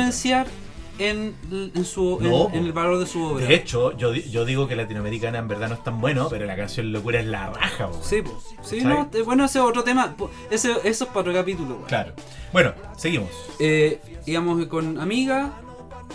[0.99, 3.45] En, en su en- No, en, el valor de su obra.
[3.45, 6.55] De hecho, yo, yo digo que Latinoamericana en verdad no es tan bueno, pero la
[6.55, 7.89] canción Locura es la raja.
[8.01, 8.39] Sí, po.
[8.61, 10.15] sí, no, eh, bueno, ese es otro tema.
[10.51, 11.83] Ese, eso es para otro capítulo.
[11.87, 12.13] Claro.
[12.51, 13.29] Bueno, seguimos.
[13.59, 15.53] Eh, íbamos con Amiga.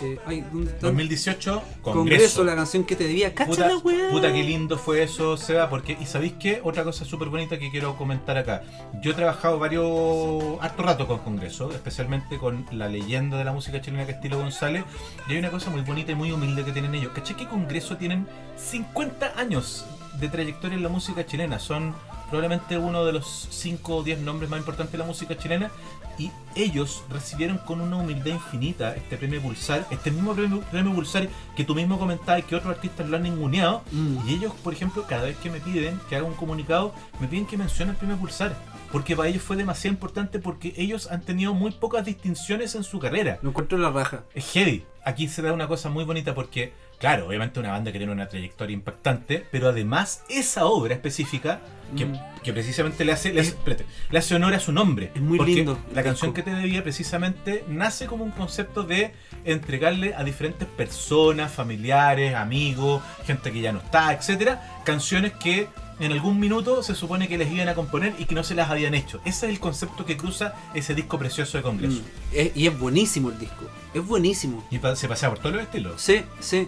[0.01, 0.87] Eh, ay, ¿dónde está?
[0.87, 1.81] 2018, Congreso.
[1.81, 2.43] Congreso.
[2.43, 3.33] la canción que te debía.
[3.33, 4.09] Cacha Puta, la weá.
[4.11, 7.71] puta, qué lindo fue eso, Seba, porque, y sabéis qué, otra cosa súper bonita que
[7.71, 8.63] quiero comentar acá.
[9.01, 13.81] Yo he trabajado varios, harto rato con Congreso, especialmente con la leyenda de la música
[13.81, 14.83] chilena Castillo González,
[15.27, 17.13] y hay una cosa muy bonita y muy humilde que tienen ellos.
[17.13, 18.27] ¿Caché que Congreso tienen
[18.57, 19.85] 50 años
[20.19, 21.59] de trayectoria en la música chilena?
[21.59, 21.95] Son
[22.29, 25.71] probablemente uno de los 5 o 10 nombres más importantes de la música chilena,
[26.17, 31.27] y ellos recibieron con una humildad infinita este premio Pulsar, este mismo premio, premio Pulsar
[31.55, 34.17] que tú mismo comentabas que otros artistas lo han ninguneado, Mm.
[34.27, 37.45] y ellos, por ejemplo, cada vez que me piden que haga un comunicado, me piden
[37.45, 38.55] que mencione el premio Pulsar.
[38.91, 42.97] Porque para ellos fue demasiado importante porque ellos han tenido muy pocas distinciones en su
[42.99, 43.39] carrera.
[43.41, 44.23] Lo encuentro en la raja.
[44.33, 44.85] Es heavy.
[45.03, 48.29] Aquí se da una cosa muy bonita porque, claro, obviamente una banda que tiene una
[48.29, 51.59] trayectoria impactante, pero además esa obra específica
[51.97, 52.19] que, Mm.
[52.43, 55.11] que precisamente le hace, le, hace, espérate, le hace honor a su nombre.
[55.15, 55.79] Es muy Porque lindo.
[55.93, 59.13] La canción que te debía precisamente nace como un concepto de
[59.45, 65.67] entregarle a diferentes personas, familiares, amigos, gente que ya no está, etcétera, canciones que
[65.99, 68.69] en algún minuto se supone que les iban a componer y que no se las
[68.69, 69.21] habían hecho.
[69.23, 72.01] Ese es el concepto que cruza ese disco precioso de Congreso.
[72.01, 72.05] Mm.
[72.33, 73.65] Es- y es buenísimo el disco.
[73.93, 74.65] Es buenísimo.
[74.71, 76.01] Y se pasea por todos los estilos.
[76.01, 76.67] Sí, sí.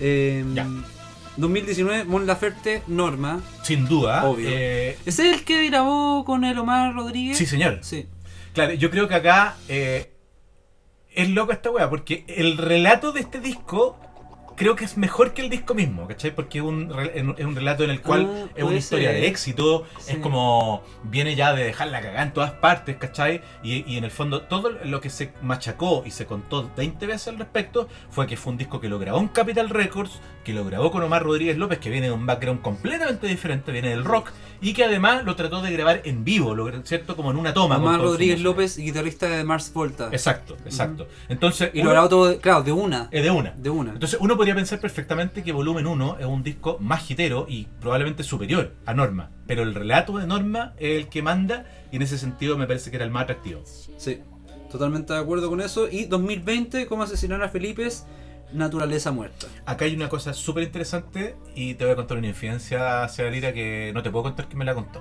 [0.00, 0.66] Eh, Ya.
[1.36, 3.40] 2019, Mon Laferte, Norma.
[3.62, 4.24] Sin duda.
[4.24, 4.48] Obvio.
[4.50, 7.36] eh, ¿Ese es el que grabó con el Omar Rodríguez?
[7.38, 7.78] sí, señor.
[7.82, 8.06] Sí.
[8.54, 10.12] Claro, yo creo que acá eh,
[11.14, 13.98] es loco esta weá, porque el relato de este disco
[14.56, 16.34] creo que es mejor que el disco mismo, ¿cachai?
[16.34, 16.92] Porque es un,
[17.38, 19.20] es un relato en el cual Ah, es una historia ser.
[19.20, 20.12] de éxito, Sí.
[20.12, 23.42] es como viene ya de dejar la cagada en todas partes, ¿cachai?
[23.62, 27.28] Y, y en el fondo todo lo que se machacó y se contó 20 veces
[27.28, 30.64] al respecto fue que fue un disco que lo grabó en Capital Records, que lo
[30.64, 34.30] grabó con Omar Rodríguez López, que viene de un background completamente diferente, viene del rock,
[34.60, 37.16] y que además lo trató de grabar en vivo, lo, ¿cierto?
[37.16, 37.76] Como en una toma.
[37.78, 38.40] Omar Rodríguez.
[38.40, 40.08] López, guitarrista de Mars Volta.
[40.12, 41.08] Exacto, exacto.
[41.28, 43.08] Entonces, Y lo grabó todo, claro, de una.
[43.10, 43.50] es de una.
[43.56, 43.92] De una.
[43.92, 48.24] Entonces uno podría pensar perfectamente que Volumen 1 es un disco más hitero y probablemente
[48.24, 49.30] superior a Norma.
[49.46, 52.90] Pero el relato de Norma es el que manda y en ese sentido me parece
[52.90, 53.62] que era el más atractivo.
[53.64, 54.18] Sí,
[54.68, 55.88] totalmente de acuerdo con eso.
[55.88, 57.86] Y 2020, ¿Cómo asesinar a Felipe?
[58.52, 59.46] Naturaleza muerta.
[59.64, 63.52] Acá hay una cosa súper interesante y te voy a contar una infidencia hacia Lira
[63.52, 65.00] que no te puedo contar que me la contó.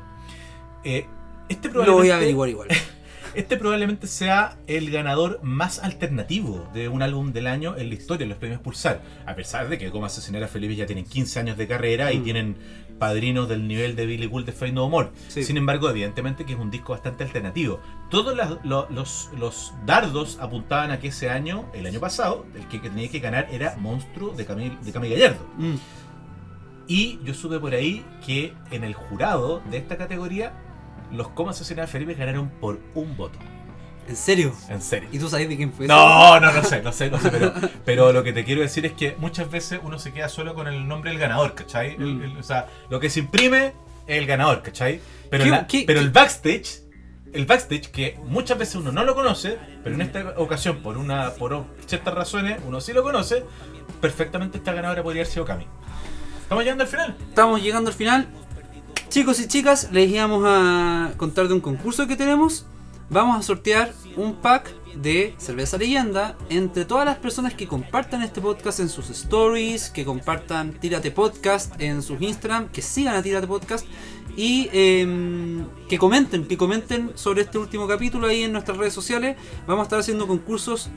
[0.84, 1.07] Eh,
[1.49, 2.68] este Lo voy a probablemente- averiguar igual.
[3.33, 8.23] Este probablemente sea el ganador más alternativo de un álbum del año en la historia,
[8.23, 9.01] en los premios Pulsar.
[9.25, 12.19] A pesar de que como asesinar a Felipe ya tienen 15 años de carrera y
[12.19, 12.23] Mm.
[12.23, 12.57] tienen
[12.99, 15.09] padrinos del nivel de Billy Gould de Fade No More.
[15.29, 15.43] Sí.
[15.43, 17.79] Sin embargo, evidentemente que es un disco bastante alternativo.
[18.09, 23.09] Todos los, los dardos apuntaban a que ese año, el año pasado, el que, tenía
[23.09, 25.47] que ganar era Monstruo de Camil, de Gallardo.
[25.57, 25.75] Mm.
[26.87, 30.53] Y yo supe por ahí que en el jurado de esta categoría,
[31.11, 33.38] los Cómo asesinar a Felipe ganaron por un voto.
[34.07, 34.53] ¿En serio?
[34.67, 35.07] En serio.
[35.11, 35.88] ¿Y tú sabes de quién fue?
[35.88, 37.53] No, no, no sé, no sé, no sé, pero,
[37.85, 40.67] pero lo que te quiero decir es que muchas veces uno se queda solo con
[40.67, 41.95] el nombre del ganador, ¿cachai?
[41.95, 42.23] El- Mm.
[42.23, 43.73] el- o sea, lo que se imprime
[44.07, 44.99] es el ganador, ¿cachai?
[45.29, 46.81] Pero, ¿Qué- la- qué- pero qué- el backstage,
[47.31, 51.29] el backstage que muchas veces uno no lo conoce, pero en esta ocasión, por una
[51.35, 53.45] por ciertas razones, uno sí lo conoce,
[54.01, 55.67] perfectamente esta ganadora podría haber sido Cami.
[56.41, 57.15] Estamos llegando al final.
[57.29, 58.27] Estamos llegando al final.
[59.11, 62.65] Chicos y chicas, les íbamos a contar de un concurso que tenemos.
[63.09, 68.39] Vamos a sortear un pack de cerveza leyenda entre todas las personas que compartan este
[68.39, 73.47] podcast en sus stories, que compartan Tírate Podcast en sus Instagram, que sigan a Tírate
[73.47, 73.85] Podcast
[74.38, 79.35] y em, que comenten, que comenten sobre este último capítulo ahí en nuestras redes sociales.
[79.67, 80.89] Vamos a estar haciendo concursos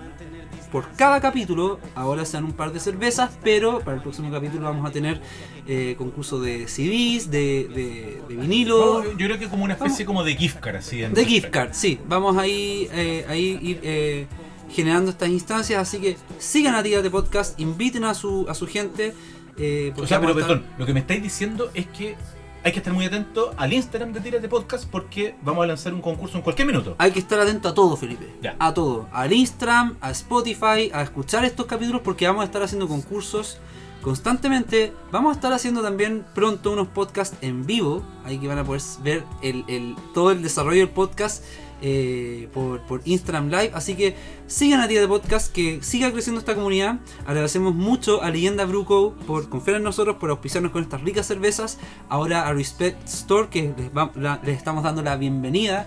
[0.74, 1.78] por cada capítulo.
[1.94, 5.20] Ahora sean un par de cervezas, pero para el próximo capítulo vamos a tener
[5.68, 9.04] eh, concurso de CDs, de, de, de vinilo.
[9.12, 11.04] Yo creo que como una especie como de gift card, así.
[11.04, 12.00] en De gift card, sí.
[12.08, 14.26] Vamos ahí, eh, ahí ir eh,
[14.68, 15.80] generando estas instancias.
[15.80, 19.14] Así que sigan a Tírate Podcast, inviten a su, a su gente.
[19.56, 22.16] eh, O sea, pero estar- perdón, lo que me estáis diciendo es que
[22.64, 26.00] hay que estar muy atento al Instagram de Tírate Podcast porque vamos a lanzar un
[26.00, 26.94] concurso en cualquier minuto.
[26.98, 28.26] Hay que estar atento a todo, Felipe.
[28.42, 28.56] Ya.
[28.58, 29.06] A todo.
[29.12, 33.58] Al Instagram, a Spotify, a escuchar estos capítulos porque vamos a estar haciendo concursos
[34.02, 34.92] constantemente.
[35.10, 38.02] Vamos a estar haciendo también pronto unos podcasts en vivo.
[38.24, 41.42] Ahí que van a poder ver el, el- todo el desarrollo del podcast
[41.86, 43.70] eh, por, por Instagram Live.
[43.74, 44.16] Así que
[44.46, 46.96] sigan a Tía de Podcast, que siga creciendo esta comunidad.
[47.26, 51.78] Agradecemos mucho a Leyenda Bruco por confiar en nosotros, por auspiciarnos con estas ricas cervezas.
[52.08, 55.86] Ahora a Respect Store, que les, va- la- les estamos dando la bienvenida.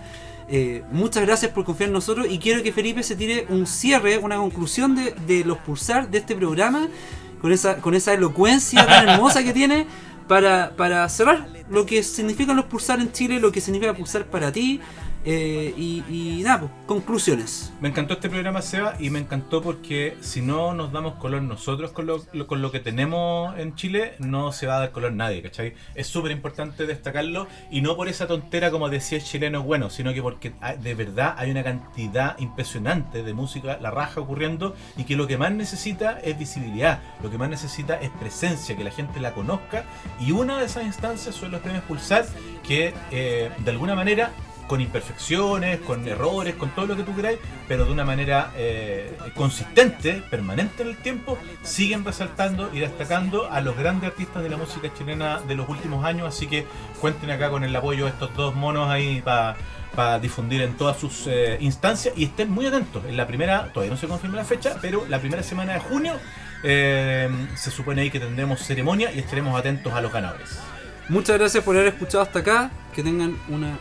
[0.50, 4.18] Eh, muchas gracias por confiar en nosotros y quiero que Felipe se tire un cierre,
[4.20, 6.88] una conclusión de, de los pulsar de este programa
[7.42, 9.88] con esa, con esa elocuencia tan hermosa que tiene
[10.28, 14.52] para, para cerrar lo que significan los pulsar en Chile, lo que significa pulsar para
[14.54, 14.80] ti
[15.30, 17.74] eh, y, y nada, pues, conclusiones.
[17.82, 21.92] Me encantó este programa, Seba, y me encantó porque si no nos damos color nosotros
[21.92, 25.42] con lo, con lo que tenemos en Chile, no se va a dar color nadie,
[25.42, 25.74] ¿cachai?
[25.96, 30.14] Es súper importante destacarlo, y no por esa tontera como decía el chileno bueno, sino
[30.14, 35.18] que porque de verdad hay una cantidad impresionante de música, la raja ocurriendo, y que
[35.18, 39.20] lo que más necesita es visibilidad, lo que más necesita es presencia, que la gente
[39.20, 39.84] la conozca,
[40.22, 42.26] y una de esas instancias son los premios Pulsar,
[42.66, 44.32] que eh, de alguna manera
[44.68, 49.18] con imperfecciones, con errores, con todo lo que tú queráis, pero de una manera eh,
[49.36, 54.58] consistente, permanente en el tiempo, siguen resaltando y destacando a los grandes artistas de la
[54.58, 56.66] música chilena de los últimos años, así que
[57.00, 61.26] cuenten acá con el apoyo de estos dos monos ahí para difundir en todas sus
[61.28, 63.04] eh, instancias y estén muy atentos.
[63.06, 66.14] En la primera, todavía no se confirma la fecha, pero la primera semana de junio
[66.64, 70.60] eh, se supone ahí que tendremos ceremonia y estaremos atentos a los ganadores.
[71.10, 73.80] Muchas gracias por haber escuchado hasta acá, que tengan una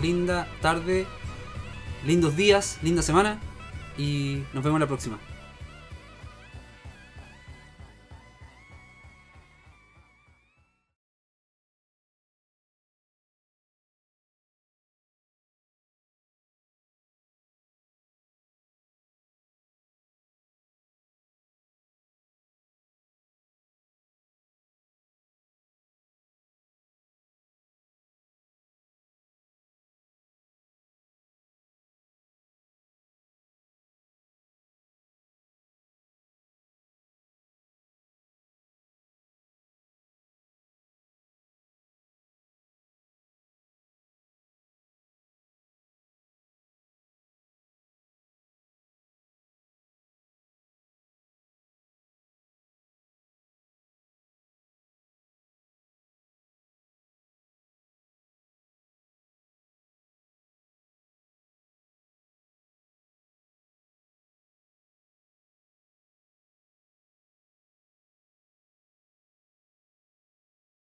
[0.00, 1.06] linda tarde,
[2.06, 3.40] lindos días, linda semana
[3.96, 5.18] y nos vemos la próxima.